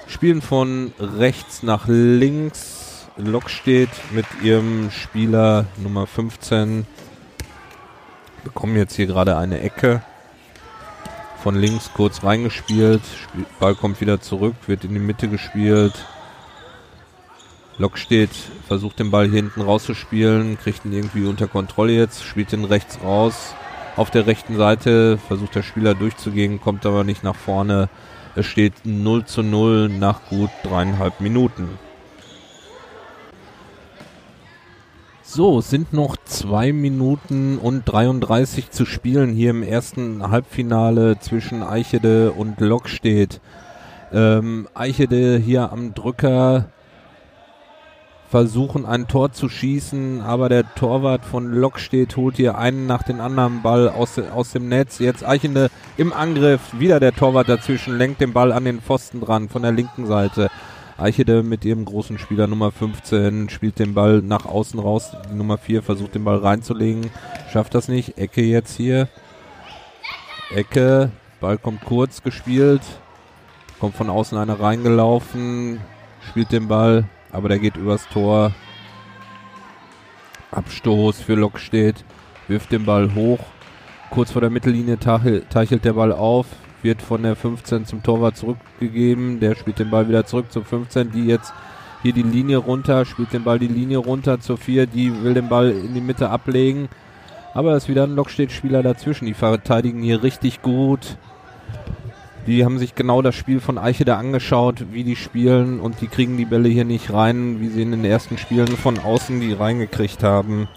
[0.07, 2.94] Spielen von rechts nach links.
[3.17, 6.85] Lok steht mit ihrem Spieler Nummer 15.
[8.43, 10.03] Bekommen jetzt hier gerade eine Ecke.
[11.41, 13.03] Von links kurz reingespielt.
[13.61, 15.93] Ball kommt wieder zurück, wird in die Mitte gespielt.
[17.79, 18.31] Lok steht,
[18.67, 22.99] versucht den Ball hier hinten rauszuspielen, kriegt ihn irgendwie unter Kontrolle jetzt, spielt ihn rechts
[23.01, 23.55] raus.
[23.95, 27.89] Auf der rechten Seite versucht der Spieler durchzugehen, kommt aber nicht nach vorne.
[28.35, 31.79] Es steht 0 zu 0 nach gut dreieinhalb Minuten.
[35.37, 41.65] So, es sind noch zwei Minuten und 33 zu spielen hier im ersten Halbfinale zwischen
[41.65, 43.41] Eichede und Lokstedt.
[44.13, 46.67] Ähm, Eichede hier am Drücker
[48.31, 53.19] versuchen ein Tor zu schießen, aber der Torwart von Lokstedt holt hier einen nach den
[53.19, 55.01] anderen Ball aus, aus dem Netz.
[55.01, 59.49] Jetzt Eichende im Angriff, wieder der Torwart dazwischen, lenkt den Ball an den Pfosten dran
[59.49, 60.49] von der linken Seite.
[60.97, 65.13] Eichede mit ihrem großen Spieler Nummer 15 spielt den Ball nach außen raus.
[65.33, 67.11] Nummer 4 versucht den Ball reinzulegen,
[67.53, 68.19] schafft das nicht.
[68.19, 69.09] Ecke jetzt hier.
[70.55, 71.11] Ecke,
[71.41, 72.83] Ball kommt kurz gespielt,
[73.81, 75.81] kommt von außen einer reingelaufen,
[76.31, 78.53] spielt den Ball aber der geht übers Tor.
[80.53, 82.05] Abstoß für Lok steht,
[82.47, 83.41] wirft den Ball hoch.
[84.11, 86.47] Kurz vor der Mittellinie teichelt der Ball auf,
[86.85, 89.41] wird von der 15 zum Torwart zurückgegeben.
[89.41, 91.53] Der spielt den Ball wieder zurück zur 15, die jetzt
[92.03, 95.49] hier die Linie runter, spielt den Ball die Linie runter zur 4, die will den
[95.49, 96.89] Ball in die Mitte ablegen.
[97.55, 99.27] Aber es ist wieder ein Lokstedt-Spieler dazwischen.
[99.27, 101.17] Die verteidigen hier richtig gut.
[102.47, 106.09] Die haben sich genau das Spiel von Eiche da angeschaut, wie die spielen und die
[106.09, 109.55] kriegen die Bälle hier nicht rein, wie sie in den ersten Spielen von außen die
[109.55, 110.69] reingekriegt haben.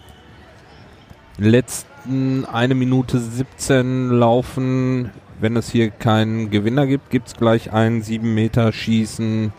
[1.38, 5.12] Letzten eine Minute 17 laufen.
[5.40, 9.54] Wenn es hier keinen Gewinner gibt, gibt es gleich ein 7 Meter Schießen.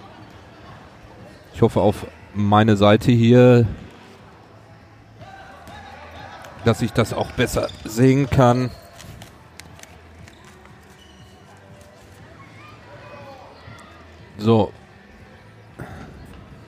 [1.55, 3.67] Ich hoffe auf meine Seite hier,
[6.65, 8.71] dass ich das auch besser sehen kann.
[14.39, 14.73] So.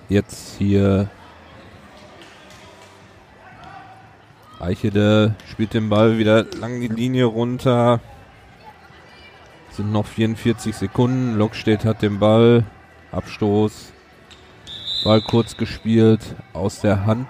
[0.08, 1.08] Jetzt hier.
[4.60, 8.00] Eichede spielt den Ball wieder lang die Linie runter.
[9.80, 11.38] Sind noch 44 Sekunden.
[11.38, 12.64] Lockstedt hat den Ball.
[13.12, 13.94] Abstoß.
[15.04, 16.20] Ball kurz gespielt.
[16.52, 17.26] Aus der Hand.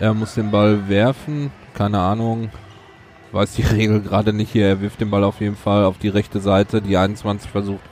[0.00, 1.52] Er muss den Ball werfen.
[1.74, 2.50] Keine Ahnung
[3.36, 4.68] weiß die Regel gerade nicht hier.
[4.68, 6.80] Er wirft den Ball auf jeden Fall auf die rechte Seite.
[6.80, 7.84] Die 21 versucht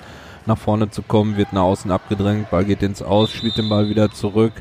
[0.47, 2.48] nach vorne zu kommen, wird nach außen abgedrängt.
[2.48, 4.55] Ball geht ins Aus, spielt den Ball wieder zurück.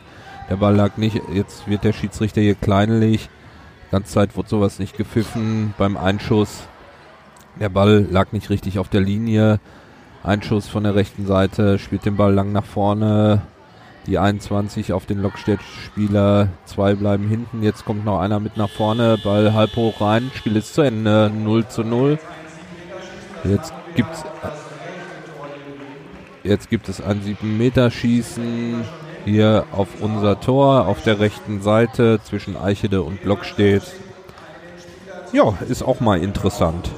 [0.49, 1.21] Der Ball lag nicht.
[1.33, 3.29] Jetzt wird der Schiedsrichter hier kleinlich.
[3.93, 6.63] Ganz Zeit wurde sowas nicht gepfiffen beim Einschuss.
[7.59, 9.59] Der Ball lag nicht richtig auf der Linie.
[10.23, 13.43] Einschuss von der rechten Seite, spielt den Ball lang nach vorne
[14.07, 16.47] die 21 auf den Lockstedt-Spieler.
[16.65, 17.61] Zwei bleiben hinten.
[17.61, 19.19] Jetzt kommt noch einer mit nach vorne.
[19.23, 20.31] Ball halb hoch rein.
[20.33, 21.31] Spiel ist zu Ende.
[21.31, 22.17] 0 zu 0.
[23.43, 24.23] Jetzt gibt's
[26.43, 33.03] Jetzt gibt es ein 7-Meter-Schießen hier auf unser Tor auf der rechten Seite zwischen Eichede
[33.03, 33.83] und Lockstedt.
[35.31, 36.89] Ja, ist auch mal interessant.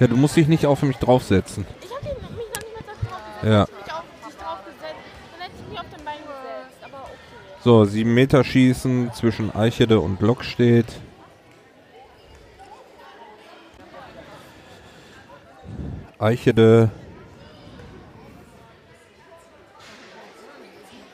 [0.00, 1.66] Ja, du musst dich nicht auf mich draufsetzen.
[1.82, 4.86] Ich hab mich noch nicht mal da drauf gesetzt.
[6.62, 6.86] Ja.
[7.64, 10.86] So, 7 Meter Schießen zwischen Eichede und Lok steht.
[16.18, 16.90] Eichede.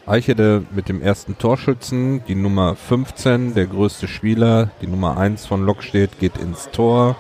[0.07, 5.65] Eichede mit dem ersten Torschützen, die Nummer 15, der größte Spieler, die Nummer 1 von
[5.65, 7.17] Lok steht, geht ins Tor.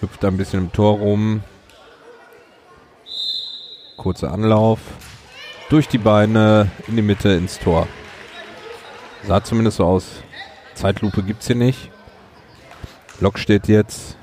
[0.00, 1.42] Hüpft ein bisschen im Tor rum.
[3.96, 4.80] Kurzer Anlauf
[5.70, 7.88] durch die Beine in die Mitte ins Tor.
[9.26, 10.22] Sah zumindest so aus.
[10.74, 11.90] Zeitlupe gibt's hier nicht.
[13.20, 14.18] Lok steht jetzt.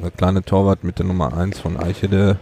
[0.00, 2.38] Der kleine Torwart mit der Nummer 1 von Eichede.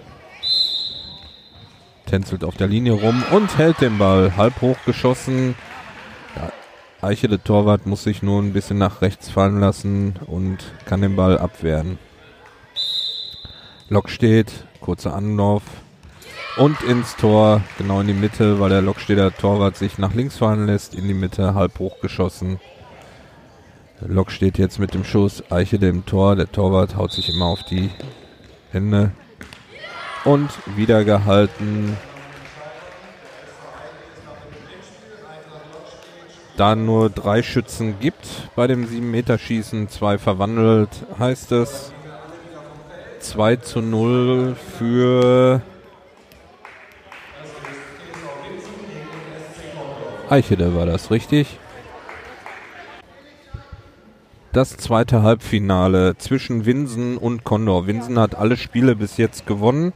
[2.04, 4.36] Tänzelt auf der Linie rum und hält den Ball.
[4.36, 5.54] Halb hoch geschossen.
[6.34, 6.52] Der
[7.08, 11.38] Eichede Torwart muss sich nur ein bisschen nach rechts fallen lassen und kann den Ball
[11.38, 11.98] abwehren.
[13.88, 14.52] Lok steht.
[14.80, 15.62] Kurzer Anlauf
[16.56, 20.66] und ins Tor, genau in die Mitte, weil der Loksteder Torwart sich nach links fallen
[20.66, 22.60] lässt, in die Mitte, halb hoch geschossen.
[24.00, 27.62] Lok steht jetzt mit dem Schuss, Eichede im Tor, der Torwart haut sich immer auf
[27.62, 27.90] die
[28.70, 29.12] Hände
[30.24, 31.96] und wieder gehalten.
[36.56, 41.92] Da nur drei Schützen gibt bei dem 7-Meter-Schießen, zwei verwandelt, heißt es
[43.20, 45.62] 2 zu 0 für
[50.28, 51.58] Eichede war das, richtig?
[54.56, 57.86] Das zweite Halbfinale zwischen Winsen und Condor.
[57.86, 59.92] Winsen hat alle Spiele bis jetzt gewonnen.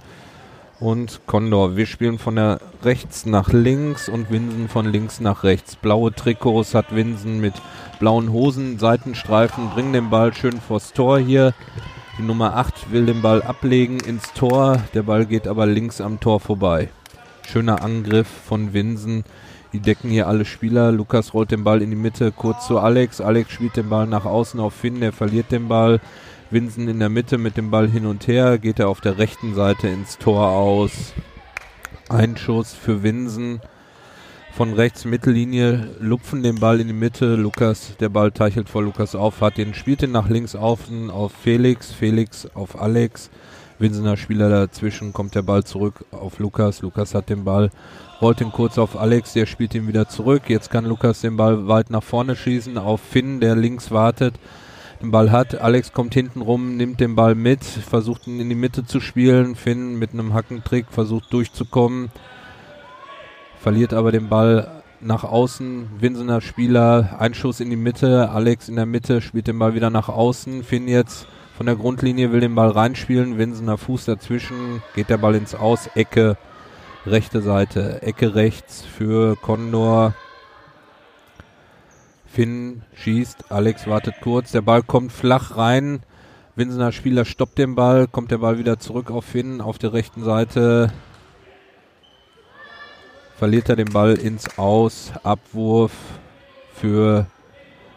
[0.79, 5.77] Und Condor, wir spielen von der rechts nach links und Winsen von links nach rechts.
[5.77, 7.55] Blaue Trikots hat Winsen mit
[8.01, 11.55] blauen Hosen, Seitenstreifen, bringen den Ball schön vors Tor hier.
[12.19, 14.83] Die Nummer 8 will den Ball ablegen ins Tor.
[14.93, 16.91] Der Ball geht aber links am Tor vorbei.
[17.49, 19.25] Schöner Angriff von Winsen.
[19.73, 20.91] Die decken hier alle Spieler.
[20.91, 23.21] Lukas rollt den Ball in die Mitte, kurz zu Alex.
[23.21, 26.01] Alex spielt den Ball nach außen auf Finn, der verliert den Ball.
[26.51, 29.55] Winsen in der Mitte mit dem Ball hin und her, geht er auf der rechten
[29.55, 31.13] Seite ins Tor aus.
[32.09, 33.61] Ein Schuss für Winsen.
[34.53, 37.37] Von rechts Mittellinie, lupfen den Ball in die Mitte.
[37.37, 41.31] Lukas, der Ball teichelt vor Lukas auf, hat den, spielt den nach links außen auf
[41.31, 41.93] Felix.
[41.93, 43.31] Felix auf Alex.
[43.79, 46.83] Winsener Spieler dazwischen, kommt der Ball zurück auf Lukas.
[46.83, 47.71] Lukas hat den Ball,
[48.21, 50.43] rollt ihn kurz auf Alex, der spielt ihn wieder zurück.
[50.49, 54.35] Jetzt kann Lukas den Ball weit nach vorne schießen auf Finn, der links wartet,
[55.01, 55.61] den Ball hat.
[55.61, 59.55] Alex kommt hinten rum, nimmt den Ball mit, versucht ihn in die Mitte zu spielen.
[59.55, 62.11] Finn mit einem Hackentrick versucht durchzukommen,
[63.59, 65.89] verliert aber den Ball nach außen.
[65.99, 69.91] Winsener Spieler, ein Schuss in die Mitte, Alex in der Mitte, spielt den Ball wieder
[69.91, 70.63] nach außen.
[70.63, 71.27] Finn jetzt
[71.57, 75.89] von der Grundlinie will den Ball reinspielen, Winsener Fuß dazwischen, geht der Ball ins Aus,
[75.95, 76.37] Ecke,
[77.07, 80.15] rechte Seite, Ecke rechts für Condor.
[82.27, 86.01] Finn schießt, Alex wartet kurz, der Ball kommt flach rein.
[86.57, 90.23] Winsener Spieler stoppt den Ball, kommt der Ball wieder zurück auf Finn auf der rechten
[90.23, 90.93] Seite.
[93.37, 95.93] Verliert er den Ball ins Aus, Abwurf
[96.75, 97.27] für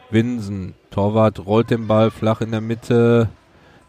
[0.10, 0.74] Winsen.
[0.90, 3.30] Torwart rollt den Ball flach in der Mitte.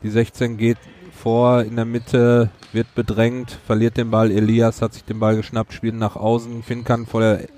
[0.02, 0.78] Die 16 geht
[1.12, 4.30] vor in der Mitte, wird bedrängt, verliert den Ball.
[4.30, 6.62] Elias hat sich den Ball geschnappt, spielt nach außen.
[6.62, 7.48] Finn kann vor der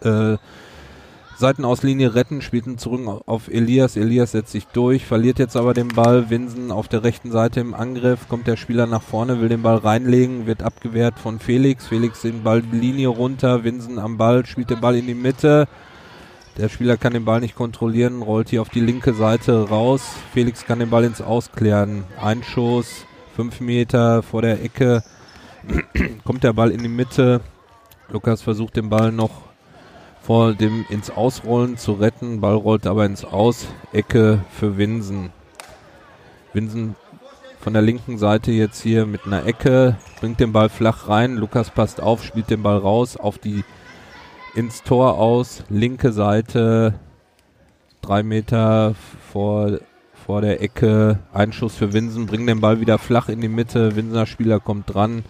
[0.00, 0.38] äh,
[1.38, 3.96] Seitenauslinie retten, spielt ihn zurück auf Elias.
[3.96, 6.30] Elias setzt sich durch, verliert jetzt aber den Ball.
[6.30, 9.76] Winsen auf der rechten Seite im Angriff, kommt der Spieler nach vorne, will den Ball
[9.76, 11.86] reinlegen, wird abgewehrt von Felix.
[11.86, 15.68] Felix den Ball die Linie runter, Winsen am Ball, spielt den Ball in die Mitte.
[16.56, 20.02] Der Spieler kann den Ball nicht kontrollieren, rollt hier auf die linke Seite raus.
[20.32, 22.04] Felix kann den Ball ins Ausklären.
[22.18, 23.04] Ein Schuss,
[23.36, 25.02] fünf Meter vor der Ecke.
[26.24, 27.42] Kommt der Ball in die Mitte.
[28.08, 29.42] Lukas versucht den Ball noch
[30.22, 32.40] vor dem ins Ausrollen zu retten.
[32.40, 33.66] Ball rollt aber ins Aus.
[33.92, 35.30] Ecke für Winsen.
[36.54, 36.96] Winsen
[37.60, 41.36] von der linken Seite jetzt hier mit einer Ecke, bringt den Ball flach rein.
[41.36, 43.64] Lukas passt auf, spielt den Ball raus auf die
[44.54, 46.94] ins Tor aus, linke Seite,
[48.00, 48.94] drei Meter
[49.30, 49.78] vor,
[50.26, 54.26] vor der Ecke, Einschuss für Winsen, bringen den Ball wieder flach in die Mitte, Winsener
[54.26, 55.22] Spieler kommt dran,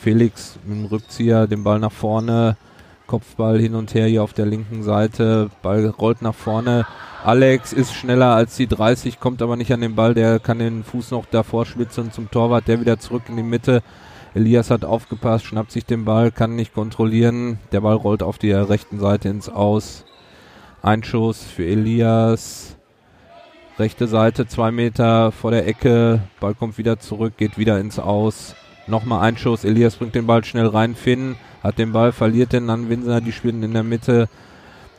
[0.00, 2.56] Felix mit dem Rückzieher, den Ball nach vorne,
[3.08, 5.50] Kopfball hin und her hier auf der linken Seite.
[5.62, 6.86] Ball rollt nach vorne.
[7.24, 10.14] Alex ist schneller als die 30, kommt aber nicht an den Ball.
[10.14, 12.66] Der kann den Fuß noch davor schwitzen zum Torwart.
[12.66, 13.82] Der wieder zurück in die Mitte.
[14.34, 17.58] Elias hat aufgepasst, schnappt sich den Ball, kann nicht kontrollieren.
[17.72, 20.04] Der Ball rollt auf die rechten Seite ins Aus.
[20.80, 22.73] Einschuss für Elias.
[23.76, 26.20] Rechte Seite, zwei Meter vor der Ecke.
[26.38, 28.54] Ball kommt wieder zurück, geht wieder ins Aus.
[28.86, 29.64] Nochmal Einschuss.
[29.64, 30.94] Elias bringt den Ball schnell rein.
[30.94, 33.20] Finn hat den Ball, verliert den an Winser.
[33.20, 34.28] Die spielen in der Mitte,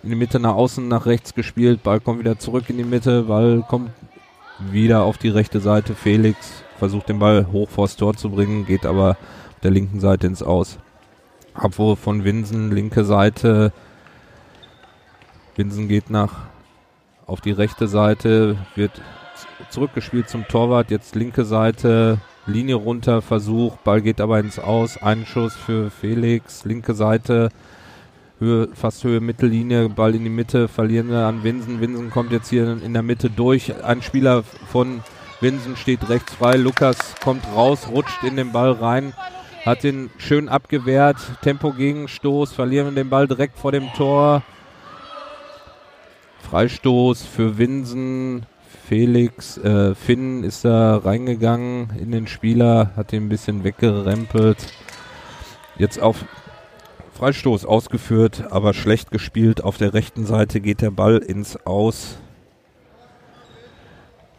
[0.04, 1.84] in die Mitte nach außen, nach rechts gespielt.
[1.84, 3.24] Ball kommt wieder zurück in die Mitte.
[3.24, 3.92] Ball kommt
[4.60, 5.96] wieder auf die rechte Seite.
[5.96, 10.28] Felix versucht den Ball hoch vors Tor zu bringen, geht aber auf der linken Seite
[10.28, 10.80] ins Aus.
[11.54, 13.72] Abwurf von Winsen, linke Seite.
[15.56, 16.34] Winsen geht nach
[17.28, 18.92] auf die rechte Seite, wird
[19.70, 25.56] zurückgespielt zum Torwart, jetzt linke Seite, Linie runter, Versuch, Ball geht aber ins Aus, Einschuss
[25.56, 27.50] für Felix, linke Seite,
[28.40, 31.80] Höhe, fast Höhe Mittellinie, Ball in die Mitte, verlieren wir an Winsen.
[31.80, 33.74] Winsen kommt jetzt hier in der Mitte durch.
[33.84, 35.02] Ein Spieler von
[35.40, 36.58] Winsen steht rechts frei.
[36.58, 39.14] Lukas kommt raus, rutscht in den Ball rein,
[39.66, 41.18] hat den schön abgewehrt.
[41.42, 44.44] Tempo Gegenstoß, verlieren den Ball direkt vor dem Tor.
[46.50, 48.46] Freistoß für Winsen.
[48.88, 54.58] Felix, äh, Finn ist da reingegangen in den Spieler, hat ihn ein bisschen weggerempelt.
[55.80, 56.24] Jetzt auf
[57.18, 59.64] Freistoß ausgeführt, aber schlecht gespielt.
[59.64, 62.20] Auf der rechten Seite geht der Ball ins Aus.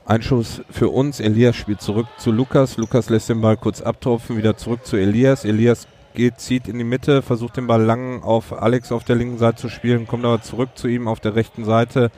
[0.04, 1.18] Einschuss für uns.
[1.18, 2.76] Elias spielt zurück zu Lukas.
[2.76, 5.44] Lukas lässt den Ball kurz abtropfen, wieder zurück zu Elias.
[5.44, 9.38] Elias geht, zieht in die Mitte, versucht den Ball lang auf Alex auf der linken
[9.38, 12.10] Seite zu spielen, kommt aber zurück zu ihm auf der rechten Seite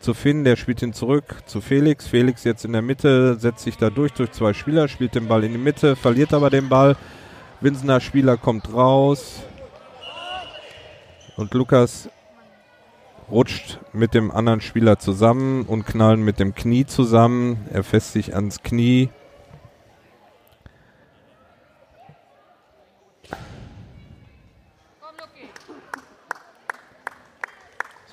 [0.00, 2.06] zu Finn, der spielt ihn zurück zu Felix.
[2.06, 5.44] Felix jetzt in der Mitte, setzt sich da durch, durch zwei Spieler, spielt den Ball
[5.44, 6.96] in die Mitte, verliert aber den Ball.
[7.60, 9.42] Winsener Spieler kommt raus.
[11.36, 12.10] Und Lukas
[13.30, 17.66] rutscht mit dem anderen Spieler zusammen und knallen mit dem Knie zusammen.
[17.72, 19.10] Er fässt sich ans Knie.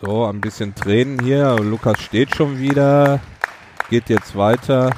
[0.06, 1.56] So, ein bisschen Tränen hier.
[1.56, 3.22] Lukas steht schon wieder.
[3.90, 4.92] Geht jetzt weiter.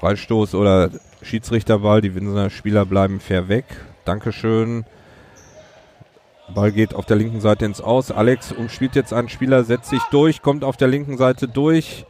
[0.00, 0.90] Freistoß oder
[1.22, 2.00] Schiedsrichterball.
[2.00, 3.66] Die Winsener Spieler bleiben fair weg.
[4.04, 4.84] Dankeschön.
[6.52, 8.10] Ball geht auf der linken Seite ins Aus.
[8.10, 12.04] Alex umspielt jetzt einen Spieler, setzt sich durch, kommt auf der linken Seite durch.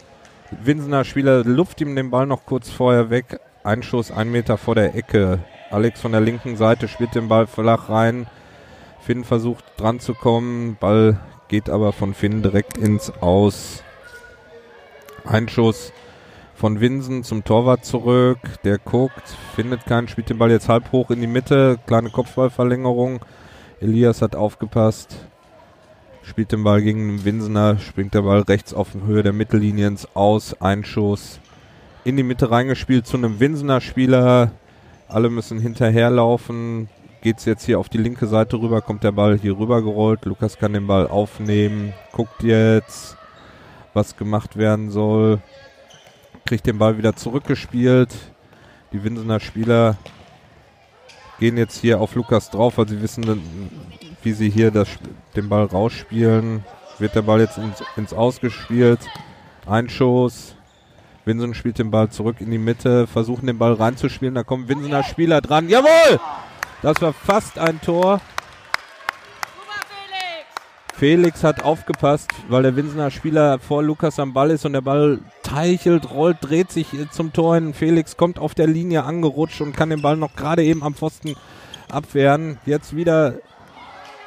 [0.62, 3.41] Winsener Spieler luft ihm den Ball noch kurz vorher weg.
[3.71, 5.39] Einschuss ein Meter vor der Ecke.
[5.71, 8.27] Alex von der linken Seite spielt den Ball flach rein.
[9.01, 10.77] Finn versucht dran zu kommen.
[10.81, 13.85] Ball geht aber von Finn direkt ins Aus.
[15.25, 15.93] Einschuss
[16.57, 18.41] von Winsen zum Torwart zurück.
[18.65, 21.79] Der guckt, findet keinen, spielt den Ball jetzt halb hoch in die Mitte.
[21.87, 23.21] Kleine Kopfballverlängerung.
[23.81, 25.15] Elias hat aufgepasst.
[26.23, 30.09] Spielt den Ball gegen den Winsener, springt der Ball rechts auf Höhe der Mittellinie ins
[30.17, 30.61] Aus.
[30.61, 31.39] Einschuss
[32.05, 34.52] in die Mitte reingespielt zu einem Winsener Spieler.
[35.09, 36.89] Alle müssen hinterherlaufen.
[37.22, 40.24] Geht es jetzt hier auf die linke Seite rüber, kommt der Ball hier rüber gerollt.
[40.24, 43.18] Lukas kann den Ball aufnehmen, guckt jetzt,
[43.93, 45.40] was gemacht werden soll.
[46.47, 48.09] Kriegt den Ball wieder zurückgespielt.
[48.93, 49.98] Die Winsener Spieler
[51.39, 53.43] gehen jetzt hier auf Lukas drauf, weil sie wissen,
[54.22, 54.89] wie sie hier das,
[55.36, 56.64] den Ball rausspielen.
[56.98, 59.01] Wird der Ball jetzt ins, ins Ausgespielt.
[59.66, 60.56] Einschuss.
[61.25, 64.35] Winsen spielt den Ball zurück in die Mitte, versuchen den Ball reinzuspielen.
[64.35, 65.69] Da kommen Winsener Spieler dran.
[65.69, 66.19] Jawohl!
[66.83, 68.21] Das war fast ein Tor.
[70.95, 75.19] Felix hat aufgepasst, weil der Winsener Spieler vor Lukas am Ball ist und der Ball
[75.43, 77.73] teichelt, rollt, dreht sich zum Tor hin.
[77.73, 81.37] Felix kommt auf der Linie angerutscht und kann den Ball noch gerade eben am Pfosten
[81.91, 82.59] abwehren.
[82.67, 83.37] Jetzt wieder.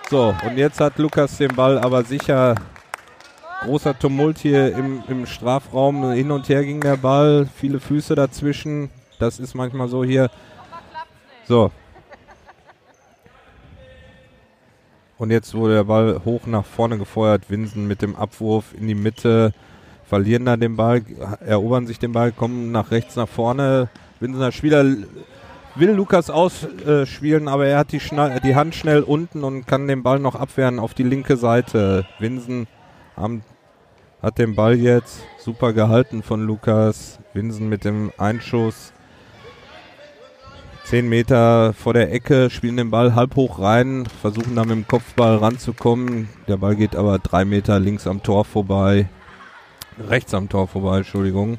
[0.09, 2.55] So, und jetzt hat Lukas den Ball aber sicher
[3.63, 6.11] großer Tumult hier im, im Strafraum.
[6.11, 8.89] Hin und her ging der Ball, viele Füße dazwischen.
[9.19, 10.29] Das ist manchmal so hier.
[11.47, 11.71] So.
[15.17, 17.49] Und jetzt wurde der Ball hoch nach vorne gefeuert.
[17.49, 19.53] Winsen mit dem Abwurf in die Mitte.
[20.05, 21.01] Verlieren da den Ball,
[21.39, 23.89] erobern sich den Ball, kommen nach rechts nach vorne.
[24.19, 24.83] Winsener Spieler
[25.75, 28.01] will Lukas ausspielen, aber er hat die,
[28.43, 32.05] die Hand schnell unten und kann den Ball noch abwehren auf die linke Seite.
[32.19, 32.67] Winsen
[33.15, 33.41] am
[34.23, 35.23] hat den Ball jetzt.
[35.37, 37.19] Super gehalten von Lukas.
[37.33, 38.93] Winsen mit dem Einschuss.
[40.85, 44.87] Zehn Meter vor der Ecke, spielen den Ball halb hoch rein, versuchen dann mit dem
[44.87, 46.29] Kopfball ranzukommen.
[46.47, 49.07] Der Ball geht aber drei Meter links am Tor vorbei.
[50.09, 51.57] Rechts am Tor vorbei, Entschuldigung.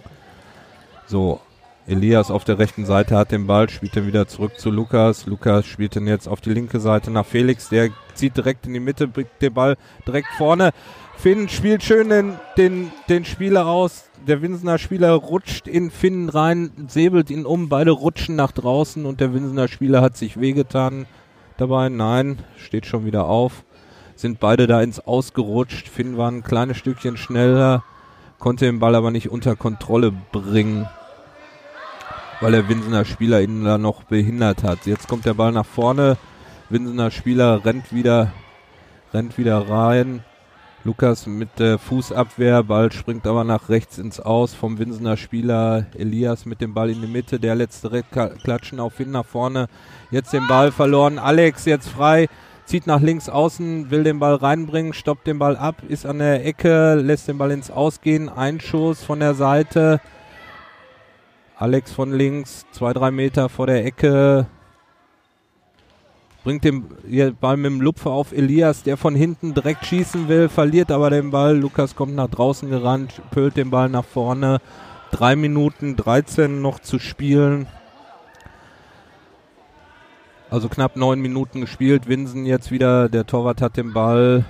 [1.07, 1.41] So,
[1.87, 5.27] Elias auf der rechten Seite hat den Ball, spielt ihn wieder zurück zu Lukas.
[5.27, 7.71] Lukas spielt ihn jetzt auf die linke Seite nach Felix.
[7.71, 9.77] Der zieht direkt in die Mitte, bringt den Ball
[10.07, 10.73] direkt vorne.
[11.17, 14.11] Finn spielt schön den, den, den Spieler aus.
[14.27, 17.69] Der Winsener Spieler rutscht in Finn rein, säbelt ihn um.
[17.69, 21.07] Beide rutschen nach draußen und der Winsener Spieler hat sich wehgetan
[21.57, 21.89] dabei.
[21.89, 23.65] Nein, steht schon wieder auf.
[24.17, 25.89] Sind beide da ins Ausgerutscht.
[25.89, 27.85] Finn war ein kleines Stückchen schneller,
[28.39, 30.87] konnte den Ball aber nicht unter Kontrolle bringen
[32.45, 34.85] weil der Winsener Spieler ihn da noch behindert hat.
[34.85, 36.19] Jetzt kommt der Ball nach vorne.
[36.69, 38.33] Winsener Spieler rennt wieder,
[39.15, 40.25] rennt wieder rein.
[40.87, 45.87] Lukas mit der Fußabwehr, Ball springt aber nach rechts ins Aus vom Winsener Spieler.
[45.97, 49.69] Elias mit dem Ball in die Mitte, der letzte Klatschen auf hin nach vorne.
[50.11, 51.19] Jetzt den Ball verloren.
[51.19, 52.29] Alex jetzt frei,
[52.67, 56.45] zieht nach links außen, will den Ball reinbringen, stoppt den Ball ab, ist an der
[56.45, 58.29] Ecke, lässt den Ball ins Ausgehen.
[58.29, 60.03] Einschuss von der Seite.
[61.57, 64.49] Alex von links, zwei, drei Meter vor der Ecke.
[66.45, 66.85] Bringt den
[67.41, 71.31] Ball mit dem Lupfer auf Elias, der von hinten direkt schießen will, verliert aber den
[71.31, 71.57] Ball.
[71.57, 74.61] Lukas kommt nach draußen gerannt, pölt den Ball nach vorne.
[75.11, 77.67] Drei Minuten 13 noch zu spielen.
[80.51, 82.09] Also knapp neun Minuten gespielt.
[82.09, 84.45] Winsen jetzt wieder, der Torwart hat den Ball.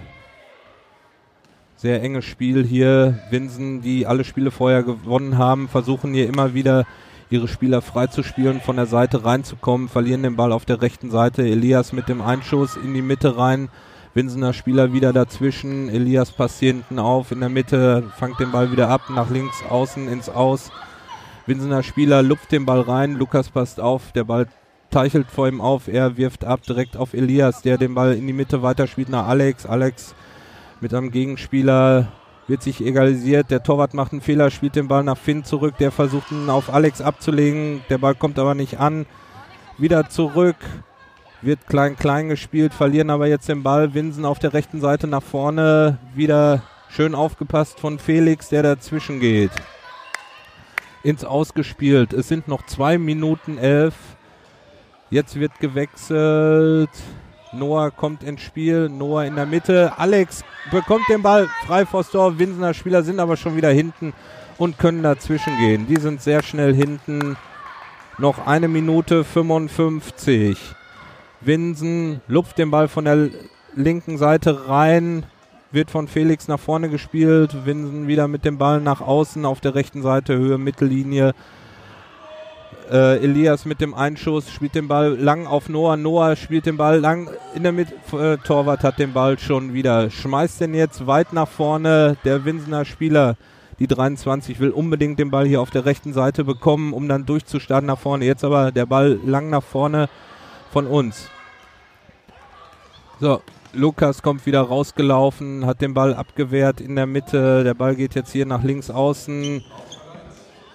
[1.76, 3.20] Sehr enges Spiel hier.
[3.30, 6.86] Winsen, die alle Spiele vorher gewonnen haben, versuchen hier immer wieder
[7.34, 11.42] ihre Spieler freizuspielen, von der Seite reinzukommen, verlieren den Ball auf der rechten Seite.
[11.42, 13.68] Elias mit dem Einschuss in die Mitte rein.
[14.14, 15.88] Winsener Spieler wieder dazwischen.
[15.88, 19.64] Elias passt hier hinten auf in der Mitte, fangt den Ball wieder ab, nach links
[19.68, 20.70] außen ins Aus.
[21.46, 23.16] Winsener Spieler lupft den Ball rein.
[23.16, 24.46] Lukas passt auf, der Ball
[24.92, 25.88] teichelt vor ihm auf.
[25.88, 29.66] Er wirft ab direkt auf Elias, der den Ball in die Mitte weiterspielt nach Alex.
[29.66, 30.14] Alex
[30.80, 32.12] mit einem Gegenspieler
[32.46, 33.50] wird sich egalisiert.
[33.50, 35.76] Der Torwart macht einen Fehler, spielt den Ball nach Finn zurück.
[35.78, 37.82] Der versucht ihn auf Alex abzulegen.
[37.88, 39.06] Der Ball kommt aber nicht an.
[39.78, 40.56] Wieder zurück.
[41.42, 43.92] Wird klein-klein gespielt, verlieren aber jetzt den Ball.
[43.92, 45.98] Winsen auf der rechten Seite nach vorne.
[46.14, 49.50] Wieder schön aufgepasst von Felix, der dazwischen geht.
[51.02, 52.14] Ins Ausgespielt.
[52.14, 53.94] Es sind noch zwei Minuten elf.
[55.10, 56.88] Jetzt wird gewechselt.
[57.54, 58.88] Noah kommt ins Spiel.
[58.88, 59.92] Noah in der Mitte.
[59.96, 62.38] Alex bekommt den Ball frei vor Tor.
[62.38, 64.12] Winsener Spieler sind aber schon wieder hinten
[64.58, 65.86] und können dazwischen gehen.
[65.86, 67.36] Die sind sehr schnell hinten.
[68.18, 70.58] Noch eine Minute 55.
[71.40, 73.30] Winsen lupft den Ball von der
[73.74, 75.24] linken Seite rein.
[75.72, 77.66] Wird von Felix nach vorne gespielt.
[77.66, 81.34] Winsen wieder mit dem Ball nach außen auf der rechten Seite, Höhe Mittellinie.
[82.90, 85.96] Äh, Elias mit dem Einschuss spielt den Ball lang auf Noah.
[85.96, 87.94] Noah spielt den Ball lang in der Mitte.
[88.12, 90.10] Äh, Torwart hat den Ball schon wieder.
[90.10, 92.16] Schmeißt den jetzt weit nach vorne.
[92.24, 93.36] Der Winsener Spieler,
[93.78, 97.86] die 23, will unbedingt den Ball hier auf der rechten Seite bekommen, um dann durchzustarten
[97.86, 98.26] nach vorne.
[98.26, 100.08] Jetzt aber der Ball lang nach vorne
[100.70, 101.30] von uns.
[103.18, 103.40] So,
[103.72, 107.64] Lukas kommt wieder rausgelaufen, hat den Ball abgewehrt in der Mitte.
[107.64, 109.64] Der Ball geht jetzt hier nach links außen.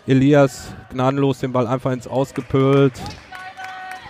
[0.09, 2.93] Elias gnadenlos den Ball einfach ins Ausgepölt.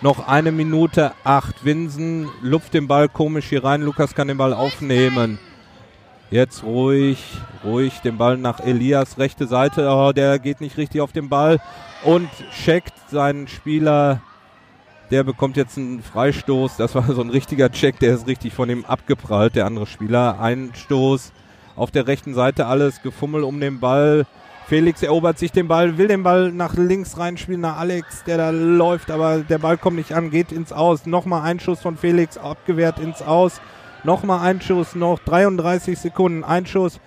[0.01, 1.65] Noch eine Minute acht.
[1.65, 3.81] Winsen lupft den Ball komisch hier rein.
[3.81, 5.39] Lukas kann den Ball aufnehmen.
[6.31, 7.21] Jetzt ruhig,
[7.65, 9.89] ruhig den Ball nach Elias, rechte Seite.
[9.91, 11.59] Oh, der geht nicht richtig auf den Ball
[12.05, 12.29] und
[12.63, 14.21] checkt seinen Spieler.
[15.11, 16.77] Der bekommt jetzt einen Freistoß.
[16.77, 17.99] Das war so ein richtiger Check.
[17.99, 20.39] Der ist richtig von ihm abgeprallt, der andere Spieler.
[20.39, 21.33] Ein Stoß
[21.75, 24.25] auf der rechten Seite, alles Gefummel um den Ball.
[24.69, 28.51] Felix erobert sich den Ball, will den Ball nach links reinspielen, nach Alex, der da
[28.51, 31.07] läuft, aber der Ball kommt nicht an, geht ins Aus.
[31.07, 33.61] Nochmal ein Schuss von Felix, abgewehrt ins Aus.
[34.03, 36.99] Nochmal ein Schuss, noch 33 Sekunden, ein Schuss.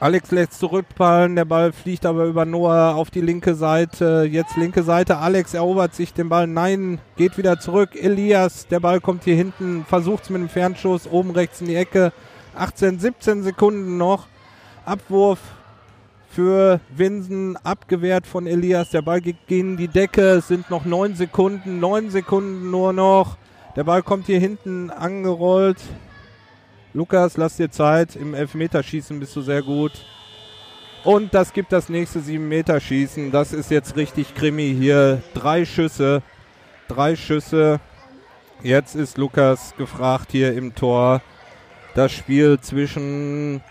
[0.00, 4.28] Alex lässt zurückballen, der Ball fliegt aber über Noah auf die linke Seite.
[4.30, 7.92] Jetzt linke Seite, Alex erobert sich den Ball, nein, geht wieder zurück.
[7.94, 11.76] Elias, der Ball kommt hier hinten, versucht es mit dem Fernschuss, oben rechts in die
[11.76, 12.12] Ecke.
[12.54, 14.26] 18, 17 Sekunden noch.
[14.84, 15.38] Abwurf
[16.32, 18.90] für Winsen abgewehrt von Elias.
[18.90, 20.36] Der Ball geht gegen die Decke.
[20.36, 21.78] Es sind noch neun Sekunden.
[21.78, 23.36] Neun Sekunden nur noch.
[23.76, 25.78] Der Ball kommt hier hinten angerollt.
[26.94, 28.16] Lukas, lass dir Zeit.
[28.16, 29.92] Im Elfmeterschießen bist du sehr gut.
[31.04, 33.30] Und das gibt das nächste 7-Meter-Schießen.
[33.30, 35.22] Das ist jetzt richtig Krimi hier.
[35.34, 36.22] Drei Schüsse.
[36.88, 37.80] Drei Schüsse.
[38.62, 41.20] Jetzt ist Lukas gefragt hier im Tor.
[41.94, 43.62] Das Spiel zwischen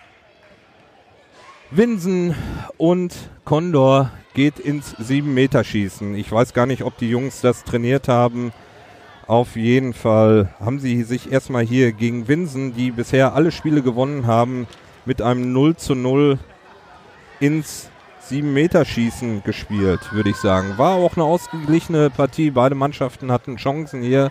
[1.74, 2.36] Winsen
[2.78, 3.16] und
[3.46, 6.16] Condor geht ins 7-Meter-Schießen.
[6.16, 8.52] Ich weiß gar nicht, ob die Jungs das trainiert haben.
[9.26, 14.28] Auf jeden Fall haben sie sich erstmal hier gegen Winsen, die bisher alle Spiele gewonnen
[14.28, 14.68] haben,
[15.06, 16.40] mit einem 0 zu 0
[17.40, 17.90] ins
[18.20, 20.78] 7 Meter Schießen gespielt, würde ich sagen.
[20.78, 22.52] War auch eine ausgeglichene Partie.
[22.52, 24.30] Beide Mannschaften hatten Chancen hier.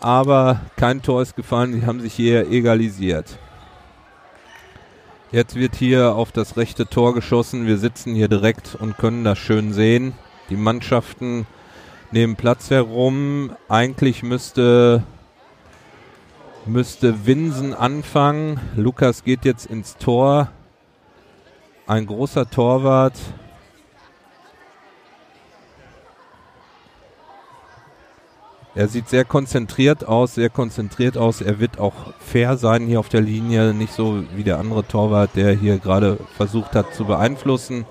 [0.00, 1.80] Aber kein Tor ist gefallen.
[1.80, 3.38] Die haben sich hier egalisiert.
[5.32, 7.66] Jetzt wird hier auf das rechte Tor geschossen.
[7.66, 10.12] Wir sitzen hier direkt und können das schön sehen.
[10.50, 11.46] Die Mannschaften
[12.12, 13.50] nehmen Platz herum.
[13.68, 15.02] Eigentlich müsste
[16.64, 18.60] müsste Winsen anfangen.
[18.76, 20.52] Lukas geht jetzt ins Tor.
[21.88, 23.18] Ein großer Torwart.
[28.76, 31.40] Er sieht sehr konzentriert aus, sehr konzentriert aus.
[31.40, 35.30] Er wird auch fair sein hier auf der Linie, nicht so wie der andere Torwart,
[35.34, 37.86] der hier gerade versucht hat zu beeinflussen.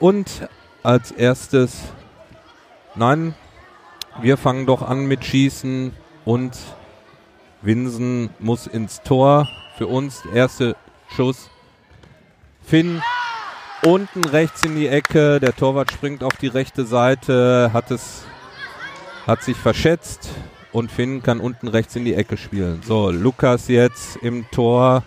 [0.00, 0.48] Und
[0.82, 1.82] als erstes,
[2.94, 3.34] nein,
[4.22, 5.92] wir fangen doch an mit Schießen
[6.24, 6.56] und
[7.60, 9.46] Winsen muss ins Tor.
[9.76, 10.76] Für uns der erste
[11.14, 11.50] Schuss.
[12.62, 13.02] Finn
[13.82, 15.38] unten rechts in die Ecke.
[15.38, 18.24] Der Torwart springt auf die rechte Seite, hat es
[19.26, 20.30] hat sich verschätzt
[20.72, 22.80] und Finn kann unten rechts in die Ecke spielen.
[22.84, 25.02] So, Lukas jetzt im Tor.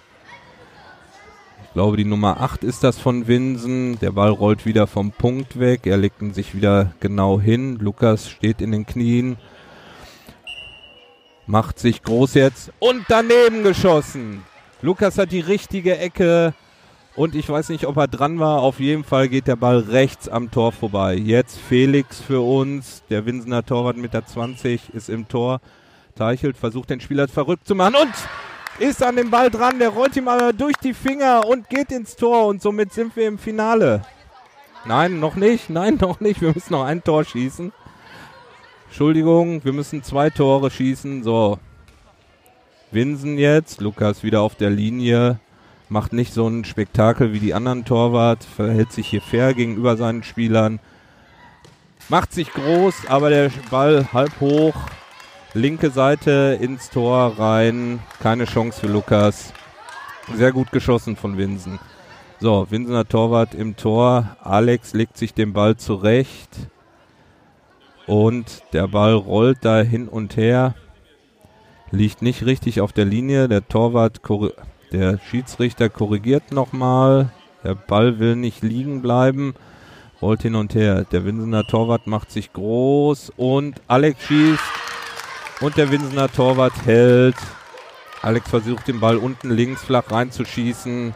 [1.64, 3.98] Ich glaube, die Nummer 8 ist das von Winsen.
[4.00, 5.82] Der Ball rollt wieder vom Punkt weg.
[5.86, 7.78] Er legt ihn sich wieder genau hin.
[7.78, 9.38] Lukas steht in den Knien.
[11.46, 14.44] Macht sich groß jetzt und daneben geschossen.
[14.82, 16.54] Lukas hat die richtige Ecke
[17.16, 18.62] und ich weiß nicht, ob er dran war.
[18.62, 21.16] Auf jeden Fall geht der Ball rechts am Tor vorbei.
[21.16, 23.04] Jetzt Felix für uns.
[23.10, 25.60] Der Winsener Torwart mit der 20 ist im Tor.
[26.16, 29.80] Teichelt versucht den Spieler verrückt zu machen und ist an dem Ball dran.
[29.80, 33.28] Der rollt ihm aber durch die Finger und geht ins Tor und somit sind wir
[33.28, 34.04] im Finale.
[34.86, 35.70] Nein, noch nicht.
[35.70, 36.42] Nein, noch nicht.
[36.42, 37.74] Wir müssen noch ein Tor schießen.
[38.88, 41.24] Entschuldigung, wir müssen zwei Tore schießen.
[41.24, 41.60] So.
[42.92, 43.82] Winsen jetzt.
[43.82, 45.40] Lukas wieder auf der Linie.
[45.90, 48.44] Macht nicht so ein Spektakel wie die anderen Torwart.
[48.44, 50.80] Verhält sich hier fair gegenüber seinen Spielern.
[52.10, 54.76] Macht sich groß, aber der Ball halb hoch.
[55.56, 58.00] Linke Seite ins Tor rein.
[58.22, 59.52] Keine Chance für Lukas.
[60.36, 61.80] Sehr gut geschossen von Winsen.
[62.40, 64.38] So, Winsener Torwart im Tor.
[64.44, 66.52] Alex legt sich den Ball zurecht.
[68.06, 70.76] Und der Ball rollt da hin und her.
[71.90, 73.48] Liegt nicht richtig auf der Linie.
[73.48, 74.22] Der Torwart,
[74.92, 77.32] der Schiedsrichter korrigiert nochmal.
[77.64, 79.54] Der Ball will nicht liegen bleiben.
[80.22, 81.06] Rollt hin und her.
[81.12, 84.64] Der Winsener Torwart macht sich groß und Alex schießt.
[85.62, 87.36] Und der Winsener Torwart hält.
[88.22, 91.14] Alex versucht den Ball unten links flach reinzuschießen.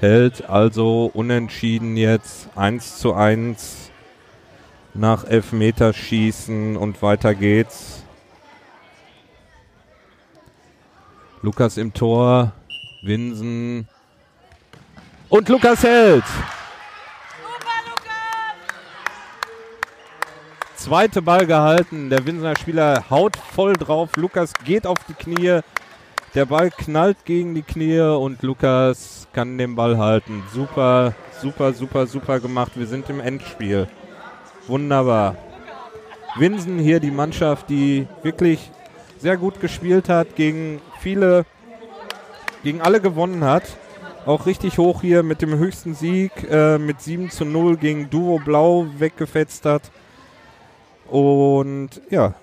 [0.00, 3.90] Hält also unentschieden jetzt 1 zu 1
[4.92, 8.04] nach Elfmeterschießen und weiter geht's.
[11.42, 12.52] Lukas im Tor,
[13.04, 13.86] Winsen
[15.28, 16.24] und Lukas hält.
[20.76, 22.08] Zweite Ball gehalten.
[22.08, 24.16] Der Winsener Spieler haut voll drauf.
[24.16, 25.60] Lukas geht auf die Knie.
[26.34, 30.42] Der Ball knallt gegen die Knie und Lukas kann den Ball halten.
[30.52, 32.72] Super, super, super, super gemacht.
[32.74, 33.86] Wir sind im Endspiel.
[34.66, 35.36] Wunderbar.
[36.36, 38.70] Winsen hier die Mannschaft, die wirklich
[39.18, 41.46] sehr gut gespielt hat, gegen viele,
[42.64, 43.62] gegen alle gewonnen hat.
[44.26, 48.38] Auch richtig hoch hier mit dem höchsten Sieg äh, mit 7 zu 0 gegen Duo
[48.38, 49.82] Blau weggefetzt hat.
[51.08, 52.34] Und ja,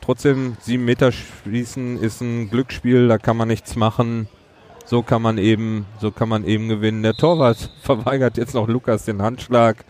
[0.00, 4.26] trotzdem 7 Meter schließen ist ein Glücksspiel, da kann man nichts machen.
[4.86, 7.02] So kann man eben, so kann man eben gewinnen.
[7.02, 9.84] Der Torwart verweigert jetzt noch Lukas den Handschlag.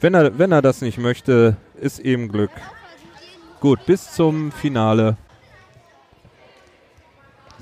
[0.00, 2.50] Wenn er, wenn er das nicht möchte, ist eben Glück.
[3.60, 5.16] Gut, bis zum Finale.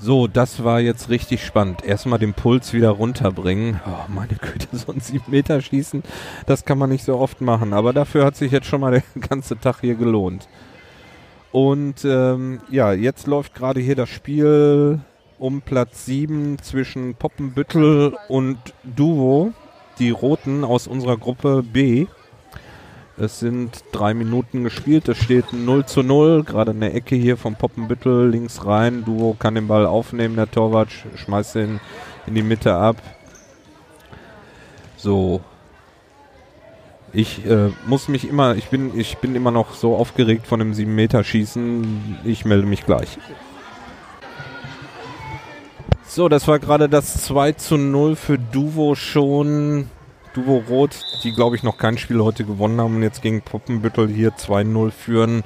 [0.03, 1.85] So, das war jetzt richtig spannend.
[1.85, 3.79] Erstmal den Puls wieder runterbringen.
[3.85, 6.01] Oh, meine Güte, so ein 7 Meter schießen,
[6.47, 7.71] das kann man nicht so oft machen.
[7.71, 10.47] Aber dafür hat sich jetzt schon mal der ganze Tag hier gelohnt.
[11.51, 15.01] Und ähm, ja, jetzt läuft gerade hier das Spiel
[15.37, 19.53] um Platz 7 zwischen Poppenbüttel und Duo,
[19.99, 22.07] die Roten aus unserer Gruppe B.
[23.17, 25.07] Es sind drei Minuten gespielt.
[25.09, 26.43] Es steht 0 zu 0.
[26.43, 29.03] Gerade in der Ecke hier vom Poppenbüttel links rein.
[29.05, 30.35] Duo kann den Ball aufnehmen.
[30.35, 31.79] Der Torwart schmeißt ihn
[32.25, 32.97] in die Mitte ab.
[34.97, 35.41] So.
[37.13, 40.73] Ich äh, muss mich immer, ich bin, ich bin immer noch so aufgeregt von dem
[40.73, 42.19] 7 Meter Schießen.
[42.23, 43.17] Ich melde mich gleich.
[46.07, 49.89] So, das war gerade das 2 zu 0 für Duvo schon.
[50.33, 50.91] Duvo Rot,
[51.23, 54.91] die glaube ich noch kein Spiel heute gewonnen haben und jetzt gegen Poppenbüttel hier 2-0
[54.91, 55.43] führen.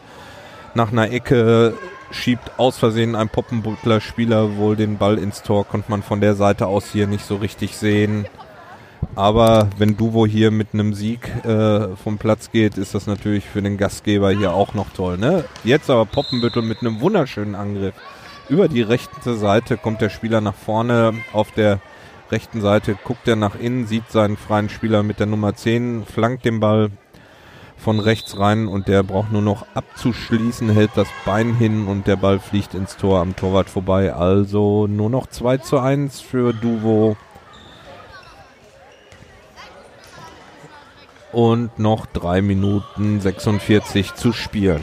[0.73, 1.73] Nach einer Ecke
[2.11, 6.35] schiebt aus Versehen ein Poppenbüttler Spieler wohl den Ball ins Tor, konnte man von der
[6.35, 8.25] Seite aus hier nicht so richtig sehen.
[9.15, 13.61] Aber wenn Duvo hier mit einem Sieg äh, vom Platz geht, ist das natürlich für
[13.61, 15.17] den Gastgeber hier auch noch toll.
[15.17, 15.45] Ne?
[15.63, 17.95] Jetzt aber Poppenbüttel mit einem wunderschönen Angriff.
[18.49, 21.13] Über die rechte Seite kommt der Spieler nach vorne.
[21.33, 21.79] Auf der
[22.31, 26.45] rechten Seite guckt er nach innen, sieht seinen freien Spieler mit der Nummer 10, flankt
[26.45, 26.91] den Ball
[27.77, 32.15] von rechts rein und der braucht nur noch abzuschließen, hält das Bein hin und der
[32.15, 34.13] Ball fliegt ins Tor am Torwart vorbei.
[34.13, 37.17] Also nur noch 2 zu 1 für Duvo.
[41.31, 44.81] Und noch 3 Minuten 46 zu spielen.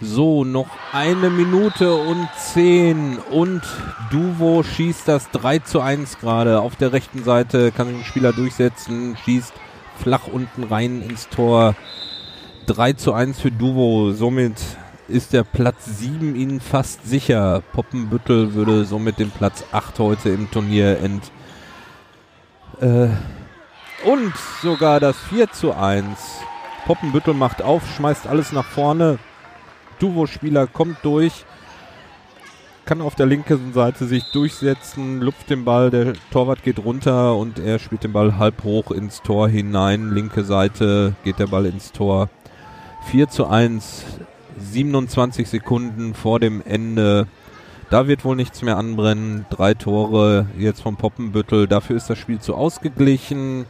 [0.00, 3.62] So, noch eine Minute und 10 und
[4.10, 6.60] Duvo schießt das 3 zu 1 gerade.
[6.60, 9.52] Auf der rechten Seite kann sich ein Spieler durchsetzen, schießt
[9.98, 11.76] flach unten rein ins Tor.
[12.66, 14.12] 3 zu 1 für Duvo.
[14.12, 14.56] Somit
[15.06, 17.62] ist der Platz 7 ihnen fast sicher.
[17.72, 21.30] Poppenbüttel würde somit den Platz 8 heute im Turnier ent.
[22.80, 23.08] Äh,
[24.04, 26.04] und sogar das 4 zu 1.
[26.84, 29.18] Poppenbüttel macht auf, schmeißt alles nach vorne.
[29.98, 31.44] Duvo-Spieler kommt durch
[32.84, 37.58] kann auf der linken Seite sich durchsetzen, lupft den Ball, der Torwart geht runter und
[37.58, 40.12] er spielt den Ball halb hoch ins Tor hinein.
[40.12, 42.28] Linke Seite geht der Ball ins Tor.
[43.10, 44.04] 4 zu 1,
[44.58, 47.26] 27 Sekunden vor dem Ende.
[47.90, 49.46] Da wird wohl nichts mehr anbrennen.
[49.50, 51.66] Drei Tore jetzt vom Poppenbüttel.
[51.66, 53.66] Dafür ist das Spiel zu ausgeglichen.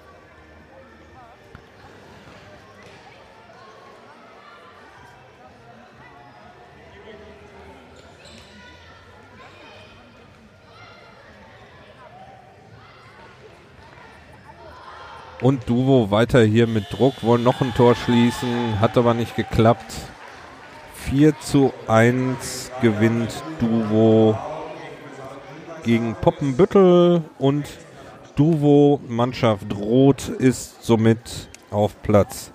[15.44, 19.92] Und Duvo weiter hier mit Druck, wollen noch ein Tor schließen, hat aber nicht geklappt.
[20.94, 24.38] 4 zu 1 gewinnt Duvo
[25.82, 27.66] gegen Poppenbüttel und
[28.36, 32.50] Duvo Mannschaft Rot ist somit auf Platz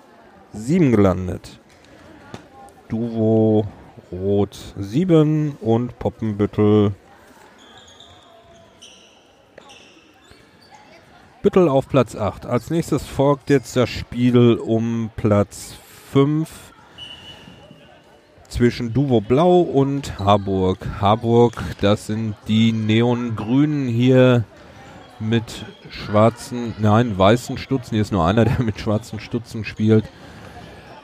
[0.52, 1.60] 7 gelandet.
[2.88, 3.68] Duvo
[4.10, 6.94] Rot 7 und Poppenbüttel
[11.42, 12.44] Büttel auf Platz 8.
[12.44, 15.72] Als nächstes folgt jetzt das Spiel um Platz
[16.12, 16.50] 5
[18.46, 20.86] zwischen Duvo Blau und Harburg.
[21.00, 24.44] Harburg, das sind die Neongrünen hier
[25.18, 27.92] mit schwarzen, nein, weißen Stutzen.
[27.92, 30.04] Hier ist nur einer, der mit schwarzen Stutzen spielt.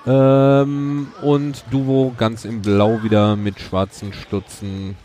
[0.07, 4.99] Ähm, und Duvo ganz in Blau wieder mit schwarzen Stutzen.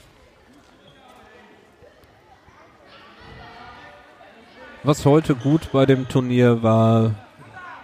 [4.84, 7.14] Was heute gut bei dem Turnier war,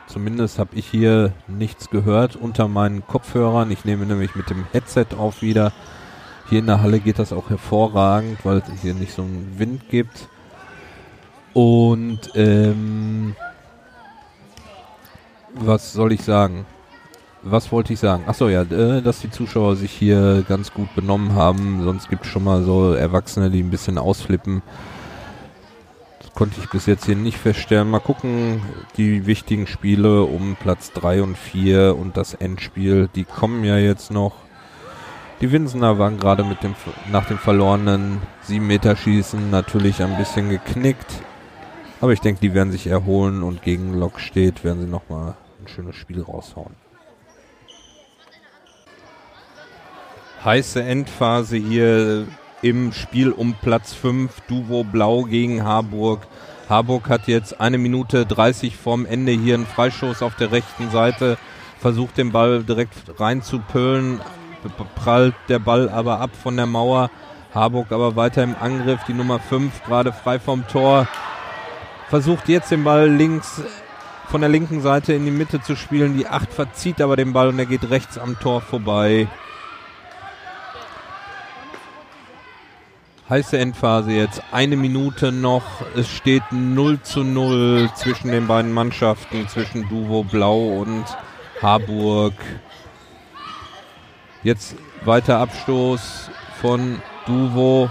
[0.08, 3.70] zumindest habe ich hier nichts gehört unter meinen Kopfhörern.
[3.70, 5.74] Ich nehme nämlich mit dem Headset auf wieder.
[6.50, 9.90] Hier in der Halle geht das auch hervorragend, weil es hier nicht so einen Wind
[9.90, 10.28] gibt.
[11.54, 13.36] Und ähm,
[15.54, 16.66] was soll ich sagen?
[17.44, 18.24] Was wollte ich sagen?
[18.26, 21.84] Achso, ja, äh, dass die Zuschauer sich hier ganz gut benommen haben.
[21.84, 24.64] Sonst gibt es schon mal so Erwachsene, die ein bisschen ausflippen
[26.38, 27.90] konnte ich bis jetzt hier nicht feststellen.
[27.90, 28.62] Mal gucken,
[28.96, 34.12] die wichtigen Spiele um Platz 3 und 4 und das Endspiel, die kommen ja jetzt
[34.12, 34.34] noch.
[35.42, 36.76] Die Winsener waren gerade mit dem
[37.12, 41.24] nach dem verlorenen 7 Meter Schießen natürlich ein bisschen geknickt.
[42.02, 45.68] Aber ich denke, die werden sich erholen und gegen Lok steht, werden sie nochmal ein
[45.68, 46.76] schönes Spiel raushauen.
[50.46, 52.28] Heiße Endphase hier
[52.62, 54.42] im Spiel um Platz 5.
[54.48, 56.28] Duvo Blau gegen Harburg.
[56.70, 61.38] Harburg hat jetzt eine Minute 30 vorm Ende hier einen Freistoß auf der rechten Seite.
[61.80, 64.22] Versucht den Ball direkt reinzupölen.
[64.96, 67.10] Prallt der Ball aber ab von der Mauer.
[67.54, 69.02] Harburg aber weiter im Angriff.
[69.08, 71.08] Die Nummer 5 gerade frei vom Tor.
[72.10, 73.62] Versucht jetzt den Ball links
[74.28, 76.18] von der linken Seite in die Mitte zu spielen.
[76.18, 79.28] Die 8 verzieht aber den Ball und er geht rechts am Tor vorbei.
[83.30, 84.42] Heiße Endphase jetzt.
[84.52, 85.64] Eine Minute noch.
[85.96, 91.06] Es steht 0 zu 0 zwischen den beiden Mannschaften, zwischen Duvo Blau und
[91.62, 92.34] Harburg.
[94.44, 96.30] Jetzt weiter Abstoß
[96.62, 97.90] von Duvo.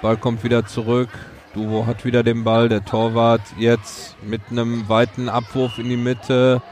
[0.00, 1.10] Ball kommt wieder zurück.
[1.54, 2.68] Duvo hat wieder den Ball.
[2.68, 6.62] Der Torwart jetzt mit einem weiten Abwurf in die Mitte,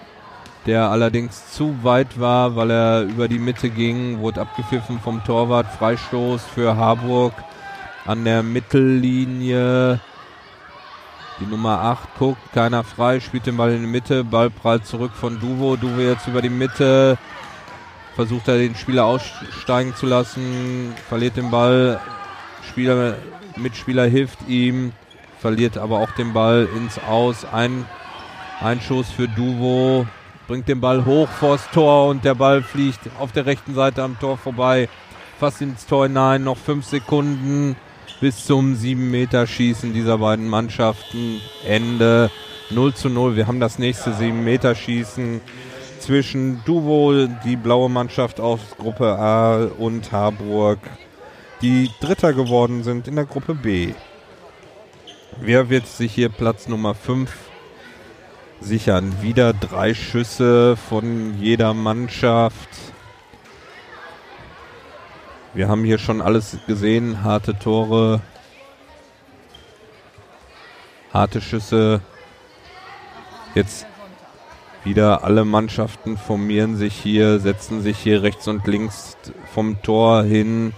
[0.67, 4.21] der allerdings zu weit war, weil er über die Mitte ging.
[4.21, 5.67] Wurde abgepfiffen vom Torwart.
[5.67, 7.35] Freistoß für Harburg
[8.05, 10.01] an der Mittellinie.
[11.41, 15.13] Die Nummer 8 guckt, keiner frei, spielt den Ball in die Mitte, Ball prallt zurück
[15.13, 15.77] von Duvo.
[15.77, 17.19] Duvo jetzt über die Mitte,
[18.15, 21.99] versucht er den Spieler aussteigen zu lassen, verliert den Ball,
[22.69, 23.17] Spieler,
[23.57, 24.93] Mitspieler hilft ihm,
[25.41, 27.45] verliert aber auch den Ball ins Aus.
[27.45, 27.85] Ein,
[28.61, 30.07] ein Schuss für Duvo,
[30.47, 34.19] bringt den Ball hoch vors Tor und der Ball fliegt auf der rechten Seite am
[34.21, 34.89] Tor vorbei.
[35.41, 37.75] Fast ins Tor hinein, noch fünf Sekunden
[38.21, 41.41] bis zum 7 Meter Schießen dieser beiden Mannschaften.
[41.67, 42.31] Ende
[42.71, 43.37] 0 zu 0.
[43.37, 45.41] Wir haben das nächste 7 Meter Schießen
[45.99, 50.79] zwischen Duvo, die blaue Mannschaft aus Gruppe A und Harburg,
[51.63, 53.95] die Dritter geworden sind in der Gruppe B.
[55.41, 57.31] Wer wird sich hier Platz Nummer 5
[58.61, 59.17] sichern?
[59.23, 62.69] Wieder drei Schüsse von jeder Mannschaft.
[65.55, 67.23] Wir haben hier schon alles gesehen.
[67.23, 68.21] Harte Tore,
[71.13, 72.01] harte Schüsse.
[73.55, 73.87] Jetzt
[74.83, 79.17] wieder alle Mannschaften formieren sich hier, setzen sich hier rechts und links
[79.55, 80.73] vom Tor hin.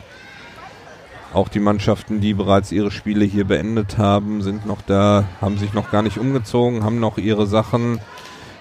[1.32, 5.72] Auch die Mannschaften, die bereits ihre Spiele hier beendet haben, sind noch da, haben sich
[5.72, 7.98] noch gar nicht umgezogen, haben noch ihre Sachen.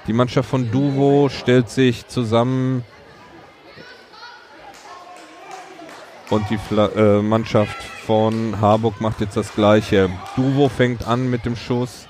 [0.07, 2.85] Die Mannschaft von Duvo stellt sich zusammen
[6.29, 10.09] Und die Fla äh, Mannschaft von Harburg macht jetzt das gleiche.
[10.35, 12.07] Duvo fängt an mit dem Schuss.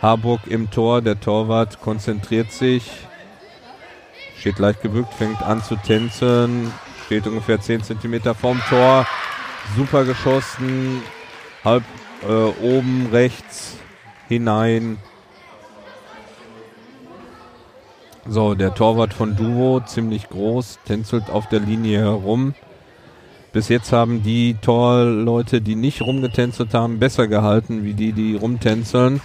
[0.00, 1.02] Harburg im Tor.
[1.02, 2.90] Der Torwart konzentriert sich.
[4.38, 6.72] Steht leicht gebückt, fängt an zu tänzeln.
[7.06, 9.06] Steht ungefähr 10 cm vorm Tor.
[9.76, 11.02] Super geschossen.
[11.62, 11.84] Halb
[12.26, 13.76] äh, oben rechts
[14.28, 14.98] hinein.
[18.26, 22.54] So, der Torwart von Duvo, ziemlich groß, tänzelt auf der Linie herum.
[23.52, 29.20] Bis jetzt haben die Torleute, die nicht rumgetänzelt haben, besser gehalten, wie die, die rumtänzeln.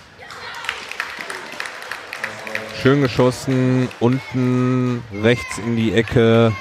[2.82, 6.52] Schön geschossen, unten rechts in die Ecke.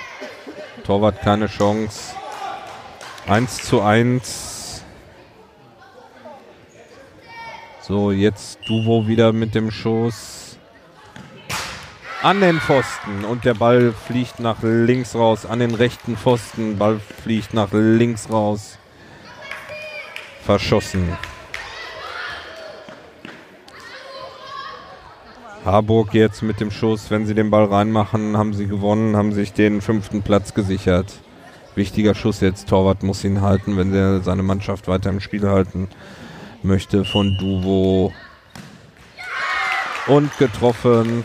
[0.85, 2.15] Torwart keine Chance.
[3.27, 4.85] 1 zu 1.
[7.83, 10.46] So, jetzt Duvo wieder mit dem Schuss
[12.23, 16.99] an den Pfosten und der Ball fliegt nach links raus, an den rechten Pfosten, Ball
[17.23, 18.79] fliegt nach links raus.
[20.45, 21.17] Verschossen.
[25.65, 29.53] Harburg jetzt mit dem Schuss, wenn sie den Ball reinmachen, haben sie gewonnen, haben sich
[29.53, 31.13] den fünften Platz gesichert.
[31.75, 35.89] Wichtiger Schuss jetzt, Torwart muss ihn halten, wenn er seine Mannschaft weiter im Spiel halten
[36.63, 38.13] möchte von Duvo.
[40.07, 41.25] Und getroffen.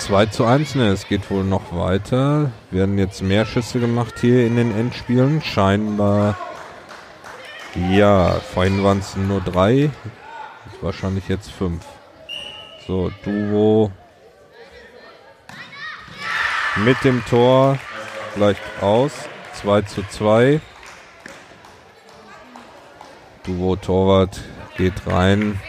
[0.00, 2.50] 2 zu 1, ne, es geht wohl noch weiter.
[2.70, 5.42] Werden jetzt mehr Schüsse gemacht hier in den Endspielen.
[5.42, 6.38] Scheinbar,
[7.92, 9.90] ja, vorhin waren es nur drei.
[10.80, 11.84] Wahrscheinlich jetzt fünf.
[12.86, 13.92] So, Duo
[16.76, 17.78] mit dem Tor
[18.34, 19.12] gleich aus.
[19.60, 20.60] 2 zu 2.
[23.44, 24.40] Duo Torwart
[24.78, 25.60] geht rein.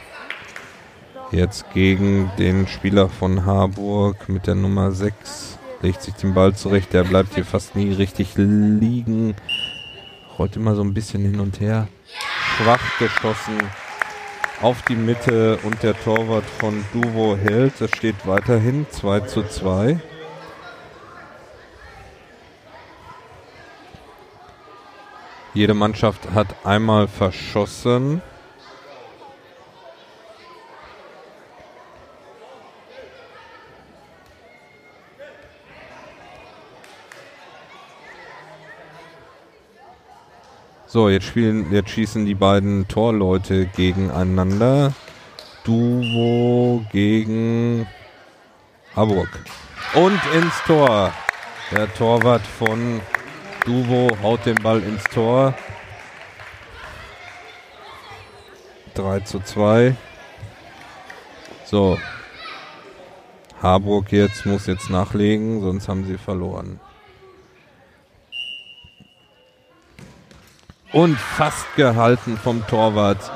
[1.32, 5.58] Jetzt gegen den Spieler von Harburg mit der Nummer 6.
[5.82, 6.92] Legt sich den Ball zurecht.
[6.92, 9.36] Der bleibt hier fast nie richtig liegen.
[10.38, 11.88] Rollt immer so ein bisschen hin und her.
[12.58, 13.58] Schwach geschossen
[14.62, 17.80] auf die Mitte und der Torwart von Duvo hält.
[17.80, 20.02] Es steht weiterhin 2 zu 2.
[25.54, 28.22] Jede Mannschaft hat einmal verschossen.
[40.92, 44.92] So, jetzt spielen, jetzt schießen die beiden Torleute gegeneinander.
[45.64, 47.88] Duvo gegen
[48.94, 49.30] Harburg.
[49.94, 51.14] Und ins Tor.
[51.72, 53.00] Der Torwart von
[53.64, 55.54] Duvo haut den Ball ins Tor.
[58.96, 59.96] 3 zu 2.
[61.64, 61.98] So.
[63.62, 66.81] Harburg jetzt muss jetzt nachlegen, sonst haben sie verloren.
[70.94, 73.32] Und fast gehalten vom Torwart.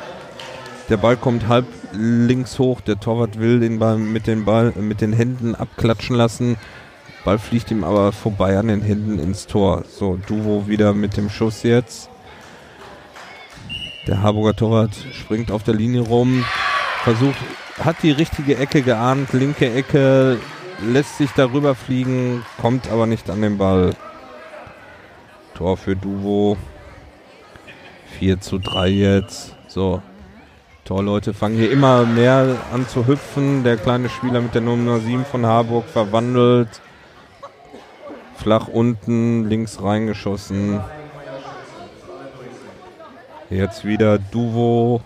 [0.90, 2.82] Der Ball kommt halb links hoch.
[2.82, 6.58] Der Torwart will den Ball mit den, Ball, mit den Händen abklatschen lassen.
[7.24, 9.84] Ball fliegt ihm aber vorbei an den Händen ins Tor.
[9.90, 12.10] So, Duvo wieder mit dem Schuss jetzt.
[14.08, 16.46] Der Harburger Torwart springt auf der Linie rum,
[17.04, 17.38] versucht,
[17.84, 20.38] hat die richtige Ecke geahnt, linke Ecke,
[20.88, 23.96] lässt sich darüber fliegen, kommt aber nicht an den Ball.
[25.56, 26.58] Tor für Duvo.
[28.20, 29.56] 4 zu 3 jetzt.
[29.68, 30.02] So.
[30.86, 33.64] Torleute fangen hier immer mehr an zu hüpfen.
[33.64, 36.70] Der kleine Spieler mit der Nummer 7 von Harburg verwandelt.
[38.36, 40.80] Flach unten, links reingeschossen.
[43.50, 45.02] Jetzt wieder Duvo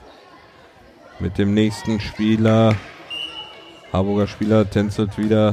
[1.20, 2.76] mit dem nächsten Spieler.
[3.94, 5.52] Harburger Spieler tänzelt wieder.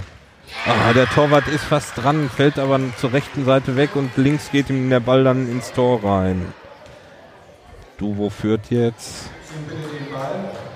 [0.66, 4.70] Ah, der Torwart ist fast dran, fällt aber zur rechten Seite weg und links geht
[4.70, 6.52] ihm der Ball dann ins Tor rein.
[7.98, 9.30] Duvo führt jetzt.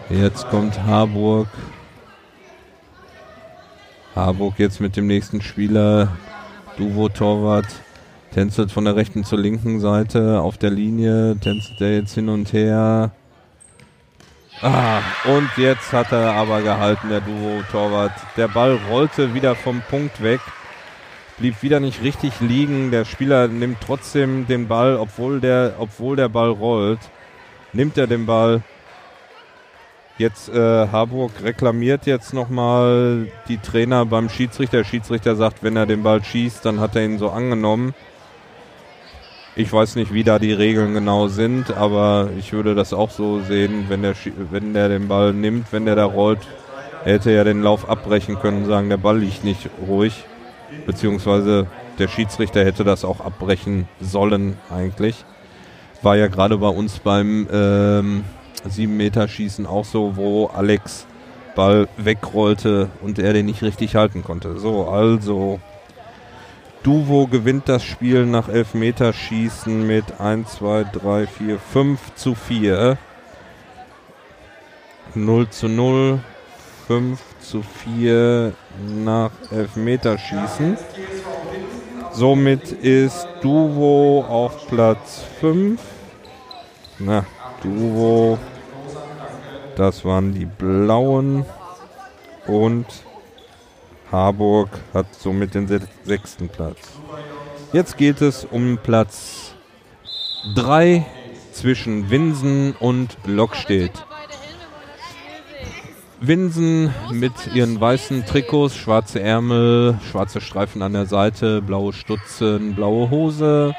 [0.09, 1.48] Jetzt kommt Harburg.
[4.16, 6.16] Harburg jetzt mit dem nächsten Spieler.
[6.76, 7.68] Duvo Torwart.
[8.32, 11.36] Tänzelt von der rechten zur linken Seite auf der Linie.
[11.40, 13.10] Tänzelt er jetzt hin und her.
[14.62, 18.12] Ah, und jetzt hat er aber gehalten, der Duo-Torwart.
[18.36, 20.40] Der Ball rollte wieder vom Punkt weg,
[21.40, 22.90] blieb wieder nicht richtig liegen.
[22.90, 27.00] Der Spieler nimmt trotzdem den Ball, obwohl der, obwohl der Ball rollt,
[27.72, 28.62] nimmt er den Ball.
[30.18, 34.78] Jetzt äh, Harburg reklamiert jetzt nochmal die Trainer beim Schiedsrichter.
[34.78, 37.94] Der Schiedsrichter sagt, wenn er den Ball schießt, dann hat er ihn so angenommen.
[39.56, 43.40] Ich weiß nicht, wie da die Regeln genau sind, aber ich würde das auch so
[43.40, 44.14] sehen, wenn der,
[44.50, 46.40] wenn der den Ball nimmt, wenn der da rollt,
[47.04, 50.24] er hätte ja den Lauf abbrechen können und sagen, der Ball liegt nicht ruhig.
[50.86, 51.66] Beziehungsweise
[51.98, 55.24] der Schiedsrichter hätte das auch abbrechen sollen eigentlich.
[56.02, 58.24] War ja gerade bei uns beim ähm,
[58.68, 61.06] 7-Meter-Schießen auch so, wo Alex
[61.55, 64.59] Ball wegrollte und er den nicht richtig halten konnte.
[64.59, 65.60] So, also
[66.82, 72.97] Duvo gewinnt das Spiel nach Elfmeterschießen mit 1, 2, 3, 4, 5 zu 4.
[75.14, 76.20] 0 zu 0,
[76.86, 78.55] 5 zu 4
[78.86, 80.76] nach Elfmeterschießen.
[82.12, 85.80] Somit ist Duvo auf Platz 5.
[86.98, 87.24] Na,
[87.62, 88.38] Duvo,
[89.76, 91.44] das waren die Blauen.
[92.47, 92.86] Und
[94.10, 95.68] Harburg hat somit den
[96.05, 96.78] sechsten Platz.
[97.72, 99.55] Jetzt geht es um Platz
[100.55, 101.06] 3
[101.52, 104.05] zwischen Winsen und Lockstedt.
[106.20, 113.09] Winsen mit ihren weißen Trikots, schwarze Ärmel, schwarze Streifen an der Seite, blaue Stutzen, blaue
[113.09, 113.74] Hose,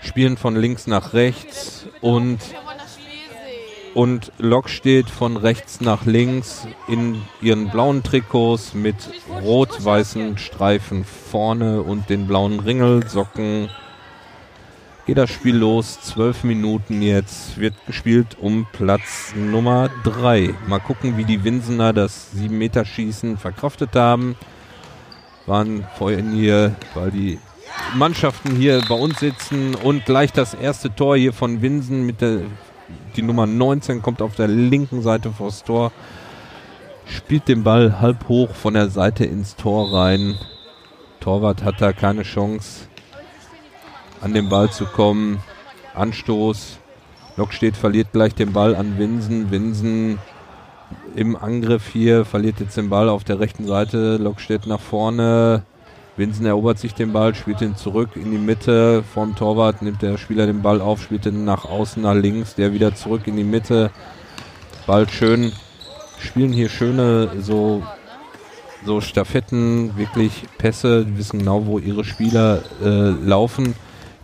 [0.00, 2.38] spielen von links nach rechts und
[3.92, 8.96] und Lok steht von rechts nach links in ihren blauen Trikots mit
[9.42, 13.68] rot-weißen Streifen vorne und den blauen Ringelsocken.
[15.06, 20.54] Geht das Spiel los, zwölf Minuten jetzt, wird gespielt um Platz Nummer drei.
[20.66, 24.34] Mal gucken, wie die Winsener das 7-Meter-Schießen verkraftet haben.
[25.44, 27.38] Waren vorhin hier, weil die
[27.94, 32.40] Mannschaften hier bei uns sitzen und gleich das erste Tor hier von Winsen mit der
[33.16, 35.92] die Nummer 19 kommt auf der linken Seite vors Tor,
[37.06, 40.38] spielt den Ball halb hoch von der Seite ins Tor rein.
[41.20, 42.88] Torwart hat da keine Chance,
[44.24, 45.38] an den Ball zu kommen.
[45.94, 46.78] Anstoß.
[47.36, 49.50] Lockstedt verliert gleich den Ball an Winsen.
[49.50, 50.18] Winsen
[51.14, 54.16] im Angriff hier verliert jetzt den Ball auf der rechten Seite.
[54.16, 55.62] Lockstedt nach vorne.
[56.16, 60.16] Winsen erobert sich den Ball, spielt ihn zurück in die Mitte vom Torwart, nimmt der
[60.16, 63.44] Spieler den Ball auf, spielt ihn nach außen, nach links, der wieder zurück in die
[63.44, 63.90] Mitte.
[64.86, 65.52] Ball schön,
[66.20, 67.82] spielen hier schöne so,
[68.86, 73.74] so Staffetten, wirklich Pässe, die wissen genau, wo ihre Spieler äh, laufen.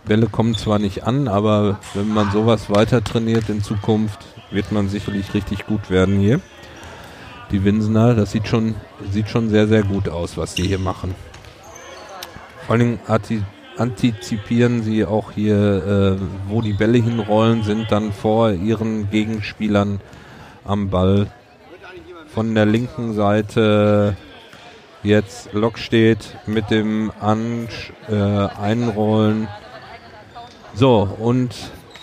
[0.05, 4.19] Bälle kommen zwar nicht an, aber wenn man sowas weiter trainiert in Zukunft,
[4.49, 6.39] wird man sicherlich richtig gut werden hier.
[7.51, 8.75] Die Winsener, das sieht schon,
[9.11, 11.13] sieht schon sehr, sehr gut aus, was die hier machen.
[12.65, 12.99] Vor allem
[13.77, 19.99] antizipieren sie auch hier, äh, wo die Bälle hinrollen, sind dann vor ihren Gegenspielern
[20.63, 21.27] am Ball.
[22.33, 24.15] Von der linken Seite
[25.03, 27.67] jetzt Lok steht mit dem An
[28.07, 29.47] äh, Einrollen.
[30.73, 31.53] So, und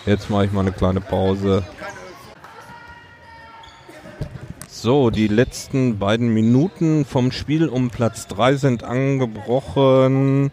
[0.05, 1.63] jetzt mache ich mal eine kleine Pause.
[4.67, 10.51] So, die letzten beiden Minuten vom Spiel um Platz 3 sind angebrochen.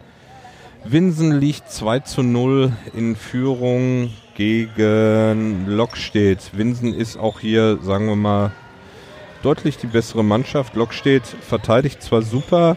[0.83, 6.57] Winsen liegt 2 zu 0 in Führung gegen Lokstedt.
[6.57, 8.51] Winsen ist auch hier, sagen wir mal,
[9.43, 10.75] deutlich die bessere Mannschaft.
[10.75, 12.77] Lokstedt verteidigt zwar super,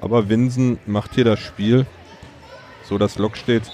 [0.00, 1.86] aber Winsen macht hier das Spiel.
[2.88, 3.70] So dass Lokstedt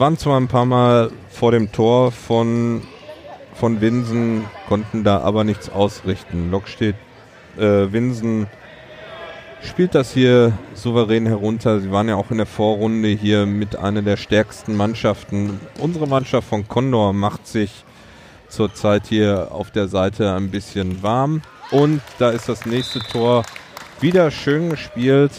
[0.00, 2.82] waren zwar ein paar Mal vor dem Tor von
[3.52, 6.50] von Winsen, konnten da aber nichts ausrichten.
[6.50, 6.96] Lok steht,
[7.58, 8.46] äh, Winsen
[9.62, 11.80] spielt das hier souverän herunter.
[11.80, 15.60] Sie waren ja auch in der Vorrunde hier mit einer der stärksten Mannschaften.
[15.78, 17.84] Unsere Mannschaft von Condor macht sich
[18.48, 21.42] zurzeit hier auf der Seite ein bisschen warm.
[21.70, 23.44] Und da ist das nächste Tor
[24.00, 25.32] wieder schön gespielt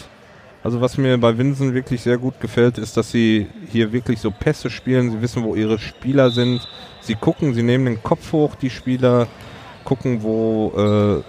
[0.64, 4.30] Also was mir bei Winsen wirklich sehr gut gefällt, ist, dass sie hier wirklich so
[4.30, 5.10] Pässe spielen.
[5.10, 6.66] Sie wissen, wo ihre Spieler sind.
[7.00, 9.26] Sie gucken, sie nehmen den Kopf hoch, die Spieler
[9.84, 11.22] gucken, wo, äh,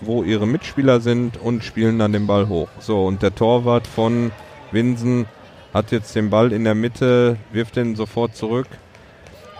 [0.00, 2.68] wo ihre Mitspieler sind und spielen dann den Ball hoch.
[2.78, 4.32] So, und der Torwart von
[4.72, 5.26] Winsen
[5.74, 8.68] hat jetzt den Ball in der Mitte, wirft den sofort zurück.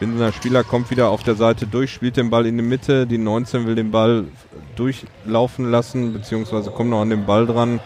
[0.00, 3.06] Winsener Spieler kommt wieder auf der Seite durch, spielt den Ball in die Mitte.
[3.06, 4.24] Die 19 will den Ball
[4.74, 7.80] durchlaufen lassen, beziehungsweise kommt noch an den Ball dran.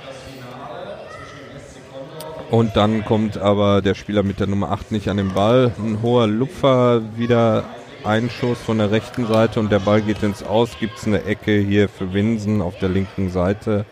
[2.55, 5.73] Und dann kommt aber der Spieler mit der Nummer 8 nicht an den Ball.
[5.77, 7.65] Ein hoher Lupfer, wieder
[8.05, 10.79] ein Schuss von der rechten Seite und der Ball geht ins Aus.
[10.79, 13.87] Gibt es eine Ecke hier für Winsen auf der linken Seite.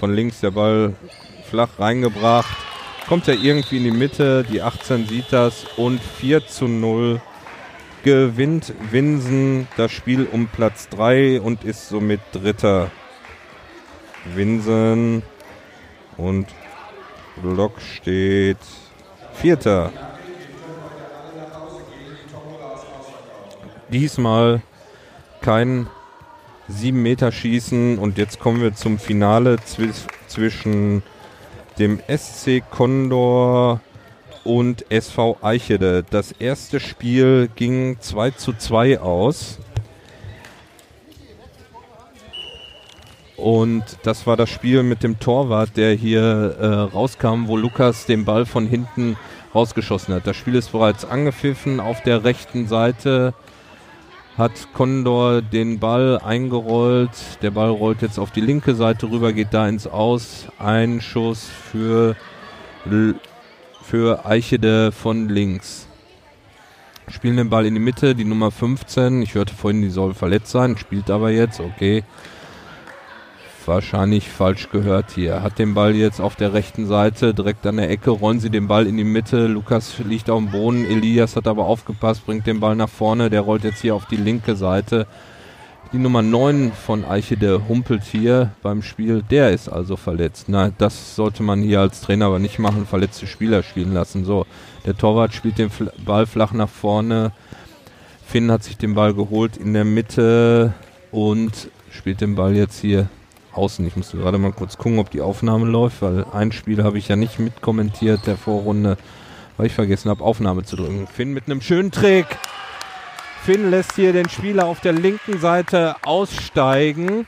[0.00, 0.94] Von links der Ball
[1.50, 2.56] flach reingebracht.
[3.10, 7.20] Kommt er irgendwie in die Mitte, die 18 sieht das und 4 zu 0
[8.04, 12.90] gewinnt Winsen das Spiel um Platz 3 und ist somit Dritter.
[14.34, 15.22] Winsen
[16.16, 16.46] und
[17.36, 18.58] Block steht
[19.34, 19.92] Vierter.
[23.90, 24.62] Diesmal
[25.40, 25.86] kein
[26.68, 29.90] 7 Meter Schießen und jetzt kommen wir zum Finale zwi
[30.28, 31.02] zwischen
[31.78, 33.80] dem SC Condor
[34.44, 36.04] und SV Eichede.
[36.08, 39.58] Das erste Spiel ging 2 zu 2 aus.
[43.36, 48.24] Und das war das Spiel mit dem Torwart, der hier äh, rauskam, wo Lukas den
[48.24, 49.16] Ball von hinten
[49.54, 50.26] rausgeschossen hat.
[50.26, 51.80] Das Spiel ist bereits angepfiffen.
[51.80, 53.34] Auf der rechten Seite
[54.36, 57.10] hat Condor den Ball eingerollt.
[57.42, 60.46] Der Ball rollt jetzt auf die linke Seite rüber, geht da ins Aus.
[60.58, 62.16] Ein Schuss für,
[63.82, 65.86] für Eichede von links.
[67.08, 69.22] Spielen den Ball in die Mitte, die Nummer 15.
[69.22, 72.04] Ich hörte vorhin, die soll verletzt sein, spielt aber jetzt, okay
[73.66, 75.42] wahrscheinlich falsch gehört hier.
[75.42, 78.68] Hat den Ball jetzt auf der rechten Seite, direkt an der Ecke, rollen sie den
[78.68, 79.46] Ball in die Mitte.
[79.46, 83.30] Lukas liegt auf dem Boden, Elias hat aber aufgepasst, bringt den Ball nach vorne.
[83.30, 85.06] Der rollt jetzt hier auf die linke Seite.
[85.92, 89.22] Die Nummer 9 von Eiche, der humpelt hier beim Spiel.
[89.30, 90.46] Der ist also verletzt.
[90.48, 94.24] Na, das sollte man hier als Trainer aber nicht machen, verletzte Spieler spielen lassen.
[94.24, 94.46] So,
[94.86, 95.70] der Torwart spielt den
[96.04, 97.32] Ball flach nach vorne.
[98.24, 100.72] Finn hat sich den Ball geholt in der Mitte
[101.10, 103.08] und spielt den Ball jetzt hier
[103.52, 103.86] außen.
[103.86, 107.08] Ich musste gerade mal kurz gucken, ob die Aufnahme läuft, weil ein Spiel habe ich
[107.08, 108.96] ja nicht mitkommentiert der Vorrunde,
[109.56, 111.06] weil ich vergessen habe, Aufnahme zu drücken.
[111.06, 112.26] Finn mit einem schönen Trick.
[113.44, 117.26] Finn lässt hier den Spieler auf der linken Seite aussteigen.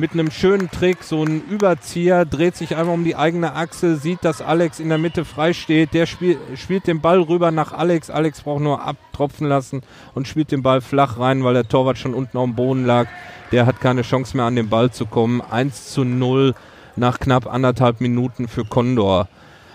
[0.00, 4.24] Mit einem schönen Trick, so ein Überzieher, dreht sich einmal um die eigene Achse, sieht,
[4.24, 5.92] dass Alex in der Mitte frei steht.
[5.92, 8.08] Der spiel, spielt den Ball rüber nach Alex.
[8.08, 9.82] Alex braucht nur abtropfen lassen
[10.14, 13.08] und spielt den Ball flach rein, weil der Torwart schon unten auf dem Boden lag.
[13.50, 15.40] Der hat keine Chance mehr an den Ball zu kommen.
[15.40, 16.54] 1 zu 0
[16.94, 19.26] nach knapp anderthalb Minuten für Condor.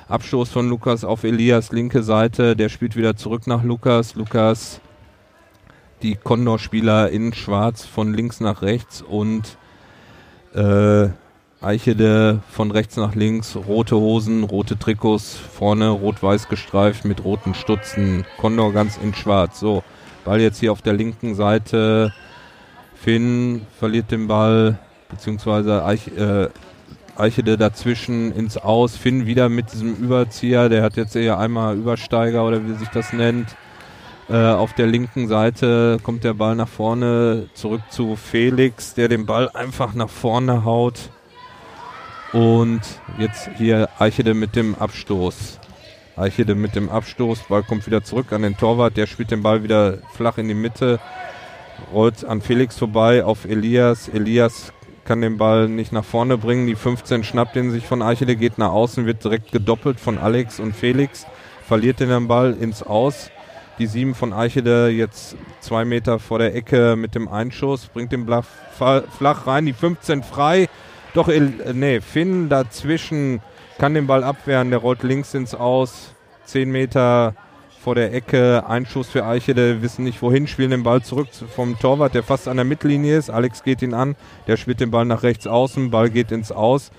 [0.08, 2.56] Abstoß von Lukas auf Elias linke Seite.
[2.56, 4.16] Der spielt wieder zurück nach Lukas.
[4.16, 4.80] Lukas,
[6.02, 9.58] die Condor-Spieler in schwarz von links nach rechts und
[10.54, 11.10] äh,
[11.62, 13.56] Eichede von rechts nach links.
[13.56, 18.26] Rote Hosen, rote Trikots, vorne rot-weiß gestreift mit roten Stutzen.
[18.38, 19.60] Condor ganz in schwarz.
[19.60, 19.84] So,
[20.26, 22.14] Ball jetzt hier auf der linken Seite
[22.96, 26.48] Finn verliert den Ball, beziehungsweise Eich, äh,
[27.18, 28.96] Eichede dazwischen ins Aus.
[28.96, 33.12] Finn wieder mit diesem Überzieher, der hat jetzt eher einmal Übersteiger oder wie sich das
[33.12, 33.56] nennt.
[34.30, 39.26] Äh, auf der linken Seite kommt der Ball nach vorne, zurück zu Felix, der den
[39.26, 41.10] Ball einfach nach vorne haut.
[42.32, 42.82] Und
[43.18, 45.60] jetzt hier Eichede mit dem Abstoß.
[46.16, 49.64] Eichede mit dem Abstoß, Ball kommt wieder zurück an den Torwart, der spielt den Ball
[49.64, 51.00] wieder flach in die Mitte
[51.92, 54.08] rollt an Felix vorbei auf Elias.
[54.08, 54.74] Elias
[55.06, 56.68] kann den Ball nicht nach vorne bringen.
[56.68, 60.60] Die 15 schnappt ihn sich von Eichele, geht nach außen, wird direkt gedoppelt von Alex
[60.60, 61.26] und Felix,
[61.68, 63.30] verliert den Ball ins Aus.
[63.80, 68.26] Die 7 von Eichele jetzt zwei Meter vor der Ecke mit dem Einschuss, bringt den
[68.26, 68.44] Ball
[68.78, 70.70] flach rein, die 15 frei.
[71.14, 73.42] Doch, nee, Finn dazwischen
[73.80, 76.14] kann den Ball abwehren, der rollt links ins Aus,
[76.46, 77.34] 10 Meter
[77.84, 81.78] vor der Ecke, ein Schuss für Eichele, wissen nicht wohin, spielen den Ball zurück vom
[81.78, 83.30] Torwart, der fast an der Mittellinie ist.
[83.30, 84.16] Alex geht ihn an,
[84.48, 86.92] der spielt den Ball nach rechts außen, Ball geht ins Aus,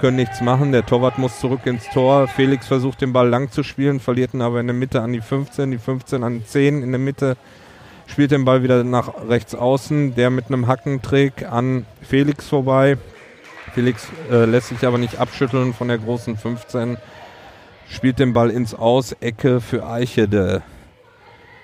[0.00, 2.28] können nichts machen, der Torwart muss zurück ins Tor.
[2.28, 5.20] Felix versucht den Ball lang zu spielen, verliert ihn aber in der Mitte an die
[5.20, 7.36] 15, die 15 an die 10 in der Mitte,
[8.06, 12.96] spielt den Ball wieder nach rechts außen, der mit einem Hackentrick an Felix vorbei.
[13.74, 16.96] Felix äh, lässt sich aber nicht abschütteln von der großen 15
[17.90, 20.62] spielt den Ball ins Aus, Ecke für Eichede.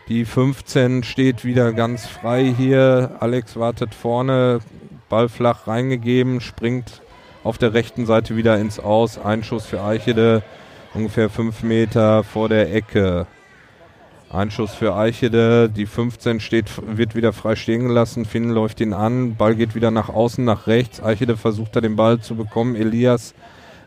[0.09, 3.17] Die 15 steht wieder ganz frei hier.
[3.21, 4.61] Alex wartet vorne,
[5.09, 7.03] Ball flach reingegeben, springt
[7.47, 9.19] auf der rechten Seite wieder ins Aus.
[9.19, 10.43] Einschuss für Eichede,
[10.95, 13.27] ungefähr fünf Meter vor der Ecke.
[14.29, 18.25] Einschuss für Eichede, die 15 steht, wird wieder frei stehen gelassen.
[18.25, 21.01] Finn läuft ihn an, Ball geht wieder nach außen, nach rechts.
[21.01, 22.75] Eichede versucht da den Ball zu bekommen.
[22.75, 23.35] Elias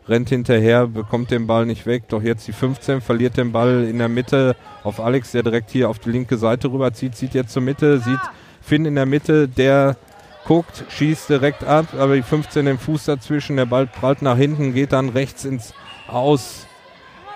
[0.08, 2.04] rennt hinterher, bekommt den Ball nicht weg.
[2.08, 5.90] Doch jetzt die 15 verliert den Ball in der Mitte auf Alex, der direkt hier
[5.90, 7.14] auf die linke Seite rüberzieht.
[7.14, 8.20] Zieht jetzt zur Mitte, sieht
[8.62, 9.96] Finn in der Mitte, der
[10.44, 13.56] guckt, schießt direkt ab, aber die 15 den Fuß dazwischen.
[13.56, 15.74] Der Ball prallt nach hinten, geht dann rechts ins
[16.08, 16.66] Aus.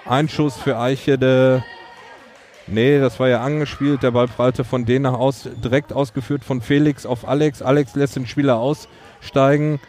[0.06, 1.64] Einschuss für Eichede.
[2.66, 4.02] Nee, das war ja angespielt.
[4.02, 7.62] Der Ball prallte von denen nach aus, direkt ausgeführt von Felix auf Alex.
[7.62, 9.80] Alex lässt den Spieler aussteigen.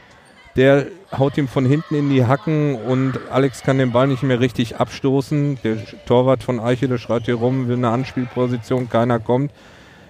[0.56, 0.88] Der
[1.18, 4.78] haut ihm von hinten in die Hacken und Alex kann den Ball nicht mehr richtig
[4.78, 5.60] abstoßen.
[5.64, 9.52] Der Torwart von Eiche, der schreit hier rum, will eine Anspielposition, keiner kommt.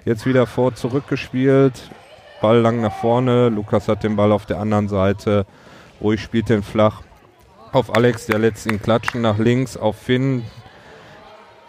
[0.03, 1.73] Jetzt wieder vor, zurückgespielt.
[2.45, 3.49] Ball lang nach vorne.
[3.49, 5.47] Lukas hat den Ball auf der anderen Seite.
[5.99, 7.01] Ruhig spielt den flach
[7.71, 10.43] auf Alex, der lässt ihn klatschen nach links auf Finn.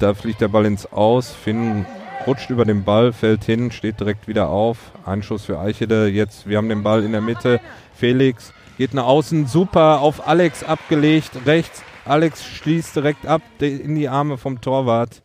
[0.01, 1.31] Da fliegt der Ball ins Aus.
[1.31, 1.87] Finn
[2.27, 4.77] rutscht über den Ball, fällt hin, steht direkt wieder auf.
[5.07, 6.09] Einschuss für Eichede.
[6.09, 7.59] Jetzt, wir haben den Ball in der Mitte.
[7.95, 11.83] Felix geht nach außen, super auf Alex abgelegt, rechts.
[12.05, 15.23] Alex schließt direkt ab in die Arme vom Torwart.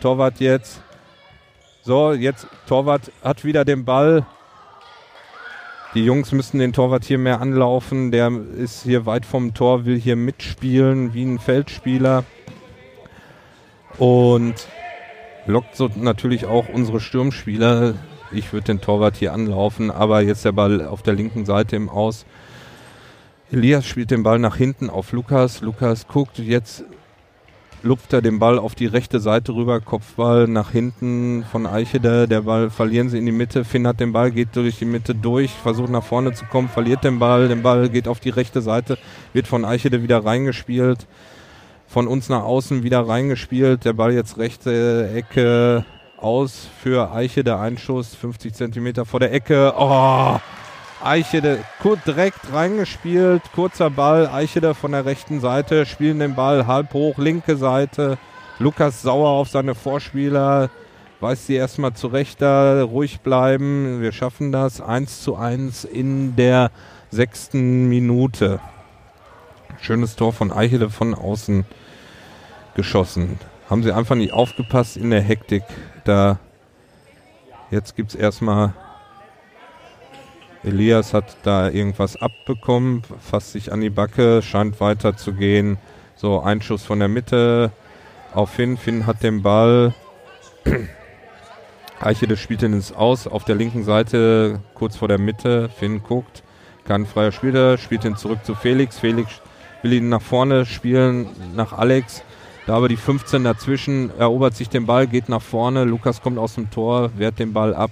[0.00, 0.80] Torwart jetzt.
[1.82, 4.24] So, jetzt Torwart hat wieder den Ball.
[5.94, 8.10] Die Jungs müssen den Torwart hier mehr anlaufen.
[8.12, 12.24] Der ist hier weit vom Tor, will hier mitspielen wie ein Feldspieler
[13.98, 14.54] und
[15.44, 17.94] lockt so natürlich auch unsere Sturmspieler.
[18.32, 21.90] Ich würde den Torwart hier anlaufen, aber jetzt der Ball auf der linken Seite im
[21.90, 22.24] Aus.
[23.50, 25.60] Elias spielt den Ball nach hinten auf Lukas.
[25.60, 26.84] Lukas guckt, jetzt
[27.82, 32.42] lupft er den Ball auf die rechte Seite rüber, Kopfball nach hinten von Eichede, der
[32.42, 35.50] Ball verlieren sie in die Mitte, Finn hat den Ball, geht durch die Mitte durch,
[35.50, 38.98] versucht nach vorne zu kommen, verliert den Ball, den Ball geht auf die rechte Seite,
[39.32, 41.06] wird von Eichede wieder reingespielt
[41.92, 43.84] von uns nach außen wieder reingespielt.
[43.84, 45.84] Der Ball jetzt rechte Ecke
[46.16, 49.74] aus für Eiche, der Einschuss 50 Zentimeter vor der Ecke.
[49.76, 50.38] Oh,
[51.04, 51.58] Eiche der,
[52.06, 57.18] direkt reingespielt, kurzer Ball, Eiche der von der rechten Seite, spielen den Ball halb hoch,
[57.18, 58.18] linke Seite.
[58.58, 60.70] Lukas sauer auf seine Vorspieler,
[61.20, 64.00] weiß sie erstmal zurecht da, ruhig bleiben.
[64.00, 66.70] Wir schaffen das 1 zu 1 in der
[67.10, 68.60] sechsten Minute.
[69.80, 71.64] Schönes Tor von Eichele von außen
[72.74, 73.38] geschossen.
[73.68, 75.64] Haben sie einfach nicht aufgepasst in der Hektik.
[76.04, 76.38] Da
[77.70, 78.74] jetzt gibt es erstmal.
[80.64, 85.76] Elias hat da irgendwas abbekommen, fasst sich an die Backe, scheint weiter zu gehen.
[86.14, 87.72] So, Einschuss von der Mitte
[88.32, 88.76] auf Finn.
[88.76, 89.92] Finn hat den Ball.
[92.00, 95.68] Eichede spielt ihn ins Aus auf der linken Seite, kurz vor der Mitte.
[95.68, 96.44] Finn guckt,
[96.84, 99.00] kann freier Spieler, spielt ihn zurück zu Felix.
[99.00, 99.40] Felix
[99.82, 101.26] will ihn nach vorne spielen,
[101.56, 102.22] nach Alex.
[102.66, 105.82] Da aber die 15 dazwischen, erobert sich den Ball, geht nach vorne.
[105.82, 107.90] Lukas kommt aus dem Tor, wehrt den Ball ab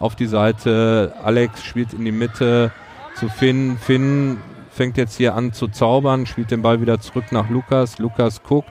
[0.00, 1.14] auf die Seite.
[1.22, 2.72] Alex spielt in die Mitte
[3.14, 3.78] zu Finn.
[3.78, 4.38] Finn
[4.70, 7.98] fängt jetzt hier an zu zaubern, spielt den Ball wieder zurück nach Lukas.
[7.98, 8.70] Lukas guckt,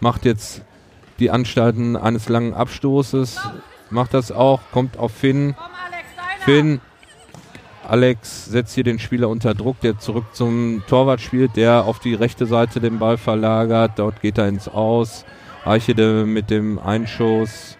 [0.00, 0.62] macht jetzt
[1.18, 3.40] die Anstalten eines langen Abstoßes,
[3.90, 5.54] macht das auch, kommt auf Finn.
[6.40, 6.80] Finn
[7.88, 12.12] Alex setzt hier den Spieler unter Druck, der zurück zum Torwart spielt, der auf die
[12.12, 13.92] rechte Seite den Ball verlagert.
[13.96, 15.24] Dort geht er ins Aus.
[15.64, 17.77] Eichede mit dem Einschuss.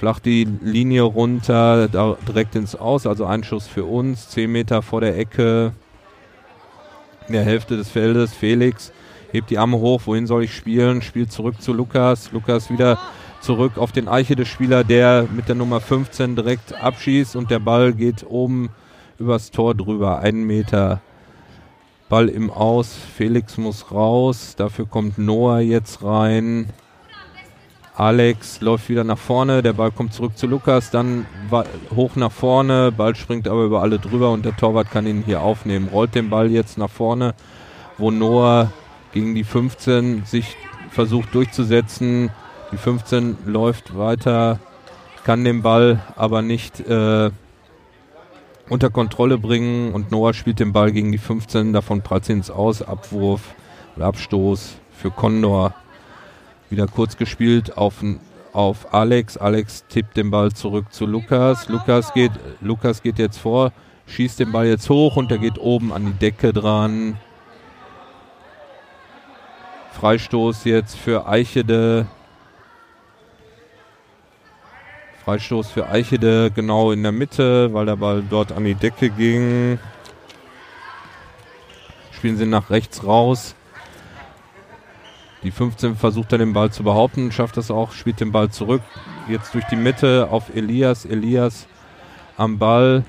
[0.00, 1.86] Flach die Linie runter,
[2.26, 4.30] direkt ins Aus, also Einschuss für uns.
[4.30, 5.74] 10 Meter vor der Ecke.
[7.26, 8.32] In der Hälfte des Feldes.
[8.32, 8.94] Felix
[9.30, 10.00] hebt die Arme hoch.
[10.06, 11.02] Wohin soll ich spielen?
[11.02, 12.32] Spielt zurück zu Lukas.
[12.32, 12.98] Lukas wieder
[13.42, 18.24] zurück auf den Eichede-Spieler, der mit der Nummer 15 direkt abschießt und der Ball geht
[18.26, 18.70] oben
[19.18, 20.20] übers Tor drüber.
[20.20, 21.02] Einen Meter
[22.08, 22.96] Ball im Aus.
[23.18, 24.54] Felix muss raus.
[24.56, 26.70] Dafür kommt Noah jetzt rein.
[28.00, 29.62] Alex läuft wieder nach vorne.
[29.62, 30.90] Der Ball kommt zurück zu Lukas.
[30.90, 31.26] Dann
[31.94, 32.92] hoch nach vorne.
[32.92, 35.90] Ball springt aber über alle drüber und der Torwart kann ihn hier aufnehmen.
[35.92, 37.34] Rollt den Ball jetzt nach vorne,
[37.98, 38.72] wo Noah
[39.12, 40.56] gegen die 15 sich
[40.88, 42.30] versucht durchzusetzen.
[42.72, 44.60] Die 15 läuft weiter,
[45.24, 47.30] kann den Ball aber nicht äh,
[48.70, 52.50] unter Kontrolle bringen und Noah spielt den Ball gegen die 15, davon prallt sie ins
[52.50, 53.42] Aus, Abwurf
[53.96, 55.74] oder Abstoß für Condor.
[56.70, 57.96] Wieder kurz gespielt auf,
[58.52, 59.36] auf Alex.
[59.36, 61.68] Alex tippt den Ball zurück zu Lukas.
[61.68, 62.30] Lukas geht,
[62.60, 63.72] Lukas geht jetzt vor,
[64.06, 67.16] schießt den Ball jetzt hoch und der geht oben an die Decke dran.
[69.92, 72.06] Freistoß jetzt für Eichede.
[75.24, 79.80] Freistoß für Eichede genau in der Mitte, weil der Ball dort an die Decke ging.
[82.12, 83.54] spielen sie nach rechts raus.
[85.42, 88.82] Die 15 versucht dann den Ball zu behaupten, schafft das auch, spielt den Ball zurück.
[89.28, 91.06] Jetzt durch die Mitte auf Elias.
[91.06, 91.66] Elias
[92.36, 93.04] am Ball.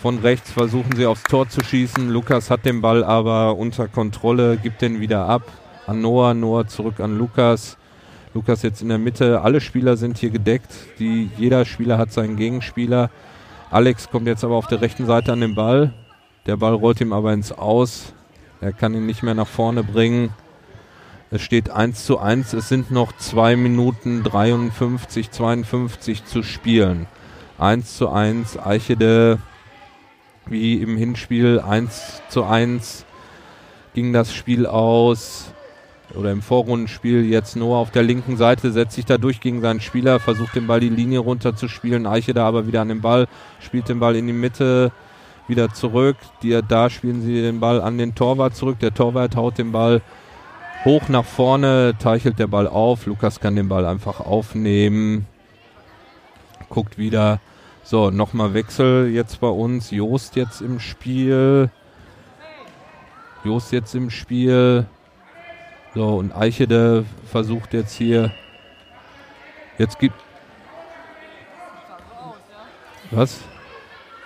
[0.00, 2.08] Von rechts versuchen sie aufs Tor zu schießen.
[2.08, 5.42] Lukas hat den Ball aber unter Kontrolle, gibt den wieder ab
[5.86, 6.34] an Noah.
[6.34, 7.76] Noah zurück an Lukas.
[8.32, 9.42] Lukas jetzt in der Mitte.
[9.42, 10.72] Alle Spieler sind hier gedeckt.
[10.98, 13.10] Die, jeder Spieler hat seinen Gegenspieler.
[13.70, 15.92] Alex kommt jetzt aber auf der rechten Seite an den Ball.
[16.46, 18.14] Der Ball rollt ihm aber ins Aus.
[18.60, 20.30] Er kann ihn nicht mehr nach vorne bringen.
[21.30, 22.54] Es steht 1 zu 1.
[22.54, 27.06] Es sind noch 2 Minuten 53, 52 zu spielen.
[27.58, 28.58] 1 zu 1.
[28.58, 29.38] Eichede
[30.46, 33.04] wie im Hinspiel 1 zu 1
[33.94, 35.52] ging das Spiel aus.
[36.14, 39.82] Oder im Vorrundenspiel jetzt Noah auf der linken Seite setzt sich da durch gegen seinen
[39.82, 42.06] Spieler, versucht den Ball die Linie runter zu spielen.
[42.06, 43.28] Eiche da aber wieder an den Ball,
[43.60, 44.92] spielt den Ball in die Mitte,
[45.46, 46.16] wieder zurück.
[46.42, 48.78] Die, da spielen sie den Ball an den Torwart zurück.
[48.78, 50.00] Der Torwart haut den Ball
[50.84, 53.06] hoch nach vorne, teichelt der Ball auf.
[53.06, 55.26] Lukas kann den Ball einfach aufnehmen.
[56.68, 57.40] Guckt wieder.
[57.82, 59.90] So, nochmal Wechsel jetzt bei uns.
[59.90, 61.70] Joost jetzt im Spiel.
[63.44, 64.86] Joost jetzt im Spiel.
[65.94, 68.30] So, und Eichede versucht jetzt hier.
[69.78, 70.16] Jetzt gibt.
[73.10, 73.40] Was?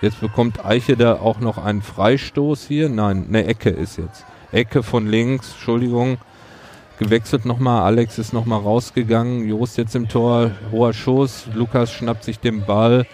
[0.01, 2.89] Jetzt bekommt Eichede auch noch einen Freistoß hier.
[2.89, 4.25] Nein, eine Ecke ist jetzt.
[4.51, 6.17] Ecke von links, Entschuldigung.
[6.99, 7.83] Gewechselt nochmal.
[7.83, 9.47] Alex ist nochmal rausgegangen.
[9.47, 10.51] Jost jetzt im Tor.
[10.71, 11.47] Hoher Schuss.
[11.53, 13.05] Lukas schnappt sich den Ball.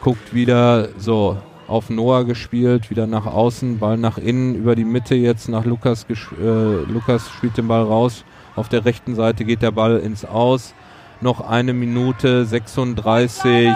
[0.00, 0.90] Guckt wieder.
[0.98, 5.66] So, auf Noah gespielt, wieder nach außen, Ball nach innen, über die Mitte jetzt nach
[5.66, 6.06] Lukas.
[6.08, 6.44] Äh,
[6.90, 8.24] Lukas spielt den Ball raus.
[8.56, 10.74] Auf der rechten Seite geht der Ball ins Aus.
[11.20, 13.70] Noch eine Minute 36.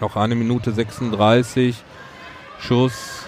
[0.00, 1.82] Noch eine Minute 36.
[2.58, 3.21] Schuss.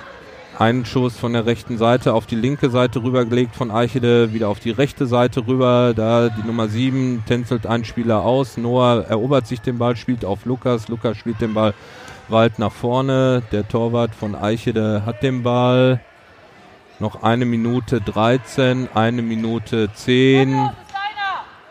[0.59, 4.61] Einen Schuss von der rechten Seite auf die linke Seite rübergelegt von Eichede, wieder auf
[4.61, 5.95] die rechte Seite rüber.
[5.97, 8.57] Da die Nummer 7 tänzelt ein Spieler aus.
[8.57, 10.87] Noah erobert sich den Ball, spielt auf Lukas.
[10.87, 11.75] Lukas spielt den Ball
[12.29, 13.43] weit nach vorne.
[13.51, 16.01] Der Torwart von Eichede hat den Ball.
[17.01, 20.71] Noch eine Minute 13, eine Minute 10.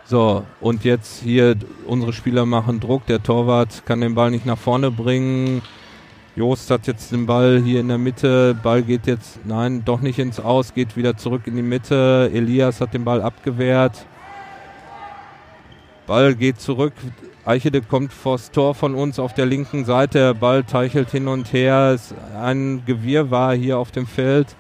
[0.04, 1.56] So, und jetzt hier
[1.88, 3.06] unsere Spieler machen Druck.
[3.06, 5.62] Der Torwart kann den Ball nicht nach vorne bringen.
[6.36, 8.56] Jost hat jetzt den Ball hier in der Mitte.
[8.56, 12.32] Ball geht jetzt, nein, doch nicht ins Aus, geht wieder zurück in die Mitte.
[12.34, 14.08] Elias hat den Ball abgewehrt.
[16.08, 16.94] Ball geht zurück.
[17.46, 20.18] Eichede kommt vors Tor von uns auf der linken Seite.
[20.18, 21.92] Der Ball teichelt hin und her.
[21.94, 24.56] Es ein Gewirr war hier auf dem Feld.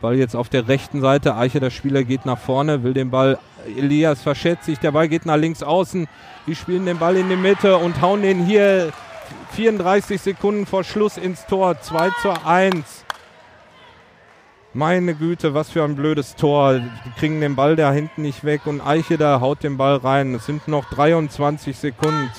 [0.00, 1.36] Ball jetzt auf der rechten Seite.
[1.36, 3.38] Eiche, der Spieler, geht nach vorne, will den Ball.
[3.76, 4.78] Elias verschätzt sich.
[4.78, 6.06] Der Ball geht nach links außen.
[6.46, 8.92] Die spielen den Ball in die Mitte und hauen den hier
[9.52, 11.80] 34 Sekunden vor Schluss ins Tor.
[11.80, 13.04] 2 zu 1.
[14.74, 16.78] Meine Güte, was für ein blödes Tor.
[16.78, 20.34] Die kriegen den Ball da hinten nicht weg und Eiche da haut den Ball rein.
[20.34, 22.30] Es sind noch 23 Sekunden,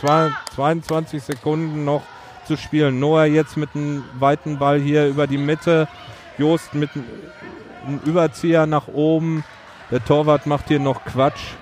[0.55, 2.03] 22 Sekunden noch
[2.45, 2.99] zu spielen.
[2.99, 5.87] Noah jetzt mit einem weiten Ball hier über die Mitte.
[6.37, 6.91] Jost mit
[7.85, 9.43] einem Überzieher nach oben.
[9.91, 11.53] Der Torwart macht hier noch Quatsch.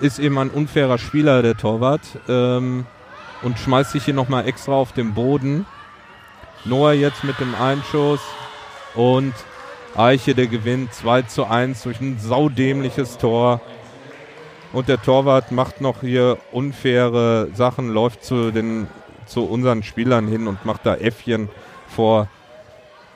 [0.00, 2.02] Ist eben ein unfairer Spieler, der Torwart.
[2.28, 2.86] Ähm,
[3.42, 5.66] und schmeißt sich hier nochmal extra auf den Boden.
[6.64, 8.20] Noah jetzt mit dem Einschuss.
[8.94, 9.34] Und
[9.96, 13.60] Eiche, der gewinnt 2 zu 1 durch ein saudämliches Tor.
[14.72, 18.86] Und der Torwart macht noch hier unfaire Sachen, läuft zu, den,
[19.26, 21.48] zu unseren Spielern hin und macht da Äffchen
[21.88, 22.28] vor.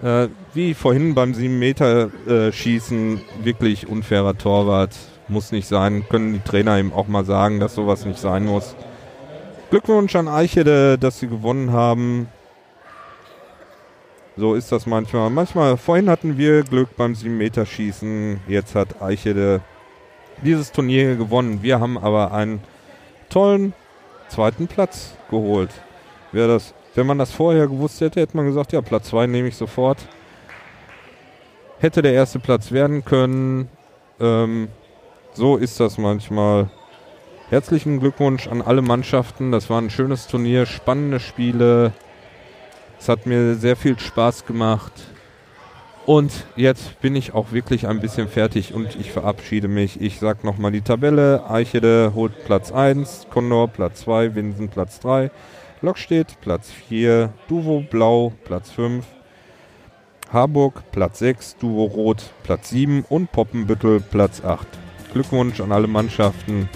[0.03, 4.97] Äh, wie vorhin beim 7-Meter-Schießen, äh, wirklich unfairer Torwart.
[5.29, 6.05] Muss nicht sein.
[6.09, 8.75] Können die Trainer ihm auch mal sagen, dass sowas nicht sein muss.
[9.75, 12.29] Glückwunsch an Eichede, dass sie gewonnen haben.
[14.37, 15.31] So ist das manchmal.
[15.31, 18.39] Manchmal, vorhin hatten wir Glück beim 7-Meter-Schießen.
[18.47, 19.63] Jetzt hat Eichede
[20.45, 21.61] dieses Turnier gewonnen.
[21.61, 22.63] Wir haben aber einen
[23.31, 23.73] tollen
[24.29, 25.71] zweiten Platz geholt.
[26.31, 29.49] Wer das, wenn man das vorher gewusst hätte, hätte man gesagt, ja, Platz 2 nehme
[29.49, 29.99] ich sofort.
[31.81, 33.69] Hätte der erste Platz werden können.
[34.21, 34.69] Ähm,
[35.33, 36.71] so ist das manchmal.
[37.51, 39.53] Herzlichen Glückwunsch an alle Mannschaften.
[39.53, 41.93] Das war ein schönes Turnier, spannende Spiele.
[42.99, 44.93] Es hat mir sehr viel Spaß gemacht.
[46.07, 50.01] Und jetzt bin ich auch wirklich ein bisschen fertig und ich verabschiede mich.
[50.01, 51.49] Ich sage nochmal die Tabelle.
[51.49, 55.31] Eichede holt Platz 1, Condor Platz 2, Winsen Platz 3,
[55.83, 59.05] Lockstedt Platz 4, Duvo Blau Platz 5,
[60.33, 64.67] Harburg Platz 6, Duvo Rot Platz 7 und Poppenbüttel Platz 8.
[65.13, 66.71] Glückwunsch an alle Mannschaften.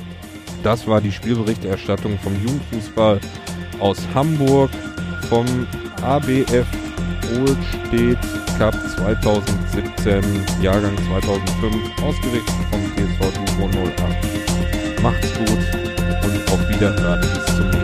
[0.63, 3.21] Das war die Spielberichterstattung vom Jugendfußball
[3.81, 4.71] aus Hamburg
[5.29, 5.47] vom
[6.03, 6.67] ABF
[7.37, 8.19] Ohlstedt
[8.59, 10.23] Cup 2017,
[10.63, 15.03] Jahrgang 2005, ausgerichtet vom TSV Duvo 08.
[15.03, 15.49] Macht's gut
[16.25, 17.78] und auf Wiederhören.